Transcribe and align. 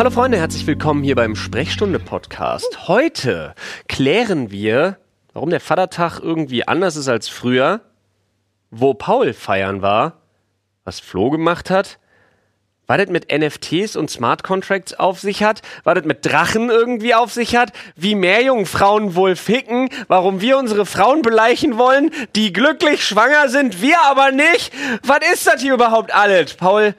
Hallo 0.00 0.08
Freunde, 0.08 0.38
herzlich 0.38 0.66
willkommen 0.66 1.02
hier 1.02 1.14
beim 1.14 1.36
Sprechstunde 1.36 1.98
Podcast. 1.98 2.88
Heute 2.88 3.54
klären 3.86 4.50
wir, 4.50 4.96
warum 5.34 5.50
der 5.50 5.60
Vatertag 5.60 6.20
irgendwie 6.20 6.66
anders 6.66 6.96
ist 6.96 7.06
als 7.06 7.28
früher, 7.28 7.82
wo 8.70 8.94
Paul 8.94 9.34
feiern 9.34 9.82
war, 9.82 10.22
was 10.84 11.00
Flo 11.00 11.28
gemacht 11.28 11.68
hat, 11.68 11.98
was 12.86 12.96
das 12.96 13.10
mit 13.10 13.30
NFTs 13.30 13.94
und 13.94 14.10
Smart 14.10 14.42
Contracts 14.42 14.94
auf 14.94 15.20
sich 15.20 15.42
hat, 15.42 15.60
was 15.84 15.96
das 15.96 16.06
mit 16.06 16.24
Drachen 16.24 16.70
irgendwie 16.70 17.14
auf 17.14 17.30
sich 17.30 17.54
hat, 17.54 17.74
wie 17.94 18.14
Meerjungfrauen 18.14 19.14
wohl 19.14 19.36
ficken, 19.36 19.90
warum 20.08 20.40
wir 20.40 20.56
unsere 20.56 20.86
Frauen 20.86 21.20
beleichen 21.20 21.76
wollen, 21.76 22.10
die 22.36 22.54
glücklich 22.54 23.04
schwanger 23.04 23.50
sind, 23.50 23.82
wir 23.82 24.00
aber 24.06 24.30
nicht. 24.30 24.72
Was 25.02 25.20
ist 25.30 25.46
das 25.46 25.60
hier 25.60 25.74
überhaupt 25.74 26.14
alles? 26.14 26.54
Paul, 26.54 26.94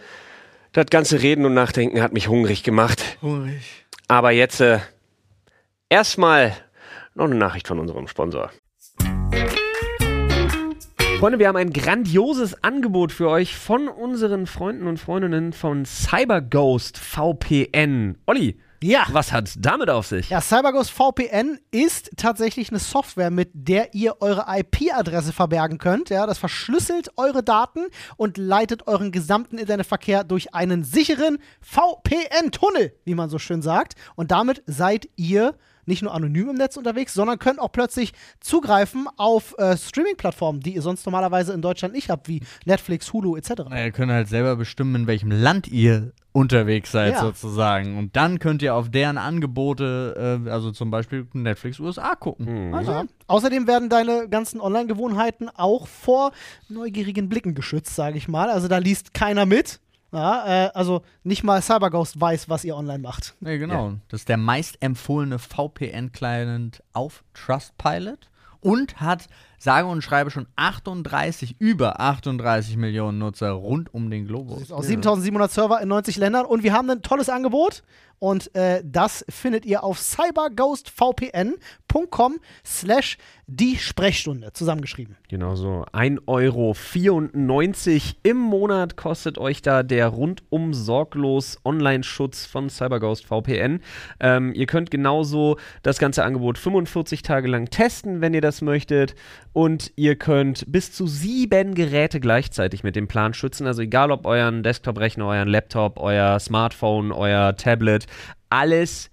das 0.73 0.85
ganze 0.87 1.21
Reden 1.21 1.45
und 1.45 1.53
Nachdenken 1.53 2.01
hat 2.01 2.13
mich 2.13 2.27
hungrig 2.27 2.63
gemacht. 2.63 3.17
Hungrig. 3.21 3.61
Aber 4.07 4.31
jetzt 4.31 4.61
äh, 4.61 4.79
erstmal 5.89 6.55
noch 7.13 7.25
eine 7.25 7.35
Nachricht 7.35 7.67
von 7.67 7.79
unserem 7.79 8.07
Sponsor. 8.07 8.51
Freunde, 11.19 11.37
wir 11.37 11.47
haben 11.47 11.57
ein 11.57 11.71
grandioses 11.71 12.63
Angebot 12.63 13.11
für 13.11 13.29
euch 13.29 13.55
von 13.55 13.87
unseren 13.87 14.47
Freunden 14.47 14.87
und 14.87 14.97
Freundinnen 14.97 15.53
von 15.53 15.85
CyberGhost 15.85 16.97
VPN. 16.97 18.17
Olli, 18.25 18.57
Ja. 18.83 19.05
was 19.11 19.31
hat 19.31 19.51
damit 19.59 19.89
auf 19.89 20.07
sich? 20.07 20.29
Ja, 20.29 20.41
CyberGhost 20.41 20.91
VPN 20.91 21.59
ist 21.69 22.11
tatsächlich 22.17 22.69
eine 22.69 22.79
Software, 22.79 23.29
mit 23.29 23.51
der 23.53 23.93
ihr 23.93 24.21
eure 24.21 24.45
IP-Adresse 24.47 25.33
verbergen 25.33 25.77
könnt. 25.77 26.09
Ja, 26.09 26.25
das 26.25 26.37
verschlüsselt 26.37 27.11
eure 27.17 27.43
Daten 27.43 27.85
und 28.17 28.37
leitet 28.37 28.87
euren 28.87 29.11
gesamten 29.11 29.57
Internetverkehr 29.57 30.23
durch 30.23 30.53
einen 30.53 30.83
sicheren 30.83 31.37
VPN-Tunnel, 31.61 32.93
wie 33.05 33.15
man 33.15 33.29
so 33.29 33.37
schön 33.37 33.61
sagt. 33.61 33.93
Und 34.15 34.31
damit 34.31 34.63
seid 34.65 35.09
ihr 35.15 35.55
nicht 35.85 36.01
nur 36.01 36.13
anonym 36.13 36.49
im 36.49 36.55
Netz 36.55 36.77
unterwegs, 36.77 37.13
sondern 37.13 37.39
könnt 37.39 37.59
auch 37.59 37.71
plötzlich 37.71 38.13
zugreifen 38.39 39.07
auf 39.17 39.55
äh, 39.57 39.77
Streaming-Plattformen, 39.77 40.59
die 40.61 40.75
ihr 40.75 40.81
sonst 40.81 41.05
normalerweise 41.05 41.53
in 41.53 41.61
Deutschland 41.61 41.93
nicht 41.93 42.09
habt, 42.09 42.27
wie 42.27 42.41
Netflix, 42.65 43.11
Hulu 43.13 43.35
etc. 43.35 43.51
Na, 43.69 43.83
ihr 43.83 43.91
könnt 43.91 44.11
halt 44.11 44.27
selber 44.29 44.55
bestimmen, 44.55 44.95
in 44.95 45.07
welchem 45.07 45.31
Land 45.31 45.67
ihr 45.67 46.13
unterwegs 46.33 46.93
seid, 46.93 47.13
Ja. 47.15 47.21
sozusagen. 47.21 47.97
Und 47.97 48.15
dann 48.15 48.39
könnt 48.39 48.61
ihr 48.61 48.73
auf 48.73 48.89
deren 48.89 49.17
Angebote, 49.17 50.39
äh, 50.45 50.49
also 50.49 50.71
zum 50.71 50.89
Beispiel 50.89 51.27
Netflix 51.33 51.77
USA 51.79 52.15
gucken. 52.15 52.73
Also, 52.73 52.91
Ja. 52.91 53.03
Außerdem 53.27 53.67
werden 53.67 53.89
deine 53.89 54.29
ganzen 54.29 54.61
Online-Gewohnheiten 54.61 55.49
auch 55.49 55.87
vor 55.87 56.31
neugierigen 56.69 57.27
Blicken 57.27 57.53
geschützt, 57.53 57.95
sage 57.95 58.17
ich 58.17 58.29
mal. 58.29 58.49
Also 58.49 58.69
da 58.69 58.77
liest 58.77 59.13
keiner 59.13 59.45
mit. 59.45 59.80
Ja, 60.11 60.65
äh, 60.65 60.71
also 60.73 61.03
nicht 61.23 61.43
mal 61.43 61.61
CyberGhost 61.61 62.19
weiß, 62.19 62.49
was 62.49 62.65
ihr 62.65 62.75
online 62.75 62.99
macht. 62.99 63.35
Nee, 63.39 63.57
genau. 63.57 63.93
Das 64.09 64.21
ist 64.21 64.29
der 64.29 64.37
meist 64.37 64.81
empfohlene 64.81 65.39
VPN-Client 65.39 66.83
auf 66.91 67.23
Trustpilot 67.33 68.29
und 68.59 68.99
hat 68.99 69.27
sage 69.63 69.87
und 69.87 70.03
schreibe 70.03 70.31
schon 70.31 70.47
38, 70.55 71.57
über 71.59 71.99
38 71.99 72.77
Millionen 72.77 73.19
Nutzer 73.19 73.51
rund 73.51 73.93
um 73.93 74.09
den 74.09 74.25
Globus. 74.25 74.71
Aus 74.71 74.87
7700 74.87 75.51
Server 75.51 75.81
in 75.81 75.89
90 75.89 76.17
Ländern 76.17 76.45
und 76.45 76.63
wir 76.63 76.73
haben 76.73 76.89
ein 76.89 77.01
tolles 77.01 77.29
Angebot 77.29 77.83
und 78.23 78.53
äh, 78.55 78.83
das 78.85 79.25
findet 79.29 79.65
ihr 79.65 79.83
auf 79.83 79.99
cyberghostvpn.com 79.99 82.39
slash 82.63 83.17
die 83.47 83.77
Sprechstunde 83.77 84.53
zusammengeschrieben. 84.53 85.17
Genau 85.27 85.55
so. 85.55 85.85
1,94 85.91 86.27
Euro 86.27 86.75
im 88.21 88.37
Monat 88.37 88.95
kostet 88.95 89.39
euch 89.39 89.63
da 89.63 89.81
der 89.81 90.05
rundum 90.07 90.75
sorglos 90.75 91.57
Online-Schutz 91.65 92.45
von 92.45 92.69
CyberGhost 92.69 93.25
VPN. 93.25 93.81
Ähm, 94.19 94.53
ihr 94.53 94.67
könnt 94.67 94.91
genauso 94.91 95.57
das 95.81 95.97
ganze 95.97 96.23
Angebot 96.23 96.59
45 96.59 97.23
Tage 97.23 97.47
lang 97.47 97.71
testen, 97.71 98.21
wenn 98.21 98.35
ihr 98.35 98.41
das 98.41 98.61
möchtet. 98.61 99.15
Und 99.53 99.91
ihr 99.95 100.15
könnt 100.15 100.71
bis 100.71 100.93
zu 100.93 101.07
sieben 101.07 101.75
Geräte 101.75 102.19
gleichzeitig 102.19 102.83
mit 102.83 102.95
dem 102.95 103.07
Plan 103.07 103.33
schützen. 103.33 103.67
Also 103.67 103.81
egal 103.81 104.11
ob 104.11 104.25
euren 104.25 104.63
Desktop-Rechner, 104.63 105.25
euren 105.25 105.49
Laptop, 105.49 105.99
euer 105.99 106.39
Smartphone, 106.39 107.11
euer 107.11 107.55
Tablet, 107.57 108.07
alles 108.49 109.09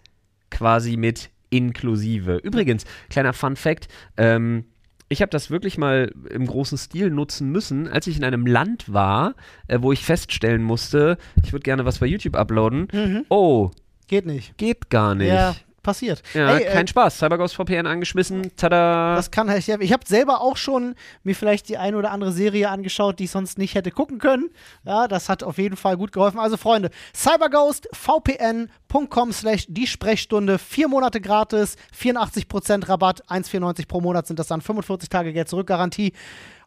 quasi 0.51 0.97
mit 0.97 1.31
inklusive. 1.51 2.37
Übrigens, 2.37 2.85
kleiner 3.11 3.33
Fun 3.33 3.57
Fact, 3.57 3.89
ähm, 4.17 4.65
ich 5.09 5.23
habe 5.23 5.31
das 5.31 5.51
wirklich 5.51 5.79
mal 5.79 6.13
im 6.31 6.47
großen 6.47 6.77
Stil 6.77 7.11
nutzen 7.11 7.51
müssen, 7.51 7.89
als 7.89 8.07
ich 8.07 8.19
in 8.19 8.25
einem 8.25 8.47
Land 8.47 8.93
war, 8.93 9.35
äh, 9.67 9.79
wo 9.81 9.91
ich 9.91 10.05
feststellen 10.05 10.63
musste, 10.63 11.17
ich 11.43 11.53
würde 11.53 11.63
gerne 11.65 11.85
was 11.87 11.99
bei 11.99 12.07
YouTube 12.07 12.37
uploaden. 12.37 13.25
Oh, 13.31 13.71
Geht 14.07 14.27
nicht. 14.27 14.57
geht 14.59 14.91
gar 14.91 15.15
nicht. 15.15 15.29
Ja, 15.29 15.55
passiert. 15.89 16.23
Ja, 16.35 16.55
Ey, 16.55 16.65
äh, 16.65 16.71
kein 16.71 16.87
Spaß. 16.87 17.17
CyberGhost 17.17 17.55
VPN 17.55 17.87
angeschmissen. 17.87 18.55
Tada. 18.57 19.17
Das 19.17 19.31
kann 19.31 19.49
halt, 19.49 19.67
ich 19.67 19.93
habe 19.93 20.05
selber 20.07 20.43
auch 20.43 20.59
schon 20.59 20.95
mir 21.23 21.35
vielleicht 21.35 21.71
die 21.71 21.79
eine 21.79 21.97
oder 21.97 22.11
andere 22.11 22.31
Serie 22.31 22.69
angeschaut, 22.69 23.19
die 23.19 23.25
ich 23.25 23.31
sonst 23.31 23.57
nicht 23.57 23.75
hätte 23.75 23.91
gucken 23.91 24.19
können. 24.19 24.51
Ja, 24.85 25.09
das 25.09 25.31
hat 25.31 25.43
auf 25.43 25.57
jeden 25.57 25.77
Fall 25.77 25.97
gut 25.97 26.13
geholfen. 26.13 26.39
Also 26.39 26.59
Freunde, 26.59 26.91
cyberghostvpn.com 27.15 29.33
slash 29.33 29.65
die 29.69 29.87
Sprechstunde, 29.87 30.59
vier 30.59 30.89
Monate 30.89 31.23
gratis, 31.23 31.77
84% 31.99 32.87
Rabatt, 32.87 33.25
1,94 33.31 33.89
pro 33.89 34.03
Monat 34.03 34.27
sind 34.27 34.39
das 34.39 34.49
dann, 34.49 34.61
45 34.61 35.09
Tage 35.09 35.33
Geld 35.33 35.49
zurück 35.49 35.69
Garantie 35.69 36.13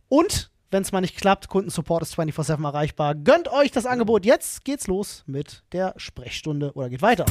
und 0.10 0.50
wenn 0.72 0.84
es 0.84 0.94
mal 0.94 1.02
nicht 1.02 1.18
klappt, 1.18 1.50
Kundensupport 1.50 2.04
ist 2.04 2.18
24-7 2.18 2.66
erreichbar. 2.66 3.14
Gönnt 3.14 3.52
euch 3.52 3.72
das 3.72 3.86
Angebot. 3.86 4.26
Jetzt 4.26 4.64
geht's 4.64 4.88
los 4.88 5.24
mit 5.28 5.64
der 5.74 5.94
Sprechstunde 5.98 6.72
oder 6.74 6.90
geht 6.90 7.02
weiter. 7.02 7.26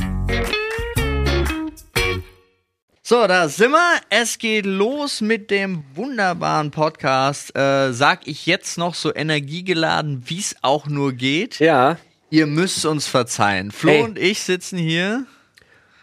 So, 3.11 3.27
da 3.27 3.49
sind 3.49 3.73
wir. 3.73 4.01
Es 4.09 4.39
geht 4.39 4.67
los 4.67 5.21
mit 5.21 5.51
dem 5.51 5.83
wunderbaren 5.97 6.71
Podcast. 6.71 7.57
Äh, 7.57 7.93
sag 7.93 8.29
ich 8.29 8.47
jetzt 8.47 8.79
noch 8.79 8.95
so 8.95 9.13
energiegeladen, 9.13 10.23
wie 10.27 10.39
es 10.39 10.55
auch 10.63 10.87
nur 10.87 11.13
geht. 11.15 11.59
ja, 11.59 11.97
Ihr 12.31 12.47
müsst 12.47 12.87
uns 12.87 13.09
verzeihen. 13.09 13.73
Flo 13.73 13.91
Ey. 13.91 14.03
und 14.03 14.17
ich 14.17 14.43
sitzen 14.43 14.79
hier. 14.79 15.27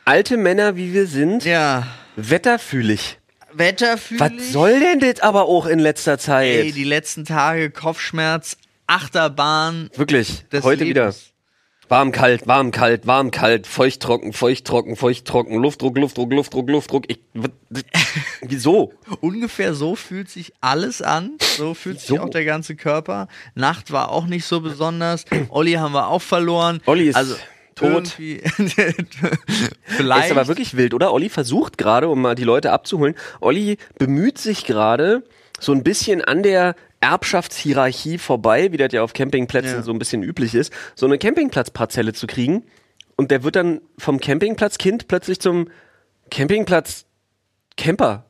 alte 0.04 0.36
Männer 0.36 0.76
wie 0.76 0.92
wir 0.92 1.08
sind, 1.08 1.46
Ja, 1.46 1.88
wetterfühlig. 2.18 3.20
wetterfühlig. 3.54 4.20
Was 4.20 4.52
soll 4.52 4.78
denn 4.82 5.00
das 5.00 5.22
aber 5.22 5.46
auch 5.46 5.66
in 5.66 5.80
letzter 5.80 6.18
Zeit? 6.20 6.50
Ey, 6.50 6.74
die 6.74 6.84
letzten 6.84 7.24
Tage 7.24 7.72
Kopfschmerz, 7.72 8.58
Achterbahn. 8.86 9.90
Wirklich, 9.96 10.44
heute 10.62 10.84
Lebens. 10.84 10.90
wieder. 10.90 11.37
Warm, 11.90 12.12
kalt, 12.12 12.48
warm, 12.48 12.72
kalt, 12.72 13.08
warm, 13.08 13.32
kalt, 13.32 13.66
feucht, 13.66 14.02
trocken, 14.02 14.34
feucht, 14.34 14.66
trocken, 14.66 14.98
feucht, 14.98 15.24
trocken, 15.26 15.56
Luftdruck, 15.62 15.98
Luftdruck, 15.98 16.34
Luftdruck, 16.34 16.70
Luftdruck. 16.70 17.06
Ich, 17.08 17.20
wieso? 18.42 18.92
Ungefähr 19.22 19.74
so 19.74 19.96
fühlt 19.96 20.30
sich 20.30 20.52
alles 20.60 21.02
an. 21.02 21.38
So 21.58 21.74
fühlt 21.74 22.02
sich 22.02 22.10
So. 22.10 22.20
auch 22.20 22.30
der 22.30 22.44
ganze 22.44 22.76
Körper. 22.76 23.30
Nacht 23.56 23.92
war 23.94 24.12
auch 24.12 24.26
nicht 24.26 24.44
so 24.46 24.60
besonders. 24.60 25.24
Olli 25.50 25.74
haben 25.74 25.94
wir 25.94 26.08
auch 26.10 26.22
verloren. 26.22 26.82
Olli 26.86 27.08
ist 27.08 27.16
also 27.16 27.36
tot. 27.76 28.08
Vielleicht. 29.86 30.26
Ist 30.26 30.32
aber 30.32 30.48
wirklich 30.48 30.76
wild, 30.76 30.94
oder? 30.94 31.14
Olli 31.14 31.30
versucht 31.30 31.78
gerade, 31.78 32.10
um 32.10 32.22
mal 32.22 32.36
die 32.36 32.44
Leute 32.44 32.72
abzuholen, 32.74 33.16
Olli 33.40 33.78
bemüht 33.98 34.38
sich 34.40 34.66
gerade 34.66 35.24
so 35.60 35.72
ein 35.72 35.84
bisschen 35.84 36.24
an 36.24 36.44
der 36.44 36.76
Erbschaftshierarchie 37.00 38.18
vorbei, 38.18 38.72
wie 38.72 38.78
das 38.78 38.92
ja 38.92 39.04
auf 39.04 39.14
Campingplätzen 39.14 39.78
Ja. 39.78 39.82
so 39.84 39.92
ein 39.92 40.00
bisschen 40.00 40.24
üblich 40.24 40.56
ist, 40.56 40.72
so 40.96 41.06
eine 41.06 41.18
Campingplatzparzelle 41.18 42.14
zu 42.14 42.28
kriegen. 42.28 42.64
Und 43.16 43.32
der 43.32 43.44
wird 43.44 43.56
dann 43.56 43.82
vom 43.98 44.20
Campingplatzkind 44.20 45.08
plötzlich 45.08 45.40
zum 45.40 45.70
Campingplatz 46.30 47.06
Camper. 47.78 48.26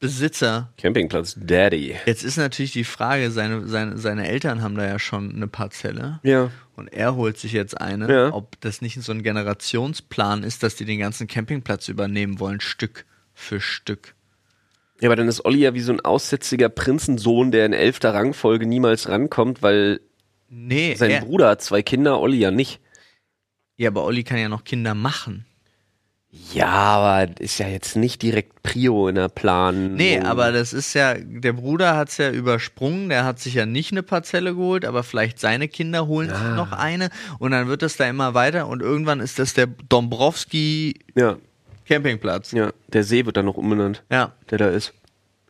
Besitzer. 0.00 0.72
Campingplatz 0.78 1.34
Daddy. 1.36 1.96
Jetzt 2.06 2.22
ist 2.22 2.36
natürlich 2.36 2.70
die 2.72 2.84
Frage, 2.84 3.32
seine, 3.32 3.66
seine, 3.66 3.98
seine 3.98 4.28
Eltern 4.28 4.62
haben 4.62 4.76
da 4.76 4.86
ja 4.86 5.00
schon 5.00 5.34
eine 5.34 5.48
Parzelle. 5.48 6.20
Ja. 6.22 6.52
Und 6.76 6.86
er 6.92 7.16
holt 7.16 7.36
sich 7.38 7.50
jetzt 7.52 7.80
eine, 7.80 8.08
Ja. 8.12 8.32
ob 8.32 8.60
das 8.60 8.80
nicht 8.80 9.02
so 9.02 9.10
ein 9.10 9.24
Generationsplan 9.24 10.44
ist, 10.44 10.62
dass 10.62 10.76
die 10.76 10.84
den 10.84 11.00
ganzen 11.00 11.26
Campingplatz 11.26 11.88
übernehmen 11.88 12.38
wollen, 12.38 12.60
Stück 12.60 13.06
für 13.34 13.60
Stück. 13.60 14.14
Ja, 15.00 15.08
aber 15.08 15.16
dann 15.16 15.28
ist 15.28 15.44
Olli 15.44 15.60
ja 15.60 15.74
wie 15.74 15.80
so 15.80 15.92
ein 15.92 16.00
aussätziger 16.00 16.68
Prinzensohn, 16.68 17.50
der 17.52 17.66
in 17.66 17.72
elfter 17.72 18.14
Rangfolge 18.14 18.66
niemals 18.66 19.08
rankommt, 19.08 19.62
weil 19.62 20.00
Nee, 20.48 20.94
sein 20.94 21.10
er, 21.10 21.20
Bruder 21.20 21.50
hat 21.50 21.62
zwei 21.62 21.82
Kinder, 21.82 22.20
Olli 22.20 22.38
ja 22.38 22.50
nicht. 22.50 22.80
ja, 23.76 23.90
aber 23.90 24.04
Olli 24.04 24.24
kann 24.24 24.38
ja 24.38 24.48
noch 24.48 24.64
Kinder 24.64 24.94
machen. 24.94 25.44
Ja, 26.52 26.66
aber 26.66 27.40
ist 27.40 27.58
ja 27.58 27.68
jetzt 27.68 27.96
nicht 27.96 28.20
direkt 28.20 28.62
Prio 28.62 29.08
in 29.08 29.14
der 29.14 29.28
Plan. 29.30 29.94
Nee, 29.94 30.20
aber 30.20 30.52
das 30.52 30.74
ist 30.74 30.92
ja, 30.94 31.14
der 31.14 31.54
Bruder 31.54 31.96
hat 31.96 32.10
es 32.10 32.18
ja 32.18 32.30
übersprungen, 32.30 33.08
der 33.08 33.24
hat 33.24 33.38
sich 33.40 33.54
ja 33.54 33.64
nicht 33.64 33.92
eine 33.92 34.02
Parzelle 34.02 34.54
geholt, 34.54 34.84
aber 34.84 35.02
vielleicht 35.04 35.38
seine 35.38 35.68
Kinder 35.68 36.06
holen 36.06 36.28
sich 36.28 36.38
noch 36.54 36.72
eine 36.72 37.08
und 37.38 37.52
dann 37.52 37.68
wird 37.68 37.80
das 37.80 37.96
da 37.96 38.06
immer 38.06 38.34
weiter 38.34 38.68
und 38.68 38.82
irgendwann 38.82 39.20
ist 39.20 39.38
das 39.38 39.54
der 39.54 39.68
Dombrowski 39.68 41.00
Ja, 41.14 41.38
Campingplatz. 41.88 42.52
ja. 42.52 42.72
Der 42.88 43.02
See 43.04 43.24
wird 43.26 43.36
dann 43.36 43.46
noch 43.46 43.56
umbenannt, 43.56 44.04
Ja. 44.10 44.32
der 44.50 44.58
da 44.58 44.68
ist. 44.68 44.92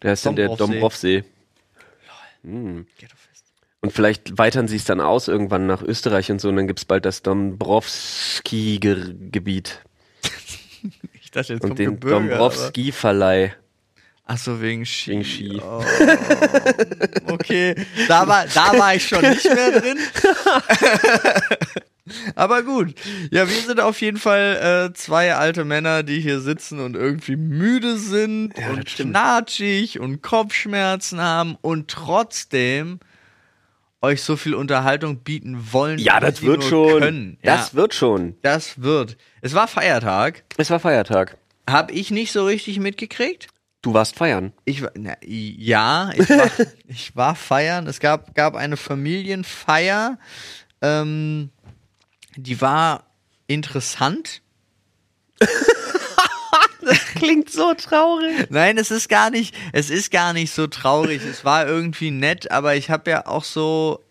Der 0.03 0.13
ist 0.15 0.25
dann 0.25 0.37
der. 0.37 0.49
Dombrovsee. 0.57 1.25
Fest. 2.43 3.45
Und 3.81 3.93
vielleicht 3.93 4.39
weitern 4.39 4.67
sie 4.69 4.77
es 4.77 4.85
dann 4.85 5.01
aus 5.01 5.27
irgendwann 5.29 5.67
nach 5.67 5.83
Österreich 5.83 6.31
und 6.31 6.41
so 6.41 6.49
und 6.49 6.57
dann 6.57 6.67
gibt 6.67 6.79
es 6.81 6.85
bald 6.85 7.05
das 7.05 7.23
Dombrowski-Gebiet 7.23 9.81
Ich 11.21 11.31
dachte, 11.33 11.53
jetzt 11.55 11.65
und 11.65 11.79
den 11.79 11.99
Dombrowski-Verleih. 12.01 13.55
Achso, 14.25 14.61
wegen 14.61 14.85
Ski. 14.87 15.11
Wegen 15.13 15.25
Ski. 15.25 15.61
Oh, 15.63 15.83
okay, 17.33 17.75
da 18.09 18.27
war, 18.29 18.47
da 18.47 18.79
war 18.79 18.95
ich 18.95 19.07
schon 19.09 19.23
nicht 19.23 19.45
mehr 19.45 19.81
drin. 19.81 19.99
Aber 22.35 22.63
gut. 22.63 22.95
Ja, 23.31 23.49
wir 23.49 23.61
sind 23.61 23.81
auf 23.81 24.01
jeden 24.01 24.19
Fall 24.19 24.91
äh, 24.91 24.95
zwei 24.95 25.35
alte 25.35 25.65
Männer, 25.65 26.03
die 26.03 26.21
hier 26.21 26.41
sitzen 26.41 26.81
und 26.81 26.97
irgendwie 26.97 27.37
müde 27.37 27.99
sind 27.99 28.55
Ja, 28.59 28.71
und 28.71 28.87
knatschig 28.87 30.01
und 30.01 30.23
Kopfschmerzen 30.23 31.21
haben 31.21 31.57
und 31.61 31.89
trotzdem 31.89 33.01
euch 34.01 34.23
so 34.23 34.37
viel 34.37 34.55
Unterhaltung 34.55 35.19
bieten 35.19 35.73
wollen. 35.73 35.99
Ja, 35.99 36.21
das 36.21 36.43
wird 36.43 36.65
schon. 36.65 37.01
Können. 37.01 37.39
Das 37.43 37.73
ja, 37.73 37.75
wird 37.75 37.95
schon. 37.95 38.37
das 38.43 38.81
wird. 38.81 39.17
Es 39.41 39.55
war 39.55 39.69
Feiertag. 39.69 40.45
Es 40.57 40.71
war 40.71 40.81
Feiertag. 40.81 41.37
Hab 41.69 41.91
ich 41.91 42.11
nicht 42.11 42.33
so 42.33 42.47
richtig 42.47 42.79
mitgekriegt. 42.79 43.49
Du 43.83 43.95
warst 43.95 44.17
feiern. 44.17 44.53
Ich 44.65 44.83
na, 44.95 45.15
ja, 45.25 46.11
ich 46.17 46.29
war, 46.29 46.51
ich 46.89 47.17
war 47.17 47.35
feiern. 47.35 47.87
Es 47.87 48.01
gab, 48.01 48.35
gab 48.35 48.57
eine 48.57 48.77
Familienfeier. 48.77 50.19
Ähm, 50.81 51.51
die 52.39 52.61
war 52.61 53.05
interessant. 53.49 54.43
Klingt 57.17 57.51
so 57.51 57.75
traurig. 57.75 58.49
Nein, 58.51 58.79
es 58.79 58.91
ist 58.91 59.09
gar 59.09 59.31
nicht, 59.31 59.55
es 59.73 59.91
ist 59.91 60.11
gar 60.11 60.33
nicht 60.33 60.53
so 60.55 60.69
traurig. 60.69 61.23
es 61.25 61.45
war 61.45 61.67
irgendwie 61.67 62.11
nett, 62.11 62.51
aber 62.51 62.77
ich 62.77 62.91
habe 62.91 63.11
ja 63.11 63.27
auch 63.27 63.45
so, 63.45 64.05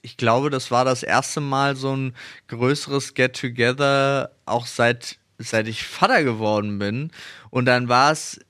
ich 0.00 0.16
glaube, 0.16 0.50
das 0.50 0.70
war 0.70 0.84
das 0.84 1.02
erste 1.02 1.40
Mal 1.40 1.76
so 1.76 1.94
ein 1.94 2.14
größeres 2.48 3.14
Get-Together, 3.14 4.30
auch 4.46 4.66
seit, 4.66 5.18
seit 5.38 5.68
ich 5.68 5.84
Vater 5.84 6.24
geworden 6.24 6.78
bin. 6.78 7.10
Und 7.50 7.66
dann 7.66 7.88
war 7.88 8.12
es, 8.12 8.40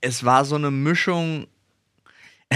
es 0.00 0.24
war 0.24 0.44
so 0.44 0.54
eine 0.54 0.70
Mischung. 0.70 1.48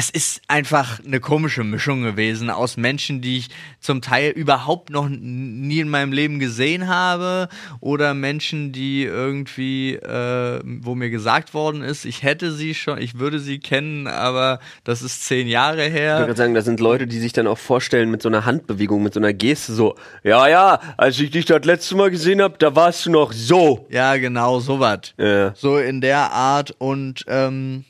Es 0.01 0.11
ist 0.11 0.43
einfach 0.47 1.01
eine 1.05 1.19
komische 1.19 1.65
Mischung 1.65 2.05
gewesen 2.05 2.51
aus 2.51 2.77
Menschen, 2.77 3.21
die 3.21 3.39
ich 3.39 3.49
zum 3.81 4.01
Teil 4.01 4.31
überhaupt 4.31 4.91
noch 4.91 5.09
nie 5.09 5.81
in 5.81 5.89
meinem 5.89 6.13
Leben 6.13 6.39
gesehen 6.39 6.87
habe 6.87 7.49
oder 7.81 8.15
Menschen, 8.15 8.71
die 8.71 9.03
irgendwie, 9.03 9.95
äh, 9.97 10.61
wo 10.63 10.95
mir 10.95 11.11
gesagt 11.11 11.53
worden 11.53 11.83
ist, 11.83 12.05
ich 12.05 12.23
hätte 12.23 12.53
sie 12.53 12.75
schon, 12.75 12.99
ich 12.99 13.19
würde 13.19 13.41
sie 13.41 13.59
kennen, 13.59 14.07
aber 14.07 14.61
das 14.85 15.03
ist 15.03 15.25
zehn 15.25 15.49
Jahre 15.49 15.89
Ich 15.89 15.93
her. 15.93 16.19
gerade 16.19 16.37
sagen, 16.37 16.55
da 16.55 16.63
sind 16.63 16.79
Leute, 16.79 17.09
die 17.09 17.19
sich 17.19 17.33
dann 17.33 17.49
auch 17.49 17.59
vorstellen 17.59 18.09
mit 18.09 18.23
so 18.23 18.29
einer 18.29 18.45
Handbewegung, 18.45 19.03
mit 19.03 19.15
so 19.15 19.19
einer 19.19 19.33
Geste 19.33 19.73
so, 19.73 19.97
ja, 20.23 20.47
ja, 20.47 20.79
als 20.97 21.19
ich 21.19 21.33
dich 21.33 21.45
das 21.45 21.65
letzte 21.65 21.97
Mal 21.97 22.13
gesehen 22.13 22.41
habe, 22.41 22.55
da 22.61 22.77
warst 22.77 23.05
du 23.05 23.11
noch 23.11 23.33
so. 23.33 23.85
Ja, 23.91 24.17
genau, 24.17 24.61
sowas. 24.61 25.13
Ja. 25.17 25.53
So 25.57 25.77
in 25.77 26.01
der 26.01 26.31
Art 26.31 26.73
und 26.79 27.25
ähm, 27.27 27.85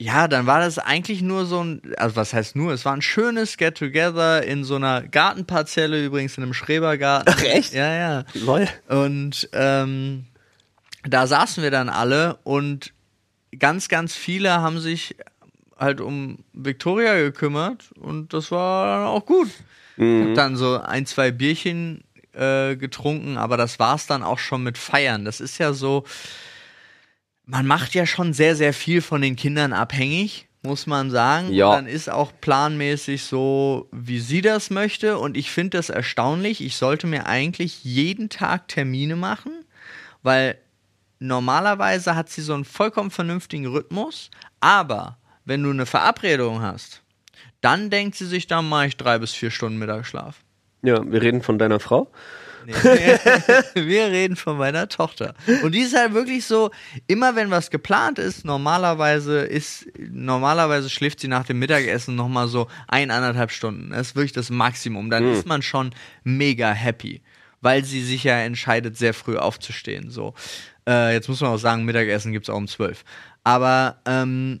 ja, 0.00 0.28
dann 0.28 0.46
war 0.46 0.60
das 0.60 0.78
eigentlich 0.78 1.22
nur 1.22 1.44
so 1.44 1.62
ein, 1.62 1.82
also 1.96 2.14
was 2.14 2.32
heißt 2.32 2.54
nur, 2.54 2.72
es 2.72 2.84
war 2.84 2.92
ein 2.92 3.02
schönes 3.02 3.56
Get-Together 3.56 4.44
in 4.44 4.62
so 4.62 4.76
einer 4.76 5.02
Gartenparzelle, 5.02 6.04
übrigens 6.04 6.36
in 6.36 6.44
einem 6.44 6.54
Schrebergarten. 6.54 7.34
Ach, 7.36 7.42
echt? 7.42 7.74
Ja, 7.74 7.92
ja. 7.92 8.24
Lol. 8.34 8.68
Und 8.88 9.48
ähm, 9.52 10.26
da 11.02 11.26
saßen 11.26 11.64
wir 11.64 11.72
dann 11.72 11.88
alle 11.88 12.38
und 12.44 12.92
ganz, 13.58 13.88
ganz 13.88 14.14
viele 14.14 14.52
haben 14.52 14.78
sich 14.78 15.16
halt 15.76 16.00
um 16.00 16.44
Victoria 16.52 17.16
gekümmert 17.16 17.90
und 17.98 18.32
das 18.32 18.50
war 18.52 18.98
dann 18.98 19.06
auch 19.08 19.26
gut. 19.26 19.48
Ich 19.96 20.28
hab 20.28 20.34
dann 20.36 20.56
so 20.56 20.78
ein, 20.80 21.06
zwei 21.06 21.32
Bierchen 21.32 22.04
äh, 22.32 22.76
getrunken, 22.76 23.36
aber 23.36 23.56
das 23.56 23.80
war's 23.80 24.06
dann 24.06 24.22
auch 24.22 24.38
schon 24.38 24.62
mit 24.62 24.78
Feiern. 24.78 25.24
Das 25.24 25.40
ist 25.40 25.58
ja 25.58 25.72
so, 25.72 26.04
man 27.48 27.66
macht 27.66 27.94
ja 27.94 28.06
schon 28.06 28.34
sehr, 28.34 28.54
sehr 28.54 28.74
viel 28.74 29.00
von 29.00 29.22
den 29.22 29.34
Kindern 29.34 29.72
abhängig, 29.72 30.48
muss 30.62 30.86
man 30.86 31.10
sagen. 31.10 31.50
Ja. 31.52 31.68
Und 31.70 31.74
dann 31.76 31.86
ist 31.86 32.10
auch 32.10 32.30
planmäßig 32.40 33.24
so, 33.24 33.88
wie 33.90 34.20
sie 34.20 34.42
das 34.42 34.68
möchte. 34.68 35.18
Und 35.18 35.36
ich 35.36 35.50
finde 35.50 35.78
das 35.78 35.88
erstaunlich. 35.88 36.62
Ich 36.62 36.76
sollte 36.76 37.06
mir 37.06 37.26
eigentlich 37.26 37.84
jeden 37.84 38.28
Tag 38.28 38.68
Termine 38.68 39.16
machen, 39.16 39.64
weil 40.22 40.58
normalerweise 41.20 42.14
hat 42.14 42.28
sie 42.28 42.42
so 42.42 42.52
einen 42.52 42.66
vollkommen 42.66 43.10
vernünftigen 43.10 43.66
Rhythmus. 43.66 44.30
Aber 44.60 45.16
wenn 45.46 45.62
du 45.62 45.70
eine 45.70 45.86
Verabredung 45.86 46.60
hast, 46.60 47.02
dann 47.62 47.88
denkt 47.88 48.16
sie 48.16 48.26
sich, 48.26 48.46
dann 48.46 48.68
mache 48.68 48.88
ich 48.88 48.96
drei 48.98 49.18
bis 49.18 49.32
vier 49.32 49.50
Stunden 49.50 49.78
Mittagsschlaf. 49.78 50.36
Ja, 50.82 51.00
wir 51.10 51.22
reden 51.22 51.42
von 51.42 51.58
deiner 51.58 51.80
Frau. 51.80 52.10
Nee. 52.68 53.18
Wir 53.74 54.06
reden 54.08 54.36
von 54.36 54.58
meiner 54.58 54.88
Tochter. 54.88 55.34
Und 55.62 55.74
die 55.74 55.80
ist 55.80 55.96
halt 55.96 56.12
wirklich 56.12 56.44
so, 56.44 56.70
immer 57.06 57.34
wenn 57.34 57.50
was 57.50 57.70
geplant 57.70 58.18
ist, 58.18 58.44
normalerweise 58.44 59.40
ist, 59.40 59.86
normalerweise 59.98 60.90
schläft 60.90 61.20
sie 61.20 61.28
nach 61.28 61.46
dem 61.46 61.58
Mittagessen 61.58 62.14
nochmal 62.14 62.48
so 62.48 62.68
eineinhalb 62.86 63.50
Stunden. 63.50 63.90
Das 63.90 64.08
ist 64.08 64.16
wirklich 64.16 64.32
das 64.32 64.50
Maximum. 64.50 65.08
Dann 65.10 65.32
ist 65.32 65.46
man 65.46 65.62
schon 65.62 65.94
mega 66.24 66.70
happy. 66.72 67.22
Weil 67.60 67.84
sie 67.84 68.04
sich 68.04 68.22
ja 68.24 68.38
entscheidet, 68.38 68.96
sehr 68.96 69.14
früh 69.14 69.36
aufzustehen. 69.36 70.10
So. 70.10 70.34
Äh, 70.86 71.14
jetzt 71.14 71.28
muss 71.28 71.40
man 71.40 71.50
auch 71.50 71.58
sagen, 71.58 71.84
Mittagessen 71.84 72.32
gibt's 72.32 72.50
auch 72.50 72.56
um 72.56 72.68
zwölf. 72.68 73.04
Aber 73.44 73.96
ähm, 74.06 74.60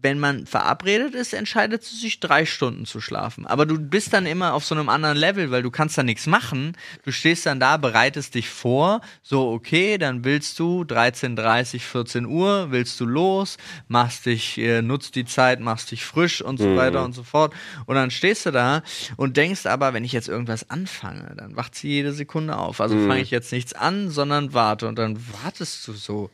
wenn 0.00 0.18
man 0.18 0.46
verabredet 0.46 1.14
ist, 1.14 1.34
entscheidet 1.34 1.82
sie 1.82 1.96
sich, 1.96 2.20
drei 2.20 2.46
Stunden 2.46 2.86
zu 2.86 3.00
schlafen. 3.00 3.46
Aber 3.46 3.66
du 3.66 3.78
bist 3.78 4.12
dann 4.12 4.26
immer 4.26 4.54
auf 4.54 4.64
so 4.64 4.74
einem 4.74 4.88
anderen 4.88 5.16
Level, 5.16 5.50
weil 5.50 5.62
du 5.62 5.70
kannst 5.70 5.98
da 5.98 6.02
nichts 6.02 6.26
machen. 6.26 6.76
Du 7.04 7.12
stehst 7.12 7.46
dann 7.46 7.58
da, 7.58 7.76
bereitest 7.76 8.34
dich 8.34 8.48
vor, 8.48 9.00
so 9.22 9.50
okay, 9.50 9.98
dann 9.98 10.24
willst 10.24 10.58
du 10.58 10.82
13.30, 10.82 11.80
14 11.80 12.26
Uhr, 12.26 12.70
willst 12.70 13.00
du 13.00 13.06
los, 13.06 13.56
machst 13.88 14.26
dich, 14.26 14.58
äh, 14.58 14.82
nutzt 14.82 15.14
die 15.16 15.24
Zeit, 15.24 15.60
machst 15.60 15.90
dich 15.90 16.04
frisch 16.04 16.42
und 16.42 16.58
so 16.58 16.76
weiter 16.76 17.04
und 17.04 17.12
so 17.12 17.22
fort. 17.22 17.54
Und 17.86 17.96
dann 17.96 18.10
stehst 18.10 18.46
du 18.46 18.50
da 18.50 18.82
und 19.16 19.36
denkst 19.36 19.66
aber, 19.66 19.94
wenn 19.94 20.04
ich 20.04 20.12
jetzt 20.12 20.28
irgendwas 20.28 20.70
anfange, 20.70 21.34
dann 21.36 21.56
wacht 21.56 21.74
sie 21.74 21.88
jede 21.88 22.12
Sekunde 22.12 22.56
auf. 22.56 22.80
Also 22.80 22.96
fange 23.06 23.20
ich 23.20 23.30
jetzt 23.30 23.52
nichts 23.52 23.72
an, 23.72 24.10
sondern 24.10 24.54
warte. 24.54 24.86
Und 24.86 24.98
dann 24.98 25.18
wartest 25.42 25.86
du 25.88 25.92
so 25.92 26.30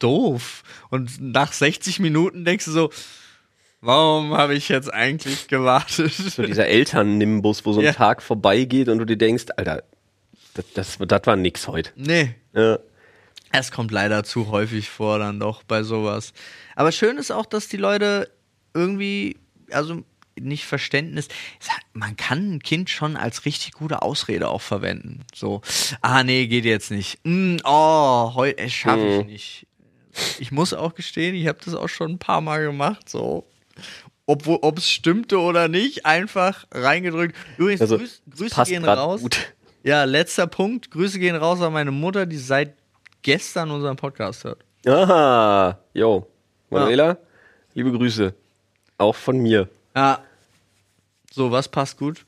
doof. 0.00 0.62
Und 0.90 1.20
nach 1.20 1.52
60 1.52 2.00
Minuten 2.00 2.44
denkst 2.44 2.64
du 2.66 2.72
so, 2.72 2.90
warum 3.80 4.36
habe 4.36 4.54
ich 4.54 4.68
jetzt 4.68 4.92
eigentlich 4.92 5.48
gewartet? 5.48 6.12
So 6.12 6.42
dieser 6.42 6.66
Elternnimbus, 6.66 7.64
wo 7.64 7.72
so 7.72 7.80
ein 7.80 7.86
Ja. 7.86 7.92
Tag 7.92 8.22
vorbeigeht 8.22 8.88
und 8.88 8.98
du 8.98 9.04
dir 9.06 9.16
denkst, 9.16 9.46
Alter, 9.56 9.84
das, 10.54 10.64
das, 10.74 10.98
das 10.98 11.22
war 11.26 11.36
nix 11.36 11.68
heute. 11.68 11.90
Nee, 11.96 12.34
Ja. 12.54 12.78
es 13.52 13.70
kommt 13.70 13.90
leider 13.92 14.24
zu 14.24 14.48
häufig 14.50 14.88
vor 14.90 15.18
dann 15.18 15.38
doch 15.40 15.62
bei 15.62 15.82
sowas. 15.82 16.32
Aber 16.76 16.92
schön 16.92 17.16
ist 17.18 17.30
auch, 17.30 17.46
dass 17.46 17.68
die 17.68 17.76
Leute 17.76 18.30
irgendwie, 18.74 19.36
also 19.70 20.02
nicht 20.38 20.64
Verständnis, 20.64 21.28
man 21.92 22.16
kann 22.16 22.54
ein 22.54 22.62
Kind 22.62 22.88
schon 22.88 23.16
als 23.16 23.44
richtig 23.44 23.72
gute 23.72 24.00
Ausrede 24.02 24.48
auch 24.48 24.62
verwenden. 24.62 25.24
So, 25.34 25.60
ah 26.00 26.22
nee, 26.24 26.46
geht 26.46 26.64
jetzt 26.64 26.90
nicht. 26.90 27.18
Mm, 27.24 27.56
oh, 27.64 28.32
heute 28.34 28.68
schaffe 28.70 29.06
ich 29.20 29.26
nicht. 29.26 29.66
Ich 30.38 30.52
muss 30.52 30.72
auch 30.74 30.94
gestehen, 30.94 31.34
ich 31.34 31.46
habe 31.46 31.58
das 31.64 31.74
auch 31.74 31.88
schon 31.88 32.12
ein 32.12 32.18
paar 32.18 32.40
Mal 32.40 32.62
gemacht, 32.62 33.08
so. 33.08 33.46
Obwohl, 34.26 34.58
ob 34.62 34.78
es 34.78 34.88
stimmte 34.88 35.38
oder 35.40 35.68
nicht, 35.68 36.06
einfach 36.06 36.66
reingedrückt. 36.70 37.34
Übrigens, 37.58 37.80
Also, 37.80 37.98
Grüß, 37.98 38.22
Grüße 38.36 38.64
gehen 38.64 38.84
raus. 38.84 39.22
gut. 39.22 39.52
Ja, 39.82 40.04
letzter 40.04 40.46
Punkt. 40.46 40.90
Grüße 40.90 41.18
gehen 41.18 41.34
raus 41.36 41.60
an 41.62 41.72
meine 41.72 41.90
Mutter, 41.90 42.26
die 42.26 42.36
seit 42.36 42.74
gestern 43.22 43.70
unseren 43.70 43.96
Podcast 43.96 44.44
hört. 44.44 44.62
Aha, 44.86 45.78
yo. 45.94 46.26
Manuela, 46.68 47.16
liebe 47.74 47.90
Grüße. 47.90 48.32
Auch 48.98 49.16
von 49.16 49.38
mir. 49.38 49.68
Ja. 49.96 50.22
So, 51.32 51.50
was 51.50 51.68
passt 51.68 51.96
gut? 51.98 52.24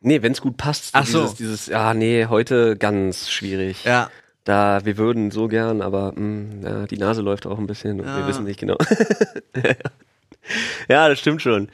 Nee, 0.00 0.22
wenn's 0.22 0.40
gut 0.40 0.56
passt. 0.56 0.90
Ach 0.92 1.06
so. 1.06 1.22
Dieses, 1.22 1.34
dieses, 1.36 1.66
ja, 1.66 1.92
nee, 1.94 2.26
heute 2.26 2.76
ganz 2.76 3.30
schwierig. 3.30 3.84
Ja. 3.84 4.10
Da, 4.48 4.82
wir 4.82 4.96
würden 4.96 5.30
so 5.30 5.46
gern, 5.46 5.82
aber 5.82 6.12
mh, 6.16 6.66
ja, 6.66 6.86
die 6.86 6.96
Nase 6.96 7.20
läuft 7.20 7.46
auch 7.46 7.58
ein 7.58 7.66
bisschen 7.66 8.00
und 8.00 8.06
wir 8.06 8.20
Ja. 8.22 8.26
wissen 8.26 8.44
nicht 8.44 8.58
genau. 8.58 8.78
ja, 10.88 11.06
das 11.06 11.20
stimmt 11.20 11.42
schon. 11.42 11.68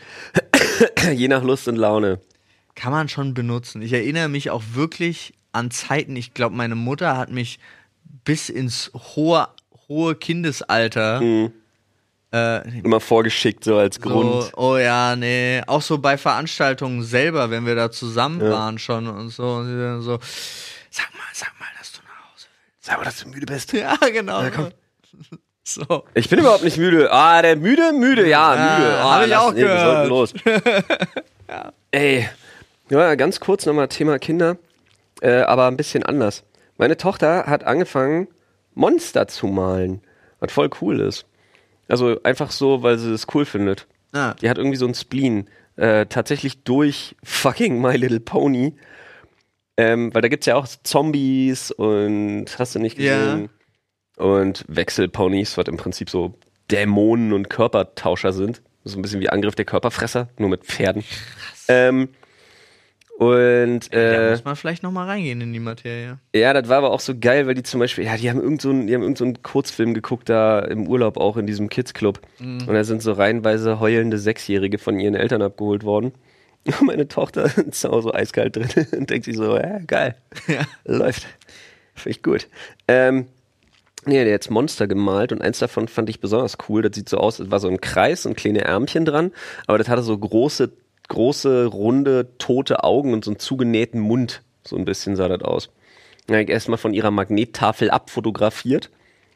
Je 1.15 1.29
nach 1.29 1.45
Lust 1.45 1.69
und 1.69 1.77
Laune. 1.77 2.19
Kann 2.75 2.91
man 2.91 3.09
schon 3.09 3.33
benutzen. 3.33 3.81
Ich 3.81 3.93
erinnere 3.93 4.29
mich 4.29 4.51
auch 4.51 4.65
wirklich 4.73 5.35
an 5.53 5.71
Zeiten. 5.71 6.17
Ich 6.17 6.35
glaube, 6.35 6.57
meine 6.57 6.75
Mutter 6.75 7.17
hat 7.17 7.31
mich 7.31 7.61
bis 8.25 8.49
ins 8.49 8.91
hohe, 9.15 9.47
hohe 9.89 10.17
Kindesalter 10.17 11.21
Mhm. 11.21 11.53
äh, 12.33 12.81
Immer 12.81 12.99
vorgeschickt, 12.99 13.63
so 13.63 13.77
als 13.77 14.01
Grund. 14.01 14.47
So, 14.47 14.51
oh 14.57 14.79
ja, 14.79 15.15
nee. 15.15 15.63
Auch 15.69 15.81
so 15.83 15.99
bei 15.99 16.19
Veranstaltungen 16.19 17.05
selber, 17.05 17.51
wenn 17.51 17.67
wir 17.67 17.77
da 17.77 17.93
zusammen 17.93 18.41
waren 18.41 18.81
schon 18.81 19.07
und 19.07 19.29
so. 19.29 19.45
Und 19.59 20.03
so, 20.03 20.19
sag 20.91 21.15
mal, 21.15 21.23
sag 21.33 21.53
mal, 21.61 21.69
dass 21.79 21.93
Sag 22.87 22.99
mal, 22.99 23.05
dass 23.05 23.19
du 23.23 23.29
müde 23.31 23.47
bist. 23.47 23.73
Ja, 23.73 23.97
genau. 24.13 24.43
Ja, 24.43 24.51
komm. 24.51 24.69
So. 25.67 26.05
Ich 26.13 26.29
bin 26.29 26.41
überhaupt 26.41 26.63
nicht 26.63 26.77
müde. 26.77 27.11
Ah, 27.11 27.41
der 27.41 27.57
müde, 27.57 27.95
müde, 27.95 28.29
ja, 28.29 28.55
Ja, 28.55 28.77
müde. 28.79 28.99
Ah, 28.99 29.15
hab 29.15 29.23
ich 29.23 29.31
lass- 29.31 29.41
auch 29.43 29.53
nee, 29.55 29.63
wir 29.63 29.79
sollten 29.81 30.09
gehört. 30.09 30.09
los. 30.11 30.35
Ey, 31.91 32.29
ja, 32.91 33.15
ganz 33.15 33.41
kurz 33.41 33.65
nochmal 33.65 33.89
Thema 33.89 34.19
Kinder, 34.19 34.59
äh, 35.23 35.41
aber 35.41 35.67
ein 35.67 35.79
bisschen 35.79 36.03
anders. 36.03 36.45
Meine 36.77 36.99
Tochter 36.99 37.47
hat 37.47 37.65
angefangen, 37.65 38.29
Monster 38.75 39.27
zu 39.27 39.47
malen, 39.47 40.03
was 40.39 40.53
voll 40.53 40.69
cool 40.83 41.01
ist. 41.01 41.25
Also 41.89 42.23
einfach 42.25 42.51
so, 42.51 42.83
weil 42.83 42.99
sie 42.99 43.13
es 43.15 43.27
cool 43.35 43.47
findet. 43.47 43.87
Ah. 44.13 44.35
Die 44.43 44.51
hat 44.51 44.59
irgendwie 44.59 44.77
so 44.77 44.87
ein 44.87 44.95
Spleen. 44.95 45.49
Äh, 45.77 46.05
tatsächlich 46.07 46.63
durch 46.65 47.17
fucking 47.25 47.81
My 47.81 47.97
Little 47.97 48.21
Pony. 48.21 48.75
Ähm, 49.77 50.15
weil 50.15 50.23
da 50.23 50.29
gibt's 50.29 50.47
ja 50.47 50.55
auch 50.57 50.67
Zombies 50.67 51.71
und 51.71 52.47
hast 52.59 52.75
du 52.75 52.79
nicht 52.79 52.97
gesehen. 52.97 53.49
Und 54.17 54.65
Wechselponys, 54.69 55.59
was 55.59 55.67
im 55.67 55.77
Prinzip 55.77 56.09
so 56.09 56.39
Dämonen 56.71 57.33
und 57.33 57.51
Körpertauscher 57.51 58.33
sind. 58.33 58.63
So 58.85 58.99
ein 58.99 59.03
bisschen 59.03 59.21
wie 59.21 59.31
Angriff 59.31 59.55
der 59.55 59.65
Körperfresser, 59.65 60.29
nur 60.39 60.51
mit 60.51 60.65
Pferden. 60.65 61.03
Ähm, 61.69 62.11
und 63.19 63.95
da 63.95 64.29
äh, 64.29 64.31
muss 64.33 64.45
man 64.45 64.57
vielleicht 64.57 64.83
noch 64.83 64.91
mal 64.91 65.07
reingehen 65.07 65.41
in 65.41 65.53
die 65.53 65.61
Materie. 65.61 66.19
ja, 66.35 66.53
das 66.53 66.69
war 66.69 66.79
aber 66.79 66.91
auch 66.91 67.01
so 67.01 67.15
geil, 67.19 67.47
weil 67.47 67.55
die 67.55 67.63
zum 67.63 67.79
Beispiel, 67.81 68.05
ja, 68.05 68.17
die 68.17 68.29
haben 68.29 68.41
irgend 68.41 68.61
so 68.61 68.71
einen, 68.71 68.87
die 68.89 68.95
haben 68.95 69.03
irgend 69.03 69.19
so 69.19 69.25
einen 69.25 69.43
Kurzfilm 69.43 69.95
geguckt 69.95 70.29
da 70.29 70.59
im 70.59 70.89
Urlaub 70.89 71.17
auch 71.17 71.37
in 71.37 71.47
diesem 71.47 71.69
Kids 71.69 71.95
Club. 71.95 72.21
Und 72.67 72.75
da 72.75 72.85
sind 72.85 73.03
so 73.03 73.13
reihenweise 73.13 73.79
heulende 73.79 74.19
Sechsjährige 74.19 74.79
von 74.79 74.99
ihren 74.99 75.15
Eltern 75.15 75.43
abgeholt 75.43 75.85
worden. 75.85 76.13
Meine 76.83 77.09
Tochter 77.09 77.51
ist 77.69 77.85
auch 77.87 78.01
so 78.01 78.13
eiskalt 78.13 78.57
drin 78.57 78.69
und 78.93 79.11
denkt 79.11 79.27
sich 79.27 79.37
so, 79.37 79.57
ja, 79.57 79.79
geil. 79.87 80.17
Läuft. 80.85 81.27
Finde 81.95 82.11
ich 82.11 82.23
gut. 82.23 82.49
Ähm, 82.89 83.27
nee, 84.05 84.15
der 84.15 84.23
hat 84.23 84.29
jetzt 84.29 84.51
Monster 84.51 84.87
gemalt 84.87 85.33
und 85.33 85.43
eins 85.43 85.59
davon 85.59 85.89
fand 85.89 86.09
ich 86.11 86.21
besonders 86.21 86.57
cool. 86.69 86.83
Das 86.83 86.95
sieht 86.95 87.09
so 87.09 87.19
aus, 87.19 87.39
es 87.39 87.51
war 87.51 87.61
so 87.61 87.69
ein 87.69 87.81
Kreis 87.81 88.27
und 88.27 88.37
kleine 88.37 88.63
Ärmchen 88.63 89.05
dran, 89.05 89.33
aber 89.67 89.79
das 89.79 89.89
hatte 89.89 90.03
so 90.03 90.17
große, 90.17 90.73
große, 91.09 91.67
runde, 91.67 92.29
tote 92.39 92.83
Augen 92.83 93.13
und 93.13 93.25
so 93.25 93.31
einen 93.31 93.39
zugenähten 93.39 94.01
Mund. 94.01 94.43
So 94.67 94.77
ein 94.77 94.85
bisschen 94.85 95.15
sah 95.15 95.29
das 95.29 95.43
aus. 95.43 95.71
Dann 96.27 96.37
habe 96.37 96.45
ich 96.45 96.51
erstmal 96.51 96.79
von 96.79 96.95
ihrer 96.95 97.11
Magnettafel 97.11 97.91
abfotografiert 97.91 98.91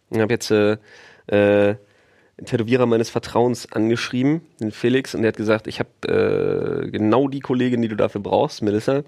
und 0.08 0.20
habe 0.20 0.32
jetzt 0.32 0.50
äh, 0.50 0.78
äh, 1.26 1.76
Tätowierer 2.44 2.86
meines 2.86 3.10
Vertrauens 3.10 3.70
angeschrieben, 3.72 4.42
den 4.60 4.70
Felix, 4.70 5.14
und 5.14 5.22
der 5.22 5.28
hat 5.30 5.36
gesagt, 5.36 5.66
ich 5.66 5.80
habe 5.80 6.84
äh, 6.86 6.90
genau 6.90 7.28
die 7.28 7.40
Kollegin, 7.40 7.82
die 7.82 7.88
du 7.88 7.96
dafür 7.96 8.20
brauchst, 8.20 8.62
Melissa. 8.62 9.02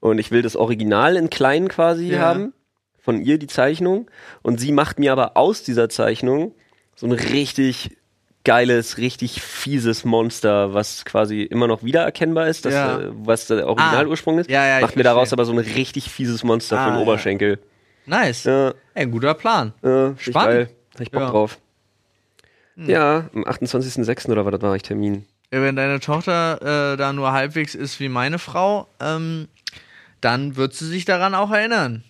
Und 0.00 0.18
ich 0.18 0.30
will 0.30 0.42
das 0.42 0.56
Original 0.56 1.16
in 1.16 1.30
klein 1.30 1.68
quasi 1.68 2.08
Ja. 2.12 2.20
haben, 2.20 2.52
von 3.00 3.20
ihr 3.20 3.38
die 3.38 3.46
Zeichnung. 3.46 4.10
Und 4.42 4.60
sie 4.60 4.72
macht 4.72 4.98
mir 4.98 5.12
aber 5.12 5.36
aus 5.36 5.62
dieser 5.62 5.88
Zeichnung 5.88 6.54
so 6.94 7.06
ein 7.06 7.12
richtig 7.12 7.96
geiles, 8.44 8.98
richtig 8.98 9.40
fieses 9.42 10.04
Monster, 10.04 10.72
was 10.74 11.04
quasi 11.04 11.42
immer 11.42 11.66
noch 11.66 11.82
wiedererkennbar 11.82 12.48
ist, 12.48 12.64
das, 12.64 12.74
Ja. 12.74 13.00
äh, 13.00 13.08
was 13.12 13.46
der 13.46 13.66
Originalursprung 13.66 14.38
ist. 14.38 14.48
Ja, 14.50 14.80
macht 14.80 14.96
mir 14.96 15.02
daraus 15.04 15.32
aber 15.32 15.44
so 15.44 15.52
ein 15.52 15.58
richtig 15.58 16.10
fieses 16.10 16.44
Monster 16.44 16.78
Ah, 16.78 16.84
für 16.86 16.92
den. 16.92 17.00
Oberschenkel. 17.02 17.58
Nice. 18.06 18.46
Ey, 18.46 19.06
guter 19.06 19.34
Plan. 19.34 19.74
Spannend. 20.18 20.34
geil. 20.34 20.68
Hab 20.94 21.00
ich 21.00 21.10
Bock 21.10 21.30
drauf. 21.30 21.58
Ja, 22.86 23.28
am 23.34 23.44
28.06. 23.44 24.30
oder 24.30 24.44
was, 24.44 24.52
das 24.52 24.62
war 24.62 24.76
ich 24.76 24.82
Termin. 24.82 25.26
Ja, 25.52 25.62
Wenn 25.62 25.76
deine 25.76 26.00
Tochter 26.00 26.92
äh, 26.92 26.96
da 26.96 27.12
nur 27.12 27.32
halbwegs 27.32 27.74
ist 27.74 28.00
wie 28.00 28.08
meine 28.08 28.38
Frau, 28.38 28.86
ähm, 29.00 29.48
dann 30.20 30.56
wird 30.56 30.74
sie 30.74 30.86
sich 30.86 31.04
daran 31.04 31.34
auch 31.34 31.50
erinnern. 31.50 32.04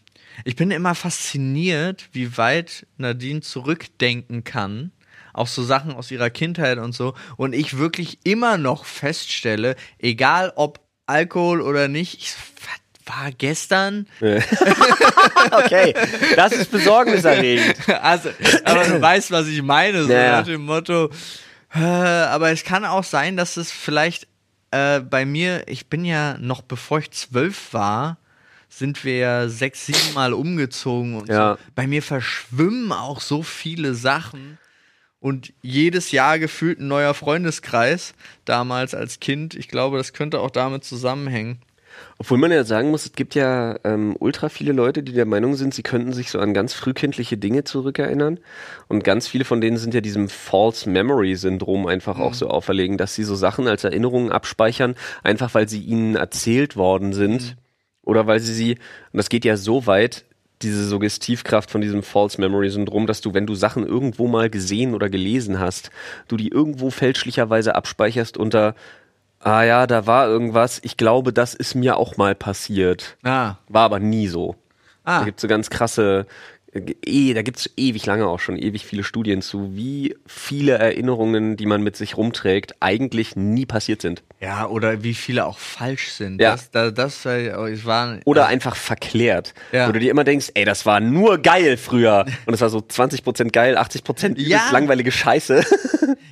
Ich 0.44 0.56
bin 0.56 0.70
immer 0.70 0.94
fasziniert, 0.94 2.08
wie 2.12 2.36
weit 2.36 2.86
Nadine 2.96 3.40
zurückdenken 3.40 4.44
kann. 4.44 4.92
Auch 5.32 5.46
so 5.46 5.62
Sachen 5.62 5.92
aus 5.92 6.10
ihrer 6.10 6.30
Kindheit 6.30 6.78
und 6.78 6.92
so. 6.92 7.14
Und 7.36 7.54
ich 7.54 7.78
wirklich 7.78 8.18
immer 8.24 8.58
noch 8.58 8.84
feststelle, 8.84 9.76
egal 9.98 10.52
ob 10.56 10.80
Alkohol 11.06 11.60
oder 11.60 11.88
nicht, 11.88 12.18
ich 12.18 12.32
so, 12.32 12.38
was 12.60 12.87
war 13.08 13.30
gestern? 13.36 14.06
Okay, 15.50 15.94
das 16.36 16.52
ist 16.52 16.70
besorgniserregend. 16.70 17.76
Also, 18.02 18.30
aber 18.64 18.84
du 18.84 19.00
weißt, 19.00 19.30
was 19.30 19.46
ich 19.46 19.62
meine, 19.62 20.04
so 20.04 20.12
Ja. 20.12 20.38
nach 20.38 20.44
dem 20.46 20.62
Motto. 20.64 21.10
Äh, 21.74 21.78
aber 21.80 22.50
es 22.50 22.64
kann 22.64 22.84
auch 22.84 23.04
sein, 23.04 23.36
dass 23.36 23.56
es 23.56 23.70
vielleicht 23.70 24.26
äh, 24.70 25.00
bei 25.00 25.24
mir, 25.24 25.64
ich 25.66 25.86
bin 25.88 26.04
ja 26.04 26.36
noch 26.38 26.62
bevor 26.62 26.98
ich 26.98 27.10
zwölf 27.12 27.72
war, 27.72 28.18
sind 28.68 29.04
wir 29.04 29.16
ja 29.18 29.48
sechs, 29.48 29.86
sieben 29.86 30.12
Mal 30.14 30.32
umgezogen 30.32 31.16
und 31.16 31.28
Ja. 31.28 31.54
so. 31.54 31.58
Bei 31.74 31.86
mir 31.86 32.02
verschwimmen 32.02 32.92
auch 32.92 33.20
so 33.20 33.42
viele 33.42 33.94
Sachen 33.94 34.58
und 35.20 35.52
jedes 35.62 36.10
Jahr 36.12 36.38
gefühlt 36.38 36.78
ein 36.80 36.88
neuer 36.88 37.14
Freundeskreis, 37.14 38.14
damals 38.44 38.94
als 38.94 39.20
Kind. 39.20 39.54
Ich 39.54 39.68
glaube, 39.68 39.96
das 39.98 40.12
könnte 40.12 40.40
auch 40.40 40.50
damit 40.50 40.84
zusammenhängen. 40.84 41.60
Obwohl 42.18 42.38
man 42.38 42.50
ja 42.50 42.64
sagen 42.64 42.90
muss, 42.90 43.04
es 43.04 43.12
gibt 43.12 43.34
ja 43.34 43.76
ähm, 43.84 44.16
ultra 44.18 44.48
viele 44.48 44.72
Leute, 44.72 45.02
die 45.02 45.12
der 45.12 45.26
Meinung 45.26 45.54
sind, 45.54 45.72
sie 45.72 45.82
könnten 45.82 46.12
sich 46.12 46.30
so 46.30 46.40
an 46.40 46.54
ganz 46.54 46.74
frühkindliche 46.74 47.36
Dinge 47.36 47.64
zurückerinnern. 47.64 48.40
Und 48.88 49.04
ganz 49.04 49.28
viele 49.28 49.44
von 49.44 49.60
denen 49.60 49.76
sind 49.76 49.94
ja 49.94 50.00
diesem 50.00 50.28
False 50.28 50.88
Memory 50.88 51.36
Syndrom 51.36 51.86
einfach 51.86 52.18
auch 52.18 52.34
so 52.34 52.48
auferlegen, 52.48 52.98
dass 52.98 53.14
sie 53.14 53.24
so 53.24 53.34
Sachen 53.34 53.68
als 53.68 53.84
Erinnerungen 53.84 54.32
abspeichern, 54.32 54.96
einfach 55.22 55.54
weil 55.54 55.68
sie 55.68 55.80
ihnen 55.80 56.16
erzählt 56.16 56.76
worden 56.76 57.12
sind. 57.12 57.56
Oder 58.02 58.26
weil 58.26 58.40
sie 58.40 58.54
sie, 58.54 58.72
und 59.12 59.18
das 59.18 59.28
geht 59.28 59.44
ja 59.44 59.56
so 59.56 59.86
weit, 59.86 60.24
diese 60.62 60.86
Suggestivkraft 60.86 61.70
von 61.70 61.80
diesem 61.80 62.02
False 62.02 62.40
Memory 62.40 62.70
Syndrom, 62.70 63.06
dass 63.06 63.20
du, 63.20 63.34
wenn 63.34 63.46
du 63.46 63.54
Sachen 63.54 63.86
irgendwo 63.86 64.26
mal 64.26 64.50
gesehen 64.50 64.94
oder 64.94 65.08
gelesen 65.08 65.60
hast, 65.60 65.90
du 66.26 66.36
die 66.36 66.48
irgendwo 66.48 66.90
fälschlicherweise 66.90 67.74
abspeicherst 67.74 68.36
unter, 68.36 68.74
ah 69.40 69.62
ja, 69.62 69.86
da 69.86 70.06
war 70.06 70.26
irgendwas, 70.26 70.80
ich 70.82 70.96
glaube, 70.96 71.32
das 71.32 71.54
ist 71.54 71.74
mir 71.74 71.96
auch 71.96 72.16
mal 72.16 72.34
passiert. 72.34 73.16
Ah. 73.22 73.56
War 73.68 73.84
aber 73.84 73.98
nie 73.98 74.28
so. 74.28 74.56
Ah. 75.04 75.20
Da 75.20 75.24
gibt's 75.24 75.42
so 75.42 75.48
ganz 75.48 75.70
krasse, 75.70 76.26
eh, 76.74 77.34
da 77.34 77.42
gibt's 77.42 77.70
ewig 77.76 78.04
lange 78.06 78.26
auch 78.26 78.40
schon, 78.40 78.56
ewig 78.56 78.84
viele 78.84 79.04
Studien 79.04 79.42
zu, 79.42 79.74
wie 79.74 80.16
viele 80.26 80.72
Erinnerungen, 80.78 81.56
die 81.56 81.66
man 81.66 81.82
mit 81.82 81.96
sich 81.96 82.16
rumträgt, 82.16 82.74
eigentlich 82.80 83.36
nie 83.36 83.66
passiert 83.66 84.02
sind. 84.02 84.22
Ja, 84.40 84.66
oder 84.68 85.02
wie 85.02 85.14
viele 85.14 85.46
auch 85.46 85.58
falsch 85.58 86.10
sind. 86.12 86.40
Ja. 86.40 86.52
Das, 86.52 86.70
das, 86.70 86.94
das, 86.94 87.26
äh, 87.26 87.52
war, 87.84 88.18
Oder 88.24 88.46
einfach 88.46 88.76
verklärt. 88.76 89.54
Ja. 89.72 89.88
Wo 89.88 89.92
du 89.92 89.98
dir 89.98 90.10
immer 90.10 90.24
denkst, 90.24 90.50
ey, 90.54 90.64
das 90.64 90.86
war 90.86 91.00
nur 91.00 91.38
geil 91.38 91.76
früher. 91.76 92.24
Und 92.46 92.54
es 92.54 92.60
war 92.60 92.68
so 92.68 92.78
20% 92.78 93.50
geil, 93.50 93.76
80% 93.76 94.30
übelst 94.32 94.46
Ja. 94.48 94.68
langweilige 94.72 95.10
Scheiße. 95.12 95.64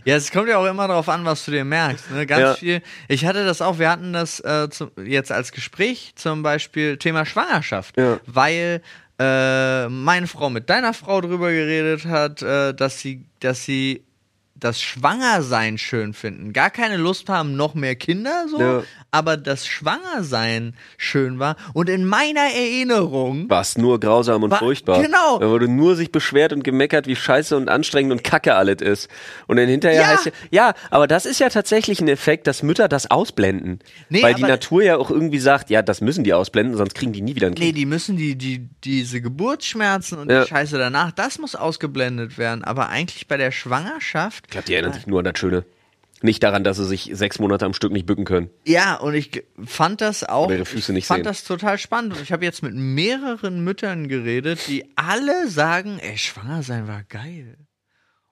Ja, 0.06 0.14
es 0.14 0.30
kommt 0.30 0.48
ja 0.48 0.56
auch 0.58 0.64
immer 0.66 0.86
darauf 0.86 1.08
an, 1.08 1.24
was 1.24 1.44
du 1.44 1.50
dir 1.50 1.64
merkst. 1.64 2.12
Ne? 2.12 2.26
Ganz 2.26 2.40
Ja. 2.40 2.54
viel. 2.54 2.82
Ich 3.08 3.26
hatte 3.26 3.44
das 3.44 3.60
auch, 3.60 3.80
wir 3.80 3.90
hatten 3.90 4.12
das 4.12 4.38
äh, 4.38 4.68
zum, 4.70 4.90
jetzt 5.04 5.32
als 5.32 5.50
Gespräch, 5.50 6.12
zum 6.14 6.44
Beispiel 6.44 6.96
Thema 6.96 7.26
Schwangerschaft. 7.26 7.98
Ja. 7.98 8.20
Weil 8.24 8.82
äh, 9.18 9.88
meine 9.88 10.26
Frau 10.26 10.50
mit 10.50 10.68
deiner 10.68 10.92
Frau 10.92 11.20
drüber 11.20 11.50
geredet 11.50 12.04
hat, 12.06 12.42
äh, 12.42 12.74
dass 12.74 13.00
sie, 13.00 13.24
dass 13.40 13.64
sie 13.64 14.02
das 14.54 14.80
Schwangersein 14.80 15.78
schön 15.78 16.14
finden. 16.14 16.52
Gar 16.52 16.70
keine 16.70 16.96
Lust 16.96 17.28
haben, 17.28 17.56
noch 17.56 17.74
mehr 17.74 17.94
Kinder, 17.94 18.46
so, 18.48 18.60
Ja. 18.60 18.82
Aber 19.16 19.36
das 19.36 19.66
Schwangersein 19.66 20.74
schön 20.98 21.38
war. 21.38 21.56
Und 21.72 21.88
in 21.88 22.04
meiner 22.06 22.40
Erinnerung 22.54 23.48
War's 23.48 23.76
nur 23.78 23.98
grausam 24.00 24.42
und 24.42 24.50
War- 24.50 24.58
furchtbar. 24.58 25.02
genau. 25.02 25.38
Da 25.38 25.48
wurde 25.48 25.68
nur 25.68 25.96
sich 25.96 26.12
beschwert 26.12 26.52
und 26.52 26.62
gemeckert, 26.64 27.06
wie 27.06 27.16
scheiße 27.16 27.56
und 27.56 27.68
anstrengend 27.68 28.12
und 28.12 28.24
kacke 28.24 28.54
alles 28.54 28.82
ist. 28.82 29.08
Und 29.46 29.56
dann 29.56 29.68
hinterher 29.68 30.02
Ja. 30.02 30.06
heißt 30.08 30.26
ja, 30.26 30.32
ja, 30.50 30.74
aber 30.90 31.06
das 31.06 31.26
ist 31.26 31.40
ja 31.40 31.48
tatsächlich 31.48 32.00
ein 32.00 32.08
Effekt, 32.08 32.46
dass 32.46 32.62
Mütter 32.62 32.88
das 32.88 33.10
ausblenden. 33.10 33.80
Nee, 34.08 34.22
Weil 34.22 34.34
die 34.34 34.42
Natur 34.42 34.82
ja 34.82 34.96
auch 34.96 35.10
irgendwie 35.10 35.38
sagt, 35.38 35.70
ja, 35.70 35.82
das 35.82 36.00
müssen 36.00 36.24
die 36.24 36.34
ausblenden, 36.34 36.76
sonst 36.76 36.94
kriegen 36.94 37.12
die 37.12 37.22
nie 37.22 37.34
wieder 37.34 37.46
ein 37.48 37.54
Nee, 37.54 37.66
Kind. 37.66 37.78
die 37.78 37.86
müssen 37.86 38.16
die, 38.16 38.36
die, 38.36 38.68
diese 38.84 39.20
Geburtsschmerzen 39.20 40.18
und 40.18 40.30
Ja. 40.30 40.42
die 40.42 40.48
Scheiße 40.48 40.78
danach, 40.78 41.12
das 41.12 41.38
muss 41.38 41.54
ausgeblendet 41.54 42.38
werden. 42.38 42.64
Aber 42.64 42.88
eigentlich 42.88 43.26
bei 43.28 43.36
der 43.36 43.50
Schwangerschaft. 43.52 44.44
Ich 44.46 44.50
glaube, 44.50 44.66
die 44.66 44.74
erinnern 44.74 44.92
sich 44.92 45.06
nur 45.06 45.20
an 45.20 45.24
das 45.24 45.38
Schöne. 45.38 45.64
Nicht 46.22 46.42
daran, 46.42 46.64
dass 46.64 46.78
sie 46.78 46.86
sich 46.86 47.10
sechs 47.12 47.38
Monate 47.38 47.66
am 47.66 47.74
Stück 47.74 47.92
nicht 47.92 48.06
bücken 48.06 48.24
können. 48.24 48.48
Ja, 48.64 48.94
und 48.96 49.14
ich 49.14 49.44
fand 49.64 50.00
das 50.00 50.24
auch. 50.24 50.46
Oder 50.46 50.56
ihre 50.56 50.64
Füße 50.64 50.92
nicht 50.92 51.04
ich 51.04 51.06
fand 51.08 51.18
sehen. 51.18 51.24
das 51.24 51.44
total 51.44 51.78
spannend. 51.78 52.14
Und 52.14 52.22
ich 52.22 52.32
habe 52.32 52.44
jetzt 52.44 52.62
mit 52.62 52.74
mehreren 52.74 53.62
Müttern 53.62 54.08
geredet, 54.08 54.66
die 54.66 54.84
alle 54.96 55.48
sagen, 55.48 55.98
ey, 55.98 56.16
schwanger 56.16 56.62
sein 56.62 56.88
war 56.88 57.02
geil. 57.04 57.58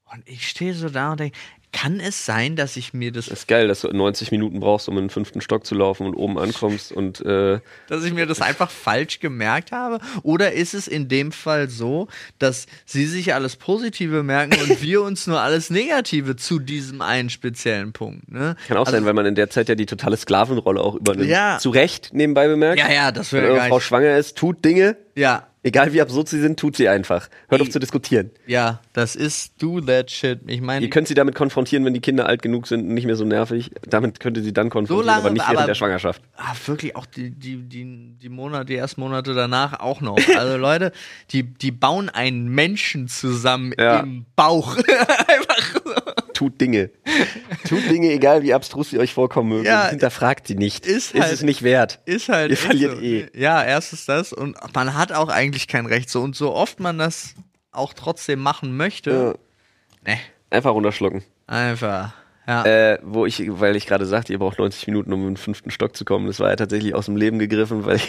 Und 0.04 0.26
ich 0.26 0.48
stehe 0.48 0.74
so 0.74 0.88
da 0.88 1.12
und 1.12 1.20
denke, 1.20 1.36
kann 1.74 2.00
es 2.00 2.24
sein, 2.24 2.56
dass 2.56 2.76
ich 2.76 2.94
mir 2.94 3.12
das, 3.12 3.26
Das 3.26 3.40
ist 3.40 3.48
geil, 3.48 3.68
dass 3.68 3.80
du 3.82 3.88
90 3.88 4.30
Minuten 4.30 4.60
brauchst, 4.60 4.88
um 4.88 4.96
in 4.96 5.04
den 5.04 5.10
fünften 5.10 5.40
Stock 5.42 5.66
zu 5.66 5.74
laufen 5.74 6.06
und 6.06 6.14
oben 6.14 6.38
ankommst 6.38 6.92
und 6.92 7.20
äh, 7.20 7.58
dass 7.88 8.04
ich 8.04 8.14
mir 8.14 8.24
das 8.26 8.40
einfach 8.40 8.70
falsch 8.70 9.18
gemerkt 9.18 9.72
habe? 9.72 9.98
Oder 10.22 10.52
ist 10.52 10.72
es 10.72 10.86
in 10.88 11.08
dem 11.08 11.32
Fall 11.32 11.68
so, 11.68 12.08
dass 12.38 12.66
sie 12.86 13.04
sich 13.06 13.34
alles 13.34 13.56
Positive 13.56 14.22
merken 14.22 14.56
und 14.62 14.80
wir 14.80 15.02
uns 15.02 15.26
nur 15.26 15.40
alles 15.40 15.68
Negative 15.68 16.36
zu 16.36 16.58
diesem 16.60 17.02
einen 17.02 17.28
speziellen 17.28 17.92
Punkt? 17.92 18.30
Ne? 18.30 18.56
kann 18.68 18.76
auch 18.76 18.86
Also- 18.86 18.92
sein, 18.92 19.04
weil 19.04 19.12
man 19.14 19.26
in 19.26 19.34
der 19.34 19.50
Zeit 19.50 19.68
ja 19.68 19.74
die 19.74 19.86
totale 19.86 20.16
Sklavenrolle 20.16 20.80
auch 20.80 20.94
übernimmt. 20.94 21.28
Ja. 21.28 21.58
Zu 21.60 21.70
Recht, 21.70 22.10
nebenbei 22.12 22.46
bemerkt. 22.46 22.78
Ja, 22.78 22.90
ja, 22.90 23.10
das 23.12 23.32
Wenn 23.32 23.42
wäre 23.42 23.56
gar 23.56 23.68
Frau 23.68 23.80
schwanger 23.80 24.16
ist, 24.16 24.38
tut 24.38 24.64
Dinge, 24.64 24.96
Ja, 25.16 25.48
Egal 25.64 25.92
wie 25.94 26.00
absurd 26.02 26.28
sie 26.28 26.40
sind, 26.40 26.60
tut 26.60 26.76
sie 26.76 26.88
einfach. 26.88 27.28
Hört 27.48 27.62
auf 27.62 27.70
zu 27.70 27.78
diskutieren. 27.78 28.30
Ja, 28.46 28.80
das 28.92 29.16
ist 29.16 29.60
do 29.62 29.80
that 29.80 30.10
shit. 30.10 30.38
Ich 30.46 30.60
meine, 30.60 30.84
Ihr 30.84 30.90
könnt 30.90 31.08
sie 31.08 31.14
damit 31.14 31.34
konfrontieren, 31.34 31.84
wenn 31.86 31.94
die 31.94 32.00
Kinder 32.00 32.26
alt 32.26 32.42
genug 32.42 32.66
sind 32.66 32.80
und 32.86 32.92
nicht 32.94 33.06
mehr 33.06 33.16
so 33.16 33.24
nervig. 33.24 33.70
Damit 33.88 34.20
könnt 34.20 34.36
ihr 34.36 34.42
sie 34.42 34.52
dann 34.52 34.68
konfrontieren, 34.68 35.06
lange, 35.06 35.20
aber 35.22 35.30
nicht 35.30 35.42
während 35.42 35.58
aber- 35.58 35.66
der 35.66 35.74
Schwangerschaft. 35.74 36.22
ah, 36.36 36.52
wirklich 36.66 36.94
auch 36.96 37.06
die, 37.06 37.30
die, 37.30 37.56
die, 37.62 38.14
die 38.20 38.28
Monate, 38.28 38.66
die 38.66 38.76
ersten 38.76 39.00
Monate 39.00 39.32
danach 39.34 39.80
auch 39.80 40.00
noch. 40.00 40.18
Also 40.36 40.56
Leute, 40.58 40.92
die, 41.30 41.42
die 41.44 41.70
bauen 41.72 42.10
einen 42.10 42.48
Menschen 42.48 43.08
zusammen 43.08 43.72
Ja. 43.78 44.00
im 44.00 44.26
Bauch. 44.36 44.76
Einfach 45.28 45.53
so. 45.53 45.53
Tut 46.34 46.60
Dinge. 46.60 46.90
Tut 47.68 47.88
Dinge, 47.88 48.10
egal 48.12 48.42
wie 48.42 48.52
abstrus 48.52 48.90
sie 48.90 48.98
euch 48.98 49.14
vorkommen 49.14 49.48
mögen. 49.48 49.64
Ja. 49.64 49.88
Hinterfragt 49.88 50.46
sie 50.48 50.54
nicht. 50.56 50.84
Ist 50.84 51.14
ist 51.14 51.22
halt- 51.22 51.32
es 51.32 51.42
nicht 51.42 51.62
wert. 51.62 52.00
Ist 52.04 52.28
halt. 52.28 52.50
Ihr 52.50 52.56
verliert 52.58 52.96
so. 52.96 53.00
eh. 53.00 53.26
Ja, 53.34 53.64
erstens 53.64 54.04
das. 54.04 54.32
Und 54.32 54.56
man 54.74 54.94
hat 54.94 55.12
auch 55.12 55.28
eigentlich 55.28 55.66
kein 55.68 55.86
Recht 55.86 56.10
so. 56.10 56.20
Und 56.22 56.36
so 56.36 56.52
oft 56.52 56.78
man 56.80 56.98
das 56.98 57.34
auch 57.72 57.92
trotzdem 57.94 58.40
machen 58.40 58.76
möchte, 58.76 59.38
ne, 60.06 60.18
Einfach 60.50 60.72
runterschlucken. 60.72 61.22
einfach. 61.46 62.12
Ja. 62.46 62.64
Äh, 62.66 62.98
wo 63.02 63.24
ich, 63.24 63.42
weil 63.58 63.74
ich 63.74 63.86
gerade 63.86 64.04
sagte, 64.04 64.32
ihr 64.32 64.38
braucht 64.38 64.58
90 64.58 64.86
Minuten, 64.88 65.12
um 65.14 65.20
in 65.22 65.28
den 65.28 65.36
fünften 65.38 65.70
Stock 65.70 65.96
zu 65.96 66.04
kommen. 66.04 66.26
Das 66.26 66.40
war 66.40 66.50
ja 66.50 66.56
tatsächlich 66.56 66.94
aus 66.94 67.06
dem 67.06 67.16
Leben 67.16 67.38
gegriffen, 67.38 67.86
weil 67.86 67.96
ich, 67.96 68.08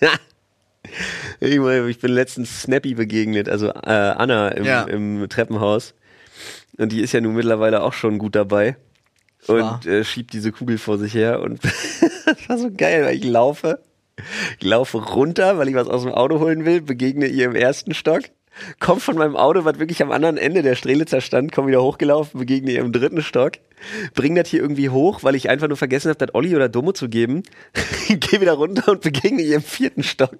ich 1.40 1.98
bin 2.00 2.12
letztens 2.12 2.62
Snappy 2.62 2.94
begegnet, 2.94 3.48
also 3.48 3.68
äh, 3.68 3.90
Anna 3.90 4.48
im, 4.48 4.64
Ja. 4.64 4.82
im 4.84 5.28
Treppenhaus. 5.28 5.94
Und 6.78 6.92
die 6.92 7.00
ist 7.00 7.12
ja 7.12 7.20
nun 7.20 7.34
mittlerweile 7.34 7.82
auch 7.82 7.92
schon 7.92 8.18
gut 8.18 8.34
dabei. 8.34 8.76
Wahr. 9.46 9.74
Und 9.74 9.86
äh, 9.86 10.04
schiebt 10.04 10.32
diese 10.32 10.52
Kugel 10.52 10.78
vor 10.78 10.98
sich 10.98 11.14
her. 11.14 11.40
Und 11.40 11.62
das 12.26 12.48
war 12.48 12.58
so 12.58 12.70
geil, 12.70 13.04
weil 13.04 13.16
ich 13.16 13.24
laufe. 13.24 13.80
Ich 14.58 14.64
laufe 14.64 14.98
runter, 14.98 15.58
weil 15.58 15.68
ich 15.68 15.74
was 15.74 15.88
aus 15.88 16.02
dem 16.02 16.12
Auto 16.12 16.38
holen 16.38 16.64
will, 16.64 16.80
begegne 16.80 17.26
ihr 17.26 17.46
im 17.46 17.54
ersten 17.54 17.94
Stock. 17.94 18.22
Komm 18.80 19.00
von 19.00 19.16
meinem 19.16 19.36
Auto, 19.36 19.64
was 19.64 19.78
wirklich 19.78 20.02
am 20.02 20.12
anderen 20.12 20.36
Ende 20.36 20.62
der 20.62 20.74
Strelitzer 20.74 21.20
stand, 21.20 21.52
komm 21.52 21.66
wieder 21.66 21.82
hochgelaufen, 21.82 22.38
begegne 22.40 22.72
ihr 22.72 22.80
im 22.80 22.92
dritten 22.92 23.22
Stock. 23.22 23.52
Bring 24.14 24.34
das 24.34 24.48
hier 24.48 24.60
irgendwie 24.60 24.90
hoch, 24.90 25.22
weil 25.22 25.34
ich 25.34 25.48
einfach 25.48 25.66
nur 25.68 25.76
vergessen 25.76 26.08
habe, 26.10 26.24
das 26.24 26.34
Olli 26.34 26.54
oder 26.54 26.68
Domo 26.68 26.92
zu 26.92 27.08
geben. 27.08 27.42
Geh 28.08 28.40
wieder 28.40 28.52
runter 28.52 28.92
und 28.92 29.00
begegne 29.00 29.42
ihr 29.42 29.56
im 29.56 29.62
vierten 29.62 30.02
Stock. 30.02 30.36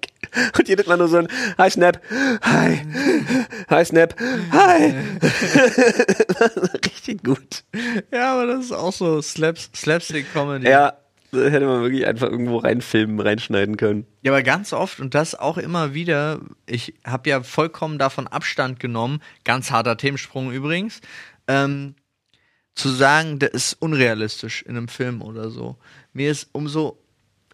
Und 0.57 0.67
jedes 0.67 0.87
Mal 0.87 0.97
nur 0.97 1.09
so 1.09 1.17
ein 1.17 1.27
Hi 1.57 1.69
Snap, 1.69 2.01
Hi, 2.41 2.81
Hi 3.69 3.85
Snap, 3.85 4.15
Hi. 4.51 4.93
Richtig 6.85 7.23
gut. 7.23 7.63
ja, 8.11 8.33
aber 8.33 8.47
das 8.47 8.65
ist 8.65 8.71
auch 8.71 8.93
so 8.93 9.21
Slaps, 9.21 9.69
Slapstick-Comedy. 9.75 10.69
Ja, 10.69 10.93
hätte 11.33 11.65
man 11.65 11.81
wirklich 11.81 12.05
einfach 12.07 12.29
irgendwo 12.29 12.57
reinfilmen, 12.57 13.19
reinschneiden 13.19 13.77
können. 13.77 14.05
Ja, 14.21 14.31
aber 14.31 14.43
ganz 14.43 14.71
oft 14.73 14.99
und 14.99 15.13
das 15.15 15.35
auch 15.35 15.57
immer 15.57 15.93
wieder, 15.93 16.39
ich 16.65 16.93
habe 17.05 17.29
ja 17.29 17.43
vollkommen 17.43 17.97
davon 17.97 18.27
Abstand 18.27 18.79
genommen, 18.79 19.21
ganz 19.43 19.71
harter 19.71 19.97
Themensprung 19.97 20.51
übrigens, 20.51 21.01
ähm, 21.47 21.95
zu 22.75 22.89
sagen, 22.89 23.39
das 23.39 23.51
ist 23.51 23.73
unrealistisch 23.81 24.63
in 24.63 24.77
einem 24.77 24.87
Film 24.87 25.21
oder 25.21 25.49
so. 25.49 25.77
Mir 26.13 26.31
ist 26.31 26.49
umso 26.53 26.97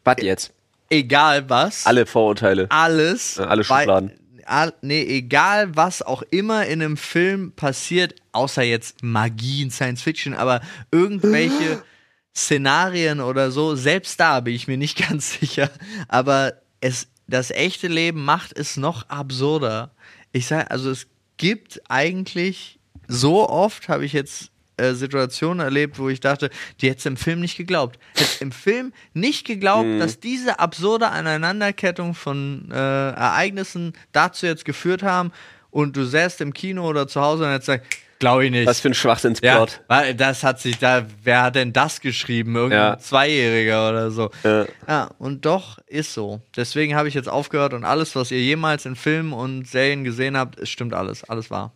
Was 0.03 0.17
jetzt? 0.21 0.53
egal 0.89 1.49
was, 1.49 1.85
Alle 1.85 2.05
Vorurteile. 2.05 2.67
alles, 2.69 3.35
Ja, 3.35 3.45
alle 3.45 3.63
bei- 3.63 3.81
Schubladen. 3.81 4.11
all, 4.45 4.73
nee, 4.81 5.03
egal 5.03 5.75
was 5.75 6.01
auch 6.01 6.23
immer 6.31 6.65
in 6.67 6.81
einem 6.81 6.95
Film 6.97 7.51
passiert, 7.51 8.15
außer 8.31 8.63
jetzt 8.63 9.03
Magie 9.03 9.61
in 9.63 9.71
Science 9.71 10.01
Fiction, 10.01 10.33
aber 10.33 10.61
irgendwelche 10.91 11.83
Szenarien 12.39 13.19
oder 13.19 13.51
so, 13.51 13.75
selbst 13.75 14.19
da 14.19 14.39
bin 14.39 14.55
ich 14.55 14.67
mir 14.67 14.77
nicht 14.77 14.97
ganz 15.09 15.39
sicher, 15.39 15.69
aber 16.07 16.53
es, 16.81 17.07
das 17.27 17.51
echte 17.51 17.87
Leben 17.87 18.23
macht 18.23 18.57
es 18.57 18.77
noch 18.77 19.09
absurder. 19.09 19.91
Ich 20.31 20.47
sage, 20.47 20.71
also 20.71 20.89
es 20.91 21.07
gibt 21.37 21.81
eigentlich 21.89 22.79
so 23.07 23.49
oft, 23.49 23.89
habe 23.89 24.05
ich 24.05 24.13
jetzt 24.13 24.51
äh, 24.77 24.93
Situationen 24.93 25.59
erlebt, 25.59 25.99
wo 25.99 26.09
ich 26.09 26.19
dachte, 26.19 26.49
die 26.79 26.89
hättest 26.89 27.05
du 27.05 27.09
im 27.09 27.17
Film 27.17 27.39
nicht 27.41 27.57
geglaubt. 27.57 27.99
Hättest 28.15 28.41
im 28.41 28.51
Film 28.51 28.93
nicht 29.13 29.45
geglaubt, 29.45 29.99
dass 29.99 30.19
diese 30.19 30.59
absurde 30.59 31.09
Aneinanderkettung 31.09 32.13
von 32.13 32.69
äh, 32.71 32.75
Ereignissen 32.75 33.93
dazu 34.11 34.45
jetzt 34.45 34.65
geführt 34.65 35.03
haben 35.03 35.31
und 35.71 35.97
du 35.97 36.05
säßt 36.05 36.41
im 36.41 36.53
Kino 36.53 36.87
oder 36.87 37.07
zu 37.07 37.19
Hause 37.19 37.43
und 37.43 37.51
hättest 37.51 37.67
gesagt, 37.67 37.97
glaube 38.19 38.45
ich 38.45 38.51
nicht. 38.51 38.67
Was 38.67 38.79
für 38.81 38.89
ein 38.89 38.91
ja, 38.91 38.95
Schwachsinnsplot. 38.95 39.81
weil 39.87 40.13
das 40.13 40.43
hat 40.43 40.59
sich 40.59 40.77
da, 40.77 41.05
wer 41.23 41.41
hat 41.43 41.55
denn 41.55 41.73
das 41.73 42.01
geschrieben? 42.01 42.55
Irgendein 42.55 42.93
Ja. 42.93 42.99
Zweijähriger 42.99 43.89
oder 43.89 44.11
so. 44.11 44.29
Ja. 44.43 44.65
Ja, 44.87 45.09
und 45.17 45.45
doch 45.45 45.79
ist 45.87 46.13
so. 46.13 46.41
Deswegen 46.55 46.95
habe 46.95 47.07
ich 47.07 47.13
jetzt 47.13 47.29
aufgehört 47.29 47.73
und 47.73 47.85
alles, 47.85 48.15
was 48.15 48.31
ihr 48.31 48.41
jemals 48.41 48.85
in 48.85 48.95
Filmen 48.95 49.33
und 49.33 49.67
Serien 49.67 50.03
gesehen 50.03 50.37
habt, 50.37 50.59
es 50.59 50.69
stimmt 50.69 50.93
alles. 50.93 51.23
Alles 51.23 51.49
wahr. 51.49 51.73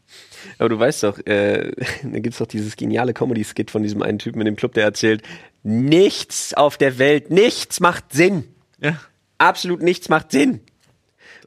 Aber 0.60 0.70
du 0.70 0.78
weißt 0.78 1.04
doch, 1.04 1.18
äh, 1.26 1.72
da 2.04 2.20
gibt's 2.20 2.38
doch 2.40 2.48
dieses 2.48 2.76
geniale 2.76 3.14
Comedy-Skit 3.14 3.72
von 3.72 3.82
diesem 3.82 4.02
einen 4.04 4.20
Typen 4.20 4.42
in 4.42 4.46
dem 4.46 4.56
Club, 4.56 4.74
der 4.74 4.84
erzählt, 4.84 5.24
nichts 5.64 6.54
auf 6.54 6.78
der 6.78 7.00
Welt, 7.00 7.32
nichts 7.32 7.80
macht 7.80 8.12
Sinn. 8.14 8.44
Ja. 8.82 8.98
Absolut 9.38 9.82
nichts 9.82 10.10
macht 10.10 10.32
Sinn. 10.32 10.62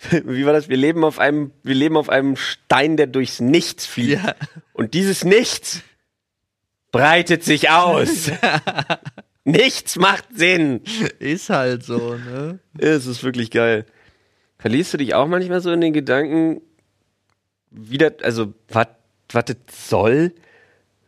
Wie 0.24 0.46
war 0.46 0.52
das? 0.52 0.68
Wir 0.68 0.76
leben 0.76 1.04
auf 1.04 1.18
einem, 1.18 1.52
wir 1.62 1.74
leben 1.74 1.96
auf 1.96 2.08
einem 2.08 2.36
Stein, 2.36 2.96
der 2.96 3.06
durchs 3.06 3.40
Nichts 3.40 3.86
fliegt. 3.86 4.22
Ja. 4.24 4.34
Und 4.72 4.94
dieses 4.94 5.24
Nichts 5.24 5.82
breitet 6.92 7.44
sich 7.44 7.70
aus. 7.70 8.30
nichts 9.44 9.96
macht 9.96 10.24
Sinn. 10.34 10.82
Ist 11.18 11.50
halt 11.50 11.84
so, 11.84 12.14
ne? 12.14 12.58
Es 12.78 13.06
ist 13.06 13.22
wirklich 13.22 13.50
geil. 13.50 13.86
Verlierst 14.58 14.94
du 14.94 14.98
dich 14.98 15.14
auch 15.14 15.26
manchmal 15.26 15.60
so 15.60 15.70
in 15.70 15.80
den 15.80 15.92
Gedanken, 15.92 16.62
wie 17.70 17.98
das, 17.98 18.14
also, 18.22 18.54
was 18.68 18.86
das 19.28 19.56
soll? 19.70 20.32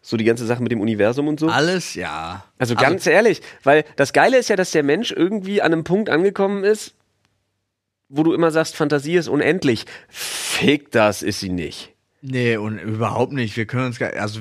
So 0.02 0.16
die 0.16 0.24
ganze 0.24 0.46
Sache 0.46 0.62
mit 0.62 0.72
dem 0.72 0.80
Universum 0.80 1.28
und 1.28 1.40
so? 1.40 1.48
Alles, 1.48 1.94
ja. 1.94 2.44
Also 2.58 2.74
ganz 2.74 3.06
ehrlich, 3.06 3.42
weil 3.62 3.84
das 3.96 4.12
Geile 4.12 4.38
ist 4.38 4.48
ja, 4.48 4.56
dass 4.56 4.70
der 4.70 4.82
Mensch 4.82 5.12
irgendwie 5.12 5.60
an 5.60 5.72
einem 5.72 5.84
Punkt 5.84 6.08
angekommen 6.08 6.64
ist, 6.64 6.94
wo 8.08 8.22
du 8.22 8.32
immer 8.32 8.50
sagst, 8.50 8.76
Fantasie 8.76 9.14
ist 9.16 9.28
unendlich. 9.28 9.84
Fick 10.08 10.90
das, 10.92 11.22
ist 11.22 11.40
sie 11.40 11.50
nicht. 11.50 11.92
Nee, 12.22 12.56
und 12.56 12.78
überhaupt 12.78 13.32
nicht. 13.32 13.56
Wir 13.56 13.66
können 13.66 13.86
uns 13.86 13.98
gar, 13.98 14.12
also 14.14 14.40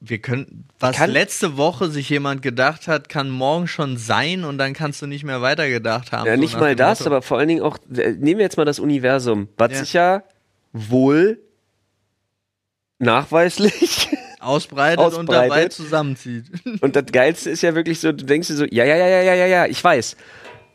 wir 0.00 0.18
können, 0.18 0.68
was 0.78 0.96
Kann- 0.96 1.10
letzte 1.10 1.56
Woche 1.56 1.90
sich 1.90 2.08
jemand 2.08 2.40
gedacht 2.42 2.86
hat, 2.88 3.08
kann 3.08 3.28
morgen 3.30 3.66
schon 3.66 3.96
sein 3.96 4.44
und 4.44 4.56
dann 4.58 4.72
kannst 4.72 5.02
du 5.02 5.06
nicht 5.06 5.24
mehr 5.24 5.42
weitergedacht 5.42 6.12
haben. 6.12 6.26
Ja, 6.26 6.34
so 6.36 6.40
nicht 6.40 6.58
mal 6.58 6.76
das, 6.76 7.00
Motto. 7.00 7.10
aber 7.10 7.22
vor 7.22 7.38
allen 7.38 7.48
Dingen 7.48 7.62
auch, 7.62 7.78
äh, 7.94 8.12
nehmen 8.12 8.38
wir 8.38 8.44
jetzt 8.44 8.56
mal 8.56 8.64
das 8.64 8.78
Universum, 8.78 9.48
was 9.58 9.72
Ja. 9.72 9.78
sich 9.80 9.92
ja 9.92 10.22
wohl 10.72 11.40
nachweislich 12.98 14.08
ausbreitet, 14.40 14.98
und 14.98 15.04
ausbreitet. 15.28 15.50
dabei 15.50 15.68
zusammenzieht. 15.68 16.44
Und 16.80 16.96
das 16.96 17.06
Geilste 17.06 17.50
ist 17.50 17.62
ja 17.62 17.74
wirklich 17.74 18.00
so, 18.00 18.12
du 18.12 18.24
denkst 18.24 18.48
dir 18.48 18.54
so, 18.54 18.64
ja, 18.64 18.84
ja, 18.84 18.96
ja, 18.96 19.06
ja, 19.08 19.34
ja, 19.34 19.46
ja, 19.46 19.66
ich 19.66 19.82
weiß. 19.82 20.16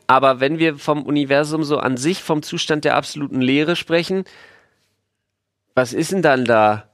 Aber 0.06 0.40
wenn 0.40 0.58
wir 0.58 0.78
vom 0.78 1.02
Universum 1.02 1.64
so 1.64 1.78
an 1.78 1.96
sich, 1.96 2.22
vom 2.22 2.42
Zustand 2.42 2.84
der 2.84 2.96
absoluten 2.96 3.40
Leere 3.40 3.76
sprechen, 3.76 4.24
was 5.74 5.92
ist 5.92 6.12
denn 6.12 6.22
dann 6.22 6.44
da? 6.44 6.88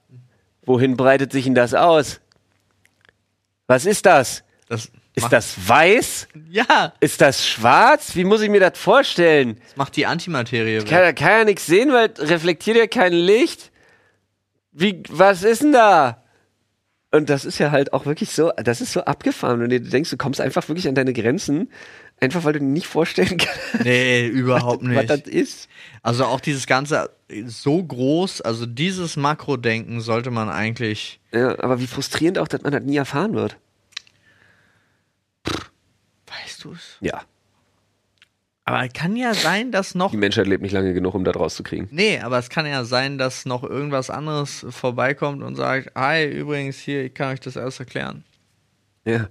Wohin 0.64 0.96
breitet 0.96 1.32
sich 1.32 1.44
denn 1.44 1.54
das 1.54 1.74
aus? 1.74 2.20
Was 3.66 3.84
ist 3.86 4.06
das? 4.06 4.44
Das 4.68 4.90
Ist 5.14 5.32
das 5.32 5.68
weiß? 5.68 6.28
ja, 6.50 6.92
Ist 7.00 7.20
das 7.20 7.46
schwarz? 7.46 8.14
Wie 8.14 8.24
muss 8.24 8.40
ich 8.42 8.48
mir 8.50 8.60
das 8.60 8.78
vorstellen? 8.78 9.60
das 9.64 9.76
macht 9.76 9.96
die 9.96 10.06
Antimaterie 10.06 10.78
weg. 10.80 10.86
Kann, 10.88 11.14
kann 11.14 11.30
ja 11.30 11.44
nichts 11.44 11.66
sehen, 11.66 11.92
weil 11.92 12.12
reflektiert 12.18 12.76
ja 12.76 12.86
kein 12.86 13.12
Licht. 13.12 13.70
Wie, 14.72 15.02
was 15.08 15.42
ist 15.42 15.62
denn 15.62 15.72
da? 15.72 16.22
Und 17.12 17.28
das 17.28 17.44
ist 17.44 17.58
ja 17.58 17.72
halt 17.72 17.92
auch 17.92 18.06
wirklich 18.06 18.30
so, 18.30 18.52
das 18.56 18.80
ist 18.80 18.92
so 18.92 19.02
abgefahren. 19.02 19.62
Und 19.62 19.70
du 19.70 19.80
denkst, 19.80 20.10
du 20.10 20.16
kommst 20.16 20.40
einfach 20.40 20.68
wirklich 20.68 20.86
an 20.86 20.94
deine 20.94 21.12
Grenzen, 21.12 21.70
einfach 22.20 22.44
weil 22.44 22.52
du 22.54 22.62
nicht 22.62 22.86
vorstellen 22.86 23.38
kannst, 23.38 23.84
Nee, 23.84 24.26
überhaupt 24.26 24.82
was 24.82 24.88
nicht. 24.88 25.10
das 25.10 25.20
ist. 25.22 25.68
Also 26.02 26.24
auch 26.26 26.40
dieses 26.40 26.66
Ganze 26.66 27.10
so 27.46 27.82
groß, 27.82 28.40
also 28.42 28.66
dieses 28.66 29.16
Makrodenken 29.16 30.00
sollte 30.00 30.30
man 30.30 30.48
eigentlich. 30.48 31.20
Ja, 31.32 31.58
aber 31.62 31.80
wie 31.80 31.86
frustrierend 31.86 32.38
auch, 32.38 32.48
dass 32.48 32.62
man 32.62 32.72
das 32.72 32.82
nie 32.82 32.96
erfahren 32.96 33.34
wird. 33.34 33.56
Weißt 36.26 36.64
du 36.64 36.72
es? 36.72 36.96
Ja, 37.00 37.22
Aber 38.64 38.86
kann 38.88 39.16
ja 39.16 39.34
sein, 39.34 39.72
dass 39.72 39.94
noch. 39.94 40.10
die 40.12 40.16
Menschheit 40.16 40.46
lebt 40.46 40.62
nicht 40.62 40.72
lange 40.72 40.94
genug, 40.94 41.14
um 41.14 41.24
das 41.24 41.34
rauszukriegen. 41.36 41.88
Nee, 41.90 42.20
aber 42.20 42.38
es 42.38 42.48
kann 42.50 42.66
ja 42.66 42.84
sein, 42.84 43.18
dass 43.18 43.46
noch 43.46 43.64
irgendwas 43.64 44.10
anderes 44.10 44.64
vorbeikommt 44.70 45.42
und 45.42 45.56
sagt, 45.56 45.92
hi, 45.96 46.24
übrigens 46.26 46.78
hier, 46.78 47.04
ich 47.04 47.14
kann 47.14 47.32
euch 47.32 47.40
das 47.40 47.56
alles 47.56 47.80
erklären. 47.80 48.24
Ja, 49.04 49.28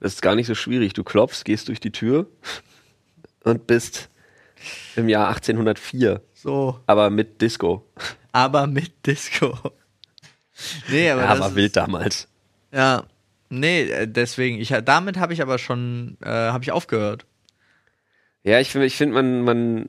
das 0.00 0.14
ist 0.14 0.22
gar 0.22 0.34
nicht 0.34 0.46
so 0.46 0.54
schwierig. 0.54 0.92
Du 0.92 1.04
klopfst, 1.04 1.44
gehst 1.44 1.68
durch 1.68 1.80
die 1.80 1.92
Tür 1.92 2.26
und 3.44 3.66
bist 3.66 4.08
im 4.96 5.08
Jahr 5.08 5.28
1804, 5.28 6.22
So, 6.34 6.80
aber 6.86 7.10
mit 7.10 7.40
Disco. 7.40 7.86
aber 8.32 8.66
mit 8.66 9.06
Disco. 9.06 9.56
Nee, 10.88 11.10
aber, 11.10 11.22
Ja, 11.22 11.28
das 11.28 11.38
aber 11.40 11.48
ist, 11.50 11.54
wild 11.56 11.76
damals. 11.76 12.28
Ja, 12.72 13.04
nee, 13.50 13.82
äh, 13.82 14.08
deswegen, 14.08 14.58
ich, 14.58 14.74
damit 14.84 15.18
habe 15.18 15.32
ich 15.34 15.42
aber 15.42 15.58
schon, 15.58 16.16
äh, 16.22 16.28
habe 16.28 16.64
ich 16.64 16.72
aufgehört. 16.72 17.26
Ja, 18.42 18.60
ich 18.60 18.70
finde, 18.70 18.86
ich 18.86 18.96
find, 18.96 19.12
man, 19.12 19.42
man, 19.42 19.88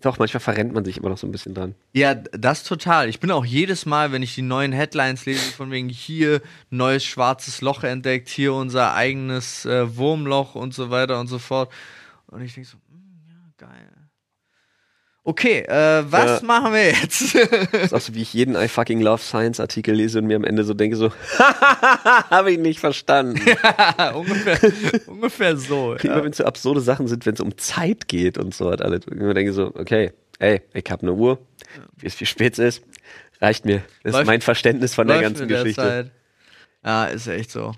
Doch, 0.00 0.18
manchmal 0.18 0.40
verrennt 0.40 0.72
man 0.72 0.84
sich 0.84 0.96
immer 0.96 1.10
noch 1.10 1.18
so 1.18 1.26
ein 1.26 1.32
bisschen 1.32 1.54
dran. 1.54 1.74
Ja, 1.92 2.14
das 2.14 2.64
total. 2.64 3.08
Ich 3.08 3.20
bin 3.20 3.30
auch 3.30 3.44
jedes 3.44 3.86
Mal, 3.86 4.12
wenn 4.12 4.22
ich 4.22 4.34
die 4.34 4.42
neuen 4.42 4.72
Headlines 4.72 5.26
lese, 5.26 5.52
von 5.52 5.70
wegen 5.70 5.88
hier 5.88 6.40
neues 6.70 7.04
schwarzes 7.04 7.60
Loch 7.60 7.84
entdeckt, 7.84 8.28
hier 8.28 8.54
unser 8.54 8.94
eigenes 8.94 9.66
äh, 9.66 9.96
Wurmloch 9.96 10.54
und 10.54 10.72
so 10.72 10.90
weiter 10.90 11.20
und 11.20 11.26
so 11.26 11.38
fort. 11.38 11.70
Und 12.28 12.42
ich 12.42 12.54
denke 12.54 12.68
so. 12.68 12.78
Okay, 15.30 15.60
äh, 15.60 16.02
was 16.10 16.40
Ja. 16.40 16.46
machen 16.46 16.72
wir 16.72 16.86
jetzt? 16.88 17.36
Das 17.36 17.82
ist 17.84 17.94
auch 17.94 18.00
so, 18.00 18.14
wie 18.16 18.22
ich 18.22 18.34
jeden 18.34 18.56
I 18.56 18.66
fucking 18.66 19.00
love 19.00 19.22
Science 19.22 19.60
Artikel 19.60 19.94
lese 19.94 20.18
und 20.18 20.26
mir 20.26 20.34
am 20.34 20.42
Ende 20.42 20.64
so 20.64 20.74
denke 20.74 20.96
so, 20.96 21.12
habe 21.38 22.50
ich 22.50 22.58
nicht 22.58 22.80
verstanden. 22.80 23.40
ungefähr, 24.14 24.58
ungefähr 25.06 25.56
so. 25.56 25.94
Immer 25.94 26.16
Ja. 26.16 26.24
wenn 26.24 26.32
es 26.32 26.38
so 26.38 26.44
absurde 26.44 26.80
Sachen 26.80 27.06
sind, 27.06 27.26
wenn 27.26 27.34
es 27.34 27.40
um 27.40 27.56
Zeit 27.58 28.08
geht 28.08 28.38
und 28.38 28.52
so 28.54 28.72
hat 28.72 28.82
alle. 28.82 28.96
Ich 28.96 29.06
immer 29.06 29.32
denke 29.34 29.52
so, 29.52 29.66
okay, 29.76 30.12
ey, 30.40 30.62
ich 30.74 30.90
habe 30.90 31.02
eine 31.02 31.12
Uhr, 31.12 31.38
wie 31.96 32.06
es 32.08 32.20
wie 32.20 32.26
spät 32.26 32.54
es 32.54 32.78
ist, 32.78 32.82
reicht 33.40 33.64
mir. 33.64 33.82
Das 34.02 34.10
ist 34.10 34.12
Läuft- 34.14 34.26
mein 34.26 34.40
Verständnis 34.40 34.94
von 34.96 35.06
der 35.06 35.20
ganzen 35.20 35.46
der 35.46 35.58
Geschichte. 35.58 35.80
Zeit. 35.82 36.10
Ja, 36.84 37.04
ist 37.04 37.28
echt 37.28 37.52
so. 37.52 37.72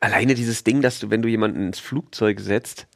Alleine 0.00 0.34
dieses 0.34 0.62
Ding, 0.62 0.82
dass 0.82 0.98
du, 1.00 1.08
wenn 1.08 1.22
du 1.22 1.28
jemanden 1.28 1.68
ins 1.68 1.78
Flugzeug 1.78 2.38
setzt 2.40 2.86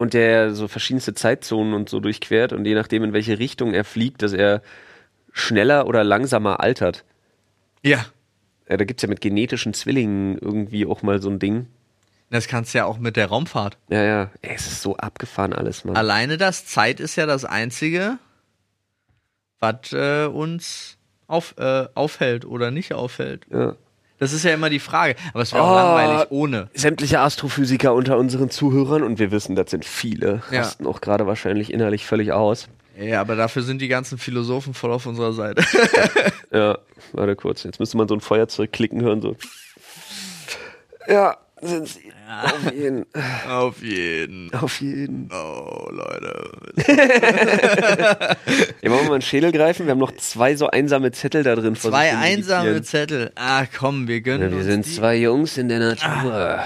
und 0.00 0.14
der 0.14 0.54
so 0.54 0.66
verschiedenste 0.66 1.12
Zeitzonen 1.12 1.74
und 1.74 1.90
so 1.90 2.00
durchquert 2.00 2.54
und 2.54 2.64
je 2.64 2.74
nachdem, 2.74 3.04
in 3.04 3.12
welche 3.12 3.38
Richtung 3.38 3.74
er 3.74 3.84
fliegt, 3.84 4.22
dass 4.22 4.32
er 4.32 4.62
schneller 5.30 5.86
oder 5.86 6.04
langsamer 6.04 6.60
altert. 6.60 7.04
Ja. 7.82 8.06
Ja, 8.66 8.78
da 8.78 8.84
gibt's 8.86 9.02
ja 9.02 9.10
mit 9.10 9.20
genetischen 9.20 9.74
Zwillingen 9.74 10.38
irgendwie 10.38 10.86
auch 10.86 11.02
mal 11.02 11.20
so 11.20 11.28
ein 11.28 11.38
Ding. 11.38 11.66
Das 12.30 12.48
kannst 12.48 12.72
du 12.72 12.78
ja 12.78 12.86
auch 12.86 12.96
mit 12.96 13.16
der 13.16 13.26
Raumfahrt. 13.26 13.76
Ja, 13.90 14.02
ja. 14.02 14.30
Ey, 14.40 14.54
es 14.54 14.68
ist 14.68 14.80
so 14.80 14.96
abgefahren 14.96 15.52
alles, 15.52 15.84
Mann. 15.84 15.96
Alleine 15.96 16.38
das 16.38 16.64
Zeit 16.64 16.98
ist 16.98 17.16
ja 17.16 17.26
das 17.26 17.44
Einzige, 17.44 18.18
was 19.58 19.92
äh, 19.92 20.24
uns 20.24 20.96
auf, 21.26 21.56
äh, 21.58 21.88
aufhält 21.94 22.46
oder 22.46 22.70
nicht 22.70 22.94
aufhält. 22.94 23.44
Ja. 23.52 23.76
Das 24.20 24.32
ist 24.32 24.44
ja 24.44 24.52
immer 24.54 24.70
die 24.70 24.78
Frage. 24.78 25.16
Aber 25.34 25.42
es 25.42 25.52
wäre 25.52 25.64
Oh. 25.64 25.66
auch 25.66 25.74
langweilig 25.74 26.26
ohne. 26.30 26.68
Sämtliche 26.74 27.18
Astrophysiker 27.20 27.92
unter 27.94 28.16
unseren 28.18 28.50
Zuhörern, 28.50 29.02
und 29.02 29.18
wir 29.18 29.32
wissen, 29.32 29.56
das 29.56 29.70
sind 29.70 29.84
viele, 29.84 30.42
Ja. 30.52 30.60
rasten 30.60 30.86
auch 30.86 31.00
gerade 31.00 31.26
wahrscheinlich 31.26 31.72
innerlich 31.72 32.06
völlig 32.06 32.30
aus. 32.32 32.68
Ja, 32.98 33.22
aber 33.22 33.34
dafür 33.34 33.62
sind 33.62 33.80
die 33.80 33.88
ganzen 33.88 34.18
Philosophen 34.18 34.74
voll 34.74 34.92
auf 34.92 35.06
unserer 35.06 35.32
Seite. 35.32 35.64
Ja, 36.52 36.78
warte 37.12 37.36
kurz. 37.36 37.62
Jetzt 37.62 37.78
müsste 37.80 37.96
man 37.96 38.08
so 38.08 38.14
ein 38.14 38.20
Feuerzeug 38.20 38.72
klicken 38.72 39.00
hören, 39.02 39.22
so. 39.22 39.36
Ja, 41.08 41.36
sind 41.62 41.88
sie. 41.88 42.12
Auf 42.42 42.72
jeden. 42.72 43.06
auf 43.48 43.82
jeden. 43.82 44.54
Auf 44.54 44.80
jeden. 44.80 45.28
Oh, 45.32 45.88
Leute. 45.90 46.50
Ja, 48.82 48.90
wollen 48.90 49.02
wir 49.02 49.08
mal 49.08 49.12
einen 49.14 49.22
Schädel 49.22 49.52
greifen? 49.52 49.86
Wir 49.86 49.90
haben 49.92 49.98
noch 49.98 50.14
zwei 50.16 50.56
so 50.56 50.68
einsame 50.68 51.12
Zettel 51.12 51.42
da 51.42 51.54
drin. 51.54 51.76
Zwei 51.76 52.16
einsame. 52.16 52.82
Zettel. 52.82 53.30
Ah, 53.34 53.66
komm, 53.66 54.08
wir 54.08 54.20
gönnen 54.22 54.42
Ja, 54.42 54.50
wir 54.50 54.56
uns 54.58 54.66
sind 54.66 54.86
die. 54.86 54.90
zwei 54.94 55.16
Jungs 55.16 55.58
in 55.58 55.68
der 55.68 55.78
Natur. 55.80 56.62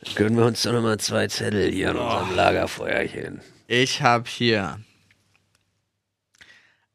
Dann 0.00 0.14
gönnen 0.14 0.36
wir 0.38 0.46
uns 0.46 0.62
doch 0.62 0.72
nochmal 0.72 0.98
zwei 0.98 1.26
Zettel 1.28 1.70
hier 1.70 1.90
an 1.90 1.96
unserem 1.96 2.34
Lagerfeuerchen. 2.36 3.40
Ich 3.66 4.00
habe 4.02 4.24
hier 4.28 4.78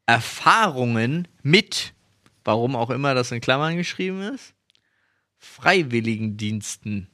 Erfahrungen 0.06 1.28
mit, 1.42 1.92
warum 2.44 2.74
auch 2.76 2.90
immer 2.90 3.14
das 3.14 3.30
in 3.32 3.40
Klammern 3.40 3.76
geschrieben 3.76 4.22
ist, 4.22 4.54
Freiwilligendiensten. 5.38 7.08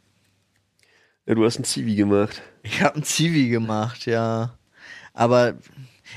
Ja, 1.27 1.35
du 1.35 1.45
hast 1.45 1.59
ein 1.59 1.65
Zivi 1.65 1.97
gemacht. 1.97 2.43
Ich 2.63 2.83
habe 2.83 2.97
ein 2.97 3.03
Zivi 3.03 3.49
gemacht, 3.49 4.07
ja. 4.07 4.57
Aber 5.13 5.55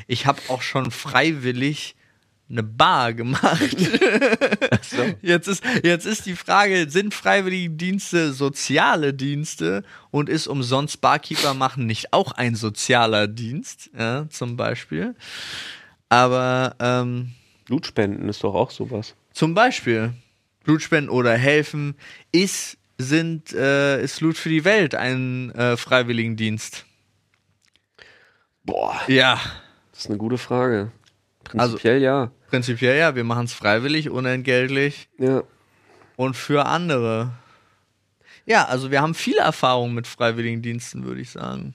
ich 0.08 0.26
habe 0.26 0.39
auch 0.50 0.62
schon 0.62 0.91
freiwillig 0.91 1.95
eine 2.50 2.63
Bar 2.63 3.13
gemacht. 3.13 3.76
Jetzt 5.22 5.48
ist, 5.48 5.63
jetzt 5.84 6.06
ist 6.06 6.26
die 6.26 6.36
Frage, 6.36 6.89
sind 6.89 7.13
Freiwilligendienste 7.13 8.34
soziale 8.34 9.13
Dienste 9.13 9.84
und 10.10 10.30
ist 10.30 10.48
umsonst 10.48 11.00
Barkeeper 11.00 11.54
machen 11.54 11.86
nicht 11.86 12.12
auch 12.12 12.32
ein 12.32 12.56
sozialer 12.56 13.28
Dienst, 13.28 13.91
ja, 13.98 14.28
zum 14.30 14.58
Beispiel? 14.58 15.15
Aber 16.10 16.76
ähm, 16.80 17.34
Blutspenden 17.65 18.28
ist 18.30 18.43
doch 18.43 18.56
auch 18.56 18.72
sowas. 18.72 19.15
zum 19.32 19.54
Beispiel 19.54 20.13
Blutspenden 20.63 21.10
oder 21.10 21.38
helfen 21.38 21.95
ist 22.32 22.79
sind 23.00 23.54
äh, 23.54 24.04
ist 24.04 24.20
Blut 24.20 24.38
für 24.38 24.50
die 24.50 24.66
Welt 24.66 24.94
ein 24.94 25.52
äh, 25.56 25.78
Freiwilligendienst. 25.78 26.86
Boah, 28.64 29.00
Ja, 29.08 29.40
das 29.92 30.02
ist 30.02 30.10
eine 30.10 30.18
gute 30.18 30.38
Frage. 30.38 30.92
Also- 31.54 31.78
Prinzipiell 31.78 32.02
ja. 32.02 32.32
prinzipiell 32.50 32.98
ja, 33.00 33.16
wir 33.16 33.24
machen 33.24 33.46
es 33.46 33.54
freiwillig, 33.54 34.10
unentgeltlich 34.10 35.08
Ja. 35.18 35.44
und 36.18 36.36
für 36.36 36.66
andere. 36.66 37.32
Ja, 38.46 38.66
also 38.66 38.92
wir 38.92 39.02
haben 39.02 39.16
viele 39.16 39.40
Erfahrungen 39.42 39.96
mit 39.96 40.06
Freiwilligendiensten, 40.06 41.06
würde 41.06 41.22
ich 41.22 41.32
sagen. 41.32 41.74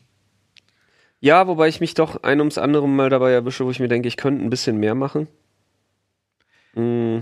Ja, 1.21 1.47
wobei 1.47 1.69
ich 1.69 1.81
mich 1.81 1.95
doch 1.95 2.23
ein 2.23 2.39
ums 2.41 2.59
andere 2.59 2.87
mal 2.87 3.09
dabei 3.09 3.33
erwische, 3.33 3.65
wo 3.65 3.71
ich 3.71 3.81
mir 3.81 3.89
denke, 3.89 4.09
ich 4.09 4.17
könnte 4.19 4.45
ein 4.45 4.51
bisschen 4.51 4.79
mehr 4.79 4.95
machen. 4.95 5.27
Mm. 6.75 7.21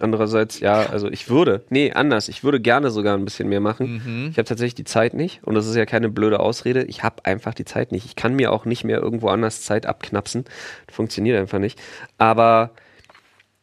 Andererseits, 0.00 0.60
ja, 0.60 0.86
also 0.86 1.08
ich 1.08 1.28
würde, 1.28 1.64
nee, 1.70 1.92
anders, 1.92 2.28
ich 2.28 2.44
würde 2.44 2.60
gerne 2.60 2.90
sogar 2.90 3.16
ein 3.16 3.24
bisschen 3.24 3.48
mehr 3.48 3.60
machen. 3.60 4.02
Mhm. 4.04 4.28
Ich 4.30 4.38
habe 4.38 4.48
tatsächlich 4.48 4.76
die 4.76 4.84
Zeit 4.84 5.14
nicht 5.14 5.42
und 5.44 5.54
das 5.54 5.66
ist 5.66 5.74
ja 5.74 5.86
keine 5.86 6.08
blöde 6.08 6.40
Ausrede. 6.40 6.84
Ich 6.84 7.02
habe 7.02 7.24
einfach 7.24 7.54
die 7.54 7.64
Zeit 7.64 7.90
nicht. 7.90 8.06
Ich 8.06 8.14
kann 8.14 8.34
mir 8.34 8.52
auch 8.52 8.64
nicht 8.64 8.84
mehr 8.84 9.00
irgendwo 9.00 9.28
anders 9.28 9.62
Zeit 9.62 9.86
abknapsen. 9.86 10.44
Funktioniert 10.90 11.38
einfach 11.38 11.58
nicht. 11.58 11.80
Aber 12.16 12.70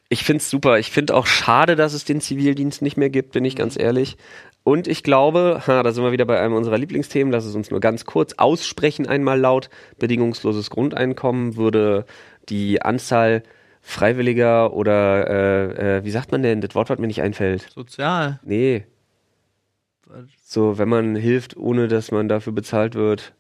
ich 0.10 0.24
finde 0.24 0.42
es 0.42 0.50
super. 0.50 0.78
Ich 0.78 0.92
finde 0.92 1.16
auch 1.16 1.26
schade, 1.26 1.76
dass 1.76 1.94
es 1.94 2.06
den 2.06 2.22
Zivildienst 2.22 2.82
nicht 2.82 2.98
mehr 2.98 3.10
gibt, 3.10 3.32
bin 3.32 3.46
ich 3.46 3.56
ganz 3.56 3.78
ehrlich. 3.78 4.18
Und 4.64 4.88
ich 4.88 5.04
glaube, 5.04 5.62
ha, 5.68 5.84
da 5.84 5.92
sind 5.92 6.04
wir 6.04 6.12
wieder 6.12 6.26
bei 6.26 6.40
einem 6.40 6.56
unserer 6.56 6.78
Lieblingsthemen, 6.78 7.32
lass 7.32 7.46
es 7.46 7.56
uns 7.56 7.70
nur 7.70 7.80
ganz 7.80 8.06
kurz 8.06 8.34
aussprechen, 8.34 9.08
einmal 9.08 9.40
laut. 9.40 9.70
Bedingungsloses 10.00 10.70
Grundeinkommen 10.70 11.56
würde 11.56 12.06
die 12.50 12.82
Anzahl 12.82 13.44
Freiwilliger 13.88 14.74
oder 14.74 15.30
äh, 15.30 15.98
äh, 15.98 16.04
wie 16.04 16.10
sagt 16.10 16.32
man 16.32 16.42
denn, 16.42 16.60
das 16.60 16.74
Wort, 16.74 16.90
was 16.90 16.98
mir 16.98 17.06
nicht 17.06 17.22
einfällt. 17.22 17.70
Sozial. 17.72 18.40
Nee. 18.44 18.84
So, 20.44 20.80
wenn 20.80 20.90
man 20.90 21.16
hilft, 21.16 21.56
ohne 21.56 21.88
dass 21.88 22.12
man 22.12 22.28
dafür 22.28 22.52
bezahlt 22.52 22.96
wird. 22.96 23.34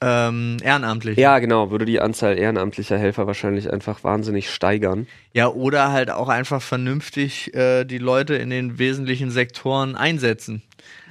Ähm, 0.00 0.56
ehrenamtlich. 0.62 1.16
Ja, 1.16 1.38
genau, 1.38 1.70
würde 1.70 1.84
die 1.84 2.00
Anzahl 2.00 2.36
ehrenamtlicher 2.36 2.98
Helfer 2.98 3.28
wahrscheinlich 3.28 3.72
einfach 3.72 4.02
wahnsinnig 4.02 4.50
steigern. 4.50 5.06
Ja, 5.32 5.46
oder 5.46 5.92
halt 5.92 6.10
auch 6.10 6.28
einfach 6.28 6.60
vernünftig 6.60 7.54
äh, 7.54 7.84
die 7.84 7.98
Leute 7.98 8.34
in 8.34 8.50
den 8.50 8.78
wesentlichen 8.78 9.30
Sektoren 9.30 9.94
einsetzen. 9.94 10.62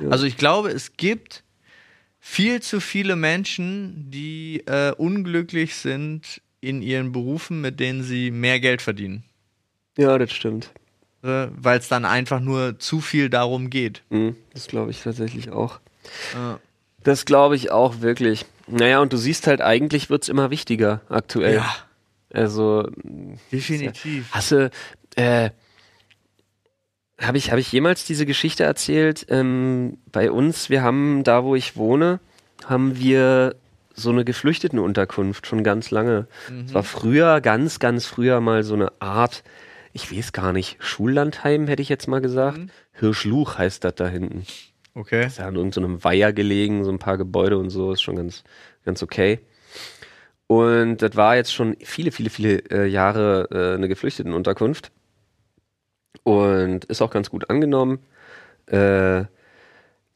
Also 0.09 0.25
ich 0.25 0.35
glaube, 0.35 0.69
es 0.69 0.97
gibt 0.97 1.43
viel 2.19 2.61
zu 2.61 2.81
viele 2.81 3.15
Menschen, 3.15 4.11
die 4.11 4.61
äh, 4.67 4.91
unglücklich 4.91 5.75
sind 5.75 6.41
in 6.63 6.82
ihren 6.82 7.12
Berufen, 7.12 7.62
mit 7.62 7.80
denen 7.80 8.04
sie 8.04 8.32
mehr 8.32 8.60
Geld 8.60 8.82
verdienen. 8.82 9.23
Ja, 9.97 10.17
das 10.17 10.32
stimmt. 10.32 10.71
Äh, 11.23 11.47
Weil 11.56 11.80
es 11.80 11.88
dann 11.88 12.06
einfach 12.06 12.39
nur 12.39 12.80
zu 12.80 12.99
viel 13.02 13.30
darum 13.30 13.69
geht. 13.69 14.02
Mhm, 14.10 14.36
das 14.54 14.67
glaube 14.67 14.91
ich 14.91 15.02
tatsächlich 15.02 15.52
auch. 15.52 15.80
Äh, 16.34 16.56
Das 17.04 17.26
glaube 17.26 17.56
ich 17.56 17.71
auch 17.71 18.02
wirklich. 18.02 18.45
Naja, 18.67 18.99
und 19.02 19.13
du 19.13 19.17
siehst 19.17 19.45
halt, 19.47 19.62
eigentlich 19.62 20.10
wird 20.10 20.23
es 20.23 20.30
immer 20.30 20.49
wichtiger 20.49 21.02
aktuell. 21.10 21.56
ja, 21.56 21.76
Also, 22.34 22.89
definitiv. 23.52 24.28
Hast 24.32 24.52
du, 24.52 24.71
äh, 25.15 25.49
habe 27.21 27.38
ich, 27.38 27.52
hab 27.52 27.60
ich 27.60 27.71
jemals 27.71 28.06
diese 28.06 28.26
Geschichte 28.26 28.63
erzählt? 28.63 29.26
Ähm, 29.30 29.97
bei 30.12 30.32
uns, 30.32 30.69
wir 30.69 30.82
haben 30.82 31.23
da, 31.23 31.43
wo 31.43 31.56
ich 31.56 31.76
wohne, 31.76 32.19
haben 32.65 32.97
wir 32.97 33.56
so 33.93 34.10
eine 34.10 34.25
Geflüchtetenunterkunft 34.25 35.47
schon 35.47 35.63
ganz 35.63 35.91
lange. 35.91 36.27
Es 36.65 36.73
war 36.73 36.84
früher, 36.84 37.41
ganz, 37.41 37.79
ganz 37.79 38.06
früher 38.06 38.41
mal 38.41 38.63
so 38.63 38.73
eine 38.73 38.91
Art, 38.99 39.43
ich 39.93 40.12
weiß 40.12 40.34
gar 40.34 40.53
nicht, 40.53 40.77
Schullandheim 40.79 41.67
hätte 41.67 41.82
ich 41.82 41.89
jetzt 41.89 42.08
mal 42.08 42.21
gesagt. 42.21 42.60
Hirschluch 42.93 43.58
heißt 43.58 43.84
das 43.84 43.95
da 43.95 44.08
hinten. 44.08 44.45
Okay. 44.95 45.25
Ist 45.25 45.39
ja 45.39 45.47
an 45.47 45.56
irgendeinem 45.56 46.03
Weiher 46.03 46.34
gelegen, 46.34 46.84
so 46.84 46.91
ein 46.91 46.99
paar 46.99 47.17
Gebäude 47.17 47.58
und 47.58 47.69
so, 47.69 47.91
ist 47.91 48.01
schon 48.01 48.15
ganz, 48.15 48.43
ganz 48.86 49.01
okay. 49.01 49.39
Und 50.47 50.97
das 50.97 51.15
war 51.15 51.36
jetzt 51.36 51.53
schon 51.53 51.77
viele, 51.79 52.12
viele, 52.12 52.29
viele 52.29 52.58
äh, 52.69 52.86
Jahre 52.86 53.47
äh, 53.51 53.75
eine 53.75 53.88
Geflüchtetenunterkunft. 53.88 54.91
Und 56.23 56.86
ist 56.86 57.01
auch 57.01 57.10
ganz 57.10 57.29
gut 57.29 57.49
angenommen. 57.49 57.99
Äh, 58.67 59.25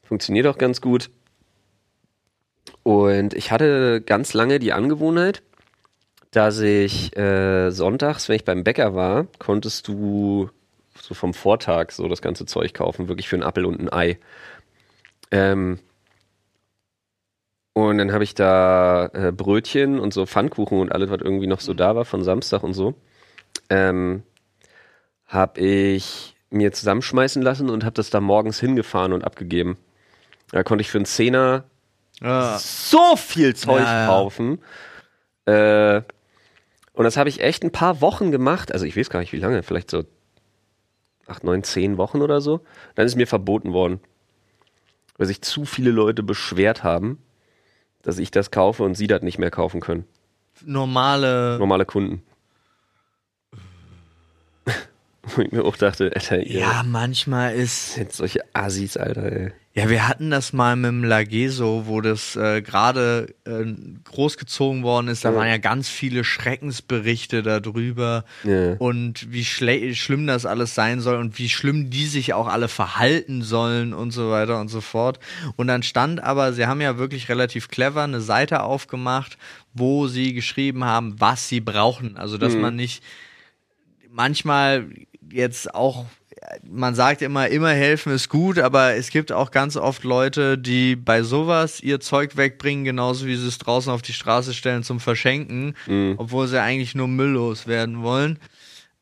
funktioniert 0.02 0.46
auch 0.46 0.58
ganz 0.58 0.80
gut. 0.80 1.10
Und 2.88 3.34
ich 3.34 3.50
hatte 3.52 4.00
ganz 4.00 4.32
lange 4.32 4.58
die 4.58 4.72
Angewohnheit, 4.72 5.42
dass 6.30 6.60
ich 6.60 7.14
äh, 7.18 7.70
sonntags, 7.70 8.28
wenn 8.28 8.36
ich 8.36 8.44
beim 8.46 8.64
Bäcker 8.64 8.94
war, 8.94 9.26
konntest 9.38 9.88
du 9.88 10.48
so 11.00 11.14
vom 11.14 11.34
Vortag 11.34 11.90
so 11.92 12.08
das 12.08 12.22
ganze 12.22 12.46
Zeug 12.46 12.72
kaufen, 12.72 13.08
wirklich 13.08 13.28
für 13.28 13.36
einen 13.36 13.42
Appel 13.42 13.66
und 13.66 13.78
ein 13.80 13.92
Ei. 13.92 14.18
Ähm, 15.30 15.80
Und 17.74 17.98
dann 17.98 18.12
habe 18.12 18.24
ich 18.24 18.34
da 18.34 19.06
äh, 19.12 19.30
Brötchen 19.32 20.00
und 20.00 20.12
so 20.12 20.26
Pfannkuchen 20.26 20.80
und 20.80 20.90
alles, 20.90 21.10
was 21.10 21.20
irgendwie 21.20 21.46
noch 21.46 21.60
so 21.60 21.74
da 21.74 21.94
war 21.94 22.04
von 22.04 22.24
Samstag 22.24 22.64
und 22.64 22.74
so, 22.74 22.94
ähm, 23.70 24.24
habe 25.26 25.60
ich 25.60 26.34
mir 26.50 26.72
zusammenschmeißen 26.72 27.40
lassen 27.42 27.70
und 27.70 27.84
habe 27.84 27.94
das 27.94 28.10
da 28.10 28.20
morgens 28.20 28.58
hingefahren 28.58 29.12
und 29.12 29.24
abgegeben. 29.24 29.76
Da 30.50 30.64
konnte 30.64 30.82
ich 30.82 30.90
für 30.90 30.98
einen 30.98 31.04
Zehner 31.04 31.64
Ja. 32.22 32.58
so 32.58 33.16
viel 33.16 33.54
Zeug 33.54 33.82
Ja, 33.82 34.00
ja. 34.02 34.06
kaufen. 34.06 34.60
Äh, 35.46 36.02
und 36.92 37.04
das 37.04 37.16
habe 37.16 37.28
ich 37.28 37.40
echt 37.40 37.62
ein 37.62 37.70
paar 37.70 38.00
Wochen 38.00 38.30
gemacht. 38.32 38.72
Also 38.72 38.84
ich 38.84 38.96
weiß 38.96 39.08
gar 39.10 39.20
nicht, 39.20 39.32
wie 39.32 39.38
lange, 39.38 39.62
vielleicht 39.62 39.90
so 39.90 40.04
acht, 41.26 41.44
neun, 41.44 41.62
zehn 41.62 41.96
Wochen 41.96 42.22
oder 42.22 42.40
so. 42.40 42.60
Dann 42.94 43.06
ist 43.06 43.14
mir 43.16 43.26
verboten 43.26 43.72
worden, 43.72 44.00
weil 45.16 45.26
sich 45.26 45.42
zu 45.42 45.64
viele 45.64 45.90
Leute 45.90 46.22
beschwert 46.22 46.82
haben, 46.82 47.22
dass 48.02 48.18
ich 48.18 48.30
das 48.30 48.50
kaufe 48.50 48.82
und 48.82 48.94
sie 48.94 49.06
das 49.06 49.22
nicht 49.22 49.38
mehr 49.38 49.50
kaufen 49.50 49.80
können. 49.80 50.04
Normale. 50.64 51.56
Normale 51.58 51.84
Kunden. 51.86 52.22
Wo 55.36 55.42
ich 55.42 55.52
mir 55.52 55.64
auch 55.64 55.76
dachte, 55.76 56.10
Alter, 56.14 56.38
ihr 56.40 56.60
Ja, 56.60 56.82
manchmal 56.86 57.54
ist. 57.54 57.94
seid 57.94 58.12
solche 58.12 58.40
Assis, 58.54 58.96
Alter, 58.96 59.24
ey. 59.32 59.52
Ja, 59.74 59.88
wir 59.88 60.08
hatten 60.08 60.30
das 60.30 60.52
mal 60.52 60.74
mit 60.74 60.88
dem 60.88 61.04
Lageso, 61.04 61.84
wo 61.86 62.00
das 62.00 62.34
äh, 62.34 62.62
gerade 62.62 63.32
äh, 63.44 63.64
großgezogen 64.02 64.82
worden 64.82 65.06
ist. 65.06 65.24
Da 65.24 65.30
Ja. 65.30 65.36
waren 65.36 65.46
ja 65.46 65.58
ganz 65.58 65.88
viele 65.88 66.24
Schreckensberichte 66.24 67.44
darüber 67.44 68.24
Ja. 68.42 68.72
und 68.78 69.30
wie 69.32 69.44
schle- 69.44 69.94
schlimm 69.94 70.26
das 70.26 70.46
alles 70.46 70.74
sein 70.74 70.98
soll 71.00 71.16
und 71.18 71.38
wie 71.38 71.48
schlimm 71.48 71.90
die 71.90 72.06
sich 72.06 72.34
auch 72.34 72.48
alle 72.48 72.66
verhalten 72.66 73.42
sollen 73.42 73.94
und 73.94 74.10
so 74.10 74.30
weiter 74.32 74.58
und 74.60 74.66
so 74.66 74.80
fort. 74.80 75.20
Und 75.54 75.68
dann 75.68 75.84
stand 75.84 76.24
aber, 76.24 76.52
sie 76.52 76.66
haben 76.66 76.80
ja 76.80 76.98
wirklich 76.98 77.28
relativ 77.28 77.68
clever 77.68 78.02
eine 78.02 78.20
Seite 78.20 78.64
aufgemacht, 78.64 79.38
wo 79.74 80.08
sie 80.08 80.32
geschrieben 80.34 80.82
haben, 80.84 81.20
was 81.20 81.48
sie 81.48 81.60
brauchen. 81.60 82.16
Also, 82.16 82.36
dass 82.36 82.56
man 82.56 82.74
nicht 82.74 83.00
manchmal 84.10 84.86
jetzt 85.32 85.74
auch, 85.74 86.04
man 86.62 86.94
sagt 86.94 87.22
immer, 87.22 87.48
immer 87.48 87.70
helfen 87.70 88.12
ist 88.12 88.28
gut, 88.28 88.58
aber 88.58 88.94
es 88.94 89.10
gibt 89.10 89.32
auch 89.32 89.50
ganz 89.50 89.76
oft 89.76 90.04
Leute, 90.04 90.56
die 90.58 90.96
bei 90.96 91.22
sowas 91.22 91.80
ihr 91.80 92.00
Zeug 92.00 92.36
wegbringen, 92.36 92.84
genauso 92.84 93.26
wie 93.26 93.36
sie 93.36 93.48
es 93.48 93.58
draußen 93.58 93.92
auf 93.92 94.02
die 94.02 94.12
Straße 94.12 94.54
stellen 94.54 94.82
zum 94.82 95.00
Verschenken, 95.00 95.74
obwohl 96.18 96.46
sie 96.46 96.60
eigentlich 96.60 96.94
nur 96.94 97.08
Müll 97.08 97.30
loswerden 97.30 98.02
wollen. 98.02 98.38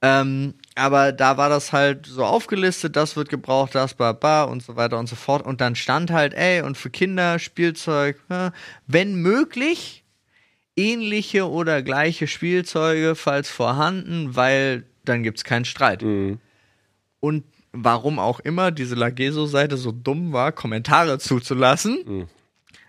Ähm, 0.03 0.55
aber 0.75 1.13
da 1.13 1.39
war 1.39 1.49
das 1.49 1.73
halt 1.73 2.07
so 2.07 2.25
aufgelistet, 2.25 2.97
das 2.97 3.17
wird 3.17 3.31
gebraucht, 3.31 3.75
das, 3.75 3.95
ba, 3.95 4.13
ba 4.13 4.45
und 4.45 4.63
so 4.63 4.77
weiter 4.77 4.99
und 4.99 5.09
so 5.09 5.17
fort. 5.17 5.45
Und 5.45 5.61
dann 5.63 5.75
stand 5.75 6.11
halt, 6.11 6.35
ey, 6.35 6.61
und 6.61 6.77
für 6.77 6.91
Kinder 6.91 7.39
Spielzeug, 7.39 8.19
ja, 8.29 8.53
wenn 8.87 9.15
möglich, 9.17 10.05
ähnliche 10.77 11.49
oder 11.51 11.83
gleiche 11.83 12.27
Spielzeuge, 12.27 13.15
falls 13.15 13.49
vorhanden, 13.49 14.37
weil 14.37 14.85
dann 15.09 15.23
gibt's 15.23 15.45
keinen 15.45 15.65
Streit. 15.65 16.03
Mhm. 16.03 16.39
Und 17.21 17.45
warum 17.73 18.19
auch 18.19 18.41
immer 18.41 18.71
diese 18.71 18.95
Lageso-Seite 18.95 19.77
so 19.77 19.93
dumm 19.93 20.33
war, 20.33 20.53
Kommentare 20.53 21.19
zuzulassen. 21.19 22.29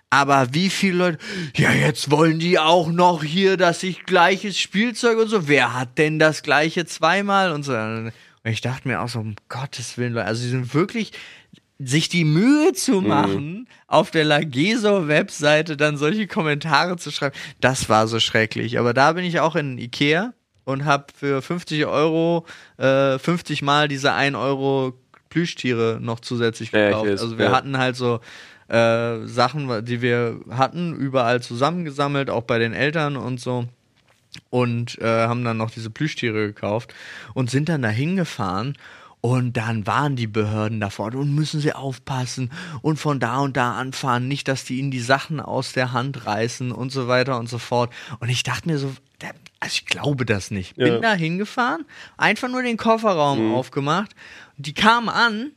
Aber 0.10 0.54
wie 0.54 0.70
viele 0.70 0.98
Leute, 0.98 1.18
ja, 1.56 1.72
jetzt 1.72 2.12
wollen 2.12 2.40
die 2.40 2.60
auch 2.60 2.90
noch 2.90 3.24
hier, 3.24 3.58
dass 3.58 3.84
ich 3.84 4.06
gleiches 4.06 4.58
Spielzeug 4.58 5.18
und 5.18 5.28
so. 5.28 5.48
Wer 5.48 5.74
hat 5.74 5.98
denn 5.98 6.18
das 6.18 6.44
gleiche 6.44 6.86
zweimal 6.86 7.52
und 7.52 7.64
so? 7.64 7.74
Und 7.74 8.14
ich 8.46 8.62
dachte 8.62 8.88
mir 8.88 9.02
auch 9.02 9.10
so, 9.10 9.20
um 9.20 9.36
Gottes 9.50 9.98
Willen, 9.98 10.14
Leute, 10.14 10.28
also 10.28 10.42
sie 10.42 10.50
sind 10.50 10.74
wirklich 10.74 11.12
sich 11.80 12.10
die 12.10 12.24
Mühe 12.24 12.74
zu 12.74 13.02
machen, 13.02 13.68
auf 13.86 14.10
der 14.10 14.24
Lageso-Webseite 14.24 15.78
dann 15.78 15.98
solche 15.98 16.26
Kommentare 16.26 16.98
zu 16.98 17.12
schreiben, 17.12 17.36
das 17.62 17.88
war 17.88 18.08
so 18.08 18.20
schrecklich. 18.20 18.80
Aber 18.80 18.94
da 18.94 19.14
bin 19.14 19.26
ich 19.26 19.40
auch 19.42 19.56
in 19.56 19.78
Ikea 19.78 20.34
und 20.68 20.84
habe 20.84 21.06
für 21.16 21.42
50 21.42 21.86
Euro 21.86 22.46
äh, 22.78 23.18
50 23.18 23.62
Mal 23.62 23.88
diese 23.88 24.12
1 24.12 24.36
Euro 24.36 24.94
Plüschtiere 25.30 25.98
noch 26.02 26.20
zusätzlich 26.20 26.74
Ja, 26.74 26.80
ich 26.80 26.88
gekauft. 26.90 27.10
weiß, 27.10 27.22
also 27.22 27.38
wir 27.38 27.46
ja. 27.46 27.52
hatten 27.54 27.78
halt 27.78 27.96
so 27.96 28.20
äh, 28.68 29.26
Sachen, 29.26 29.86
die 29.86 30.02
wir 30.02 30.42
hatten, 30.50 30.94
überall 30.94 31.42
zusammengesammelt, 31.42 32.30
auch 32.30 32.44
bei 32.44 32.60
den 32.60 32.74
Eltern 32.74 33.16
und 33.16 33.40
so. 33.40 33.66
Und 34.50 35.00
äh, 35.00 35.06
haben 35.28 35.46
dann 35.46 35.56
noch 35.56 35.72
diese 35.72 35.90
Plüschtiere 35.90 36.48
gekauft 36.48 36.94
und 37.34 37.50
sind 37.50 37.70
dann 37.70 37.82
da 37.82 37.90
hingefahren. 37.90 38.78
Und 39.22 39.56
dann 39.56 39.88
waren 39.88 40.18
die 40.18 40.28
Behörden 40.28 40.82
da 40.82 40.90
vorne 40.90 41.18
und 41.18 41.34
müssen 41.34 41.60
sie 41.62 41.74
aufpassen 41.74 42.52
und 42.82 42.98
von 42.98 43.20
da 43.20 43.40
und 43.40 43.58
da 43.58 43.74
anfahren, 43.78 44.28
nicht, 44.28 44.48
dass 44.48 44.66
die 44.66 44.80
ihnen 44.80 44.92
die 44.92 45.00
Sachen 45.00 45.40
aus 45.40 45.72
der 45.72 45.92
Hand 45.94 46.26
reißen 46.26 46.72
und 46.72 46.92
so 46.92 47.08
weiter 47.08 47.40
und 47.40 47.48
so 47.50 47.58
fort. 47.58 47.92
Und 48.20 48.30
ich 48.30 48.44
dachte 48.44 48.68
mir 48.70 48.78
so, 48.78 48.94
also 49.60 49.74
ich 49.74 49.86
glaube 49.86 50.26
das 50.26 50.52
nicht. 50.52 50.76
Bin 50.76 50.94
Ja. 50.96 51.00
da 51.00 51.14
hingefahren, 51.14 51.86
einfach 52.18 52.48
nur 52.50 52.64
den 52.64 52.78
Kofferraum 52.78 53.54
aufgemacht. 53.54 54.12
Die 54.58 54.74
kamen 54.74 55.10
an 55.10 55.52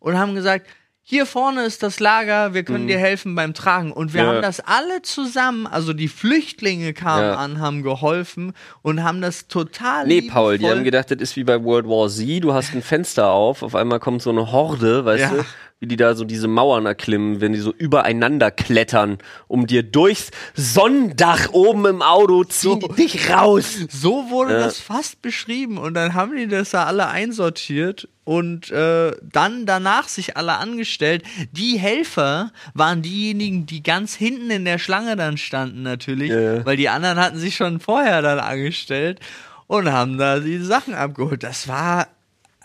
und 0.00 0.18
haben 0.18 0.34
gesagt, 0.34 0.66
hier 1.08 1.24
vorne 1.24 1.62
ist 1.64 1.84
das 1.84 2.00
Lager, 2.00 2.52
wir 2.52 2.64
können 2.64 2.88
dir 2.88 2.98
helfen 2.98 3.36
beim 3.36 3.54
Tragen. 3.54 3.92
Und 3.92 4.12
wir 4.12 4.22
Ja. 4.22 4.26
haben 4.26 4.42
das 4.42 4.58
alle 4.58 5.02
zusammen, 5.02 5.68
also 5.68 5.92
die 5.92 6.08
Flüchtlinge 6.08 6.94
kamen 6.94 7.22
Ja. 7.22 7.36
an, 7.36 7.60
haben 7.60 7.82
geholfen 7.84 8.54
und 8.82 9.04
haben 9.04 9.20
das 9.22 9.46
total 9.46 10.04
Nee, 10.08 10.22
Paul, 10.22 10.58
die 10.58 10.68
haben 10.68 10.82
gedacht, 10.82 11.12
das 11.12 11.18
ist 11.20 11.36
wie 11.36 11.44
bei 11.44 11.62
World 11.62 11.86
War 11.86 12.08
Z, 12.08 12.42
du 12.42 12.52
hast 12.52 12.74
ein 12.74 12.82
Fenster 12.82 13.28
auf, 13.30 13.62
auf 13.62 13.76
einmal 13.76 14.00
kommt 14.00 14.20
so 14.20 14.30
eine 14.30 14.50
Horde, 14.50 15.04
weißt 15.04 15.20
Ja. 15.22 15.30
du, 15.30 15.44
wie 15.78 15.86
die 15.86 15.96
da 15.96 16.14
so 16.14 16.24
diese 16.24 16.48
Mauern 16.48 16.86
erklimmen, 16.86 17.40
wenn 17.42 17.52
die 17.52 17.58
so 17.58 17.70
übereinander 17.72 18.50
klettern, 18.50 19.18
um 19.46 19.66
dir 19.66 19.82
durchs 19.82 20.30
Sonnendach 20.54 21.50
oben 21.52 21.84
im 21.86 22.00
Auto 22.02 22.44
ziehen 22.44 22.80
die 22.80 22.94
dich 22.94 23.30
raus. 23.30 23.80
So 23.90 24.30
wurde 24.30 24.54
Ja. 24.54 24.60
das 24.60 24.80
fast 24.80 25.20
beschrieben 25.20 25.76
und 25.76 25.92
dann 25.94 26.14
haben 26.14 26.34
die 26.34 26.46
das 26.48 26.70
da 26.70 26.84
alle 26.84 27.08
einsortiert 27.08 28.08
und 28.24 28.70
äh, 28.70 29.12
dann 29.22 29.66
danach 29.66 30.08
sich 30.08 30.36
alle 30.38 30.54
angestellt. 30.56 31.22
Die 31.52 31.78
Helfer 31.78 32.52
waren 32.72 33.02
diejenigen, 33.02 33.66
die 33.66 33.82
ganz 33.82 34.14
hinten 34.14 34.50
in 34.50 34.64
der 34.64 34.78
Schlange 34.78 35.14
dann 35.14 35.36
standen 35.36 35.82
natürlich, 35.82 36.30
Ja. 36.30 36.64
weil 36.64 36.78
die 36.78 36.88
anderen 36.88 37.18
hatten 37.20 37.38
sich 37.38 37.54
schon 37.54 37.80
vorher 37.80 38.22
dann 38.22 38.38
angestellt 38.38 39.20
und 39.66 39.92
haben 39.92 40.16
da 40.16 40.40
die 40.40 40.58
Sachen 40.58 40.94
abgeholt. 40.94 41.42
Das 41.42 41.68
war 41.68 42.08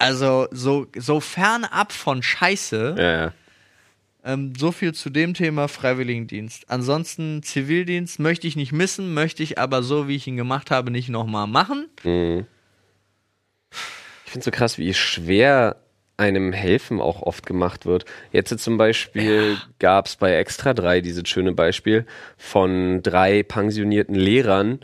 also 0.02 0.48
so, 0.52 0.88
so 0.98 1.20
fernab 1.20 1.92
von 1.92 2.24
Scheiße. 2.24 2.96
Ja, 2.98 3.12
ja. 3.12 3.34
Ähm, 4.24 4.54
so 4.56 4.72
viel 4.72 4.94
zu 4.94 5.10
dem 5.10 5.34
Thema 5.34 5.68
Freiwilligendienst. 5.68 6.70
Ansonsten 6.70 7.42
Zivildienst 7.42 8.20
möchte 8.20 8.48
ich 8.48 8.56
nicht 8.56 8.72
missen, 8.72 9.14
möchte 9.14 9.42
ich 9.42 9.58
aber 9.58 9.82
so, 9.82 10.08
wie 10.08 10.16
ich 10.16 10.28
ihn 10.28 10.38
gemacht 10.38 10.70
habe, 10.70 10.92
nicht 10.92 11.10
nochmal 11.10 11.48
machen. 11.48 11.88
Mhm. 12.04 12.46
Ich 14.26 14.32
finde 14.32 14.46
so 14.46 14.52
krass, 14.52 14.78
wie 14.78 14.94
schwer 14.94 15.78
einem 16.18 16.54
Helfen 16.54 17.02
auch 17.02 17.24
oft 17.24 17.48
gemacht 17.48 17.88
wird. 17.88 18.06
Jetzt 18.32 18.58
zum 18.60 18.78
Beispiel 18.78 19.58
gab 19.80 20.06
es 20.06 20.16
bei 20.16 20.36
Extra 20.36 20.74
3 20.74 21.02
dieses 21.02 21.28
schöne 21.28 21.52
Beispiel 21.52 22.06
von 22.38 23.02
drei 23.02 23.42
pensionierten 23.42 24.16
Lehrern, 24.16 24.82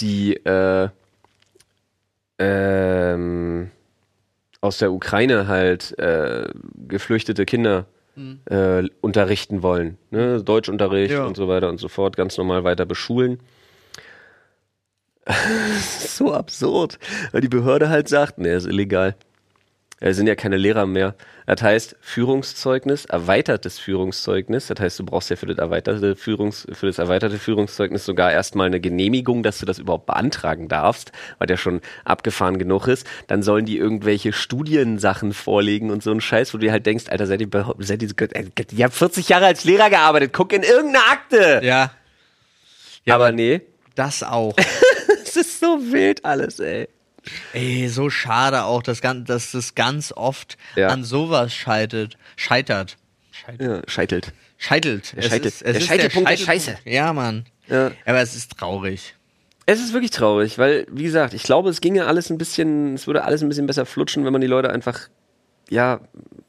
die 0.00 0.34
äh, 0.46 0.88
ähm, 2.38 3.70
aus 4.60 4.78
der 4.78 4.92
Ukraine 4.92 5.46
halt 5.46 5.98
äh, 5.98 6.48
geflüchtete 6.88 7.44
Kinder 7.46 7.86
äh, 8.46 8.82
unterrichten 9.00 9.62
wollen. 9.62 9.96
Ne? 10.10 10.42
Deutschunterricht 10.42 11.12
Ja. 11.14 11.24
und 11.24 11.36
so 11.36 11.46
weiter 11.46 11.68
und 11.68 11.78
so 11.78 11.86
fort, 11.88 12.16
ganz 12.16 12.36
normal 12.36 12.64
weiter 12.64 12.84
beschulen. 12.86 13.38
So 15.80 16.32
absurd, 16.34 16.98
weil 17.32 17.42
die 17.42 17.48
Behörde 17.48 17.88
halt 17.90 18.08
sagt, 18.08 18.38
nee, 18.38 18.52
ist 18.54 18.66
illegal. 18.66 19.14
Es 20.00 20.16
sind 20.16 20.28
ja 20.28 20.36
keine 20.36 20.56
Lehrer 20.56 20.86
mehr. 20.86 21.14
Das 21.46 21.60
heißt, 21.62 21.96
Führungszeugnis, 22.00 23.04
erweitertes 23.06 23.78
Führungszeugnis. 23.80 24.68
Das 24.68 24.78
heißt, 24.78 24.98
du 25.00 25.04
brauchst 25.04 25.28
ja 25.30 25.34
für 25.36 25.46
das 25.46 25.58
erweiterte 25.58 26.14
Führungs, 26.14 26.68
für 26.72 26.86
das 26.86 26.98
erweiterte 26.98 27.38
Führungszeugnis 27.38 28.04
sogar 28.04 28.30
erstmal 28.30 28.66
eine 28.68 28.78
Genehmigung, 28.80 29.42
dass 29.42 29.58
du 29.58 29.66
das 29.66 29.78
überhaupt 29.80 30.06
beantragen 30.06 30.68
darfst, 30.68 31.10
weil 31.38 31.46
der 31.48 31.56
schon 31.56 31.80
abgefahren 32.04 32.58
genug 32.58 32.86
ist. 32.86 33.06
Dann 33.26 33.42
sollen 33.42 33.64
die 33.64 33.76
irgendwelche 33.76 34.32
Studiensachen 34.32 35.32
vorlegen 35.32 35.90
und 35.90 36.02
so 36.02 36.12
ein 36.12 36.20
Scheiß, 36.20 36.54
wo 36.54 36.58
du 36.58 36.66
dir 36.66 36.72
halt 36.72 36.86
denkst, 36.86 37.06
Alter, 37.08 37.26
seid 37.26 37.40
ihr, 37.40 37.48
behau- 37.48 37.74
seid 37.78 38.02
ihr, 38.02 38.10
äh, 38.34 38.44
ihr 38.72 38.84
habt 38.84 38.94
40 38.94 39.28
Jahre 39.28 39.46
als 39.46 39.64
Lehrer 39.64 39.90
gearbeitet, 39.90 40.32
guck 40.32 40.52
in 40.52 40.62
irgendeine 40.62 41.04
Akte. 41.10 41.60
Ja. 41.64 41.90
aber 43.14 43.32
nee, 43.32 43.62
Das 43.96 44.22
auch. 44.22 44.54
es 45.24 45.34
ist 45.34 45.58
so 45.58 45.78
wild 45.90 46.24
alles, 46.24 46.60
ey. 46.60 46.88
Ey, 47.52 47.88
so 47.88 48.10
schade 48.10 48.64
auch, 48.64 48.82
dass, 48.82 49.00
dass 49.00 49.52
das 49.52 49.74
ganz 49.74 50.12
oft 50.12 50.56
Ja. 50.76 50.88
an 50.88 51.04
sowas 51.04 51.52
scheitert. 51.54 52.16
Scheitert. 52.36 52.96
Ja, 53.58 53.82
scheitelt. 53.86 54.32
Scheitelt. 54.58 55.16
Der 55.16 55.22
Scheitel- 55.22 55.52
der 55.72 55.80
Scheitelpunkt 55.80 56.28
der 56.30 56.36
Scheiße. 56.36 56.78
Ja, 56.84 57.12
Mann. 57.12 57.46
Ja. 57.68 57.92
Aber 58.04 58.20
es 58.20 58.34
ist 58.34 58.58
traurig. 58.58 59.14
Es 59.66 59.80
ist 59.80 59.92
wirklich 59.92 60.10
traurig, 60.10 60.58
weil, 60.58 60.86
wie 60.90 61.02
gesagt, 61.04 61.34
ich 61.34 61.42
glaube, 61.42 61.68
es 61.70 61.80
ginge 61.80 62.06
alles 62.06 62.30
ein 62.30 62.38
bisschen, 62.38 62.94
es 62.94 63.06
würde 63.06 63.24
alles 63.24 63.42
ein 63.42 63.48
bisschen 63.48 63.66
besser 63.66 63.84
flutschen, 63.86 64.24
wenn 64.24 64.32
man 64.32 64.40
die 64.40 64.46
Leute 64.46 64.70
einfach, 64.70 65.08
ja, 65.68 66.00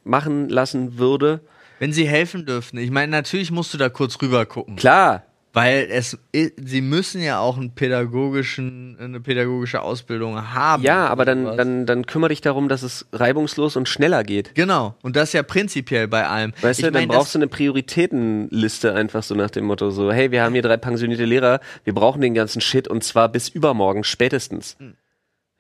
machen 0.06 0.48
lassen 0.50 0.98
würde. 0.98 1.42
Wenn 1.80 1.94
sie 1.94 2.08
helfen 2.08 2.46
dürften. 2.46 2.78
Ich 2.78 2.92
meine, 2.92 3.12
natürlich 3.12 3.52
musst 3.52 3.74
du 3.74 3.78
da 3.78 3.90
kurz 3.90 4.22
rüber 4.22 4.46
gucken. 4.46 4.76
Klar. 4.78 5.24
Weil 5.60 5.88
es, 5.92 6.18
sie 6.34 6.82
müssen 6.82 7.22
ja 7.22 7.40
auch 7.40 7.58
einen 7.58 7.76
pädagogischen, 7.76 8.98
eine 9.00 9.20
pädagogische 9.20 9.82
Ausbildung 9.82 10.54
haben. 10.54 10.84
Ja, 10.84 11.08
aber 11.08 11.26
dann, 11.26 11.46
was. 11.46 11.58
dann, 11.58 11.86
dann 11.86 12.06
kümmere 12.06 12.30
dich 12.30 12.42
darum, 12.42 12.70
dass 12.70 12.82
es 12.82 13.08
reibungslos 13.12 13.76
und 13.76 13.88
schneller 13.90 14.24
geht. 14.24 14.56
Genau. 14.56 14.96
Und 15.02 15.16
das 15.16 15.34
ja 15.34 15.44
prinzipiell 15.44 16.08
bei 16.08 16.26
allem. 16.28 16.54
Weißt 16.62 16.80
ich 16.80 16.86
du, 16.86 16.92
dann 16.92 17.02
mein, 17.02 17.10
brauchst 17.10 17.36
du 17.36 17.40
eine 17.40 17.48
Prioritätenliste 17.48 18.94
einfach 18.94 19.24
so 19.24 19.36
nach 19.36 19.50
dem 19.50 19.66
Motto 19.66 19.90
so, 19.92 20.12
hey, 20.12 20.32
wir 20.32 20.44
haben 20.44 20.54
hier 20.54 20.62
drei 20.62 20.78
pensionierte 20.78 21.26
Lehrer, 21.26 21.60
wir 21.84 21.94
brauchen 21.94 22.22
den 22.22 22.34
ganzen 22.34 22.62
Shit 22.62 22.88
und 22.88 23.04
zwar 23.04 23.30
bis 23.30 23.50
übermorgen 23.50 24.04
spätestens. 24.04 24.78
Ja, 24.80 24.86
Hm. 24.86 24.96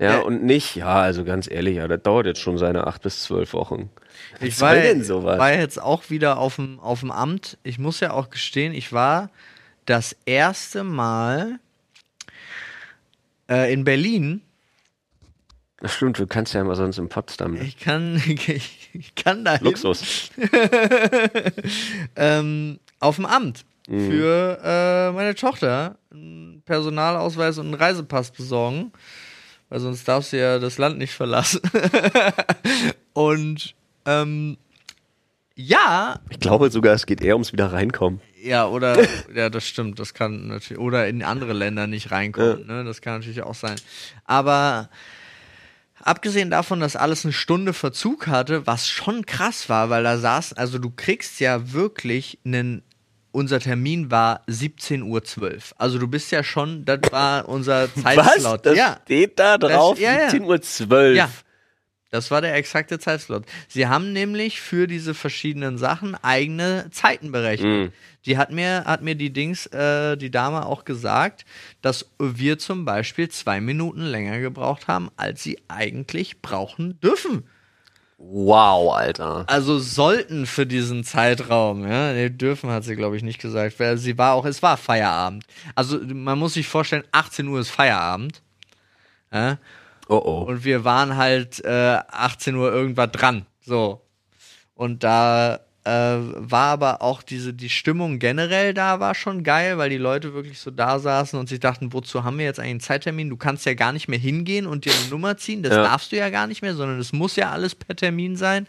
Ja. 0.02 0.20
und 0.20 0.44
nicht, 0.44 0.78
ja, 0.78 1.02
also 1.02 1.26
ganz 1.26 1.52
ehrlich, 1.52 1.76
ja, 1.76 1.88
das 1.90 2.02
dauert 2.04 2.26
jetzt 2.26 2.40
schon 2.40 2.58
seine 2.58 2.88
acht 2.88 3.02
bis 3.02 3.24
zwölf 3.24 3.52
Wochen. 3.54 3.90
Ich 4.40 4.54
Was 4.54 4.62
war, 4.62 4.74
soll 4.76 4.82
denn 4.82 5.04
sowas? 5.04 5.38
war 5.40 5.54
jetzt 5.54 5.82
auch 5.82 6.10
wieder 6.10 6.38
auf 6.38 6.56
dem, 6.56 6.80
auf 6.80 7.02
dem 7.02 7.12
Amt. 7.12 7.58
Ich 7.64 7.80
muss 7.80 8.00
ja 8.00 8.12
auch 8.14 8.30
gestehen, 8.30 8.74
ich 8.74 8.94
war 8.94 9.30
das 9.90 10.16
erste 10.26 10.84
Mal 10.84 11.60
äh, 13.50 13.74
in 13.74 13.84
Berlin. 13.84 14.42
Das 15.80 15.96
stimmt, 15.96 16.20
du 16.20 16.28
kannst 16.28 16.54
ja 16.54 16.62
immer 16.62 16.76
sonst 16.76 16.98
in 17.00 17.10
Potsdam. 17.10 17.54
Ne? 17.54 17.64
Ich 17.64 17.80
kann, 17.80 18.16
ich, 18.28 18.90
ich 18.94 19.16
kann 19.16 19.44
da 19.44 19.58
Luxus. 19.62 20.30
ähm, 22.16 22.80
auf 23.00 23.16
dem 23.16 23.26
Amt 23.26 23.66
für 23.88 24.60
äh, 24.64 25.12
meine 25.14 25.34
Tochter 25.34 25.98
einen 26.12 26.62
Personalausweis 26.64 27.58
und 27.58 27.68
einen 27.68 27.74
Reisepass 27.74 28.30
besorgen, 28.30 28.92
weil 29.70 29.80
sonst 29.80 30.08
darf 30.08 30.26
sie 30.26 30.38
ja 30.38 30.60
das 30.60 30.78
Land 30.78 31.00
nicht 31.00 31.14
verlassen. 31.14 31.62
und 33.14 33.74
ähm, 34.06 34.58
ja, 35.60 36.22
Ich 36.30 36.40
glaube 36.40 36.72
sogar, 36.72 36.94
es 36.94 37.06
geht 37.06 37.22
eher 37.22 37.36
ums 37.36 37.52
wieder 37.52 37.74
reinkommen. 37.74 38.22
ja, 38.42 38.66
oder 38.66 38.98
ja, 39.36 39.50
das 39.50 39.68
stimmt, 39.68 40.00
das 40.00 40.14
kann 40.14 40.48
natürlich 40.48 40.82
oder 40.82 41.08
in 41.10 41.22
andere 41.22 41.52
Länder 41.52 41.86
nicht 41.86 42.12
reinkommen, 42.12 42.66
ne? 42.66 42.86
Das 42.86 43.02
kann 43.02 43.20
natürlich 43.20 43.44
auch 43.44 43.56
sein. 43.56 43.76
Aber 44.24 44.90
abgesehen 46.02 46.50
davon, 46.50 46.80
dass 46.80 46.96
alles 46.96 47.26
eine 47.26 47.34
Stunde 47.34 47.74
Verzug 47.74 48.28
hatte, 48.28 48.66
was 48.68 48.88
schon 48.88 49.26
krass 49.26 49.68
war, 49.68 49.90
weil 49.90 50.04
da 50.04 50.18
saß, 50.18 50.54
also 50.54 50.78
du 50.78 50.92
kriegst 50.96 51.42
ja 51.42 51.74
wirklich 51.74 52.40
einen 52.46 52.82
unser 53.32 53.60
Termin 53.60 54.10
war 54.10 54.44
17.12 54.48 55.42
Uhr. 55.42 55.58
Also 55.78 56.00
du 56.00 56.08
bist 56.08 56.32
ja 56.32 56.42
schon, 56.42 56.86
das 56.86 57.00
war 57.12 57.50
unser 57.50 57.94
Zeitslot. 58.02 58.66
Das 58.66 58.78
ja, 58.78 58.98
steht 59.04 59.38
da 59.38 59.58
drauf, 59.58 60.00
ja, 60.00 60.14
ja. 60.14 60.30
17.12 60.30 60.90
Uhr. 60.90 61.16
Ja. 61.16 61.30
Das 62.10 62.32
war 62.32 62.42
der 62.42 62.56
exakte 62.56 63.00
Zeitslot. 63.00 63.46
Sie 63.68 63.88
haben 63.88 64.14
nämlich 64.14 64.62
für 64.62 64.88
diese 64.88 65.14
verschiedenen 65.14 65.78
Sachen 65.78 66.16
eigene 66.16 66.88
Zeiten 66.92 67.32
berechnet. 67.32 67.90
Mhm. 67.90 67.94
Die 68.26 68.38
hat 68.38 68.52
mir, 68.52 68.84
hat 68.86 69.02
mir 69.02 69.16
die 69.16 69.32
Dings, 69.32 69.68
äh, 69.68 70.18
die 70.18 70.32
Dame 70.32 70.66
auch 70.66 70.86
gesagt, 70.86 71.46
dass 71.82 72.10
wir 72.20 72.58
zum 72.58 72.84
Beispiel 72.86 73.30
zwei 73.30 73.62
Minuten 73.62 74.02
länger 74.02 74.40
gebraucht 74.40 74.88
haben, 74.88 75.10
als 75.18 75.44
sie 75.44 75.60
eigentlich 75.68 76.42
brauchen 76.42 77.00
dürfen. 77.00 77.44
Wow, 78.22 78.94
Alter. 78.94 79.46
Also 79.48 79.80
sollten 79.80 80.46
für 80.46 80.66
diesen 80.66 81.06
Zeitraum, 81.06 81.88
ja, 81.90 82.12
nee, 82.12 82.30
dürfen 82.30 82.70
hat 82.70 82.84
sie, 82.84 82.98
glaube 82.98 83.16
ich, 83.16 83.24
nicht 83.24 83.40
gesagt. 83.40 83.80
Weil 83.80 83.98
Sie 83.98 84.18
war 84.18 84.34
auch, 84.34 84.44
es 84.44 84.62
war 84.62 84.76
Feierabend. 84.76 85.46
Also 85.74 86.00
man 86.00 86.38
muss 86.38 86.56
sich 86.56 86.68
vorstellen, 86.68 87.06
18 87.14 87.48
Uhr 87.48 87.62
ist 87.62 87.70
Feierabend. 87.70 88.42
Ja? 89.32 89.58
Oh 90.10 90.22
oh. 90.24 90.42
Und 90.50 90.66
wir 90.66 90.84
waren 90.84 91.16
halt 91.16 91.64
äh, 91.64 92.00
18 92.10 92.56
Uhr 92.56 92.72
irgendwas 92.74 93.12
dran. 93.12 93.46
So. 93.62 94.02
Und 94.74 95.04
da 95.04 95.60
äh, 95.86 95.90
war 95.92 96.68
aber 96.72 97.02
auch 97.02 97.22
diese, 97.24 97.54
die 97.54 97.70
Stimmung 97.70 98.20
generell 98.20 98.74
da 98.74 99.00
war 99.00 99.14
schon 99.16 99.44
geil, 99.44 99.78
weil 99.78 99.90
die 99.90 99.98
Leute 99.98 100.34
wirklich 100.34 100.60
so 100.60 100.72
da 100.72 101.00
saßen 101.00 101.40
und 101.40 101.48
sich 101.48 101.60
dachten, 101.60 101.94
wozu 101.94 102.24
haben 102.24 102.38
wir 102.38 102.46
jetzt 102.46 102.60
eigentlich 102.60 102.72
einen 102.72 102.80
Zeittermin? 102.82 103.30
Du 103.30 103.38
kannst 103.38 103.66
ja 103.66 103.76
gar 103.76 103.92
nicht 103.94 104.08
mehr 104.08 104.20
hingehen 104.20 104.66
und 104.68 104.86
dir 104.86 104.94
eine 105.00 105.10
Nummer 105.10 105.38
ziehen. 105.38 105.64
Das 105.64 105.74
Ja. 105.74 105.84
darfst 105.84 106.12
du 106.12 106.18
ja 106.18 106.30
gar 106.30 106.48
nicht 106.48 106.62
mehr, 106.62 106.76
sondern 106.76 107.00
es 107.00 107.14
muss 107.14 107.36
ja 107.36 107.52
alles 107.52 107.76
per 107.76 107.96
Termin 107.96 108.36
sein. 108.36 108.68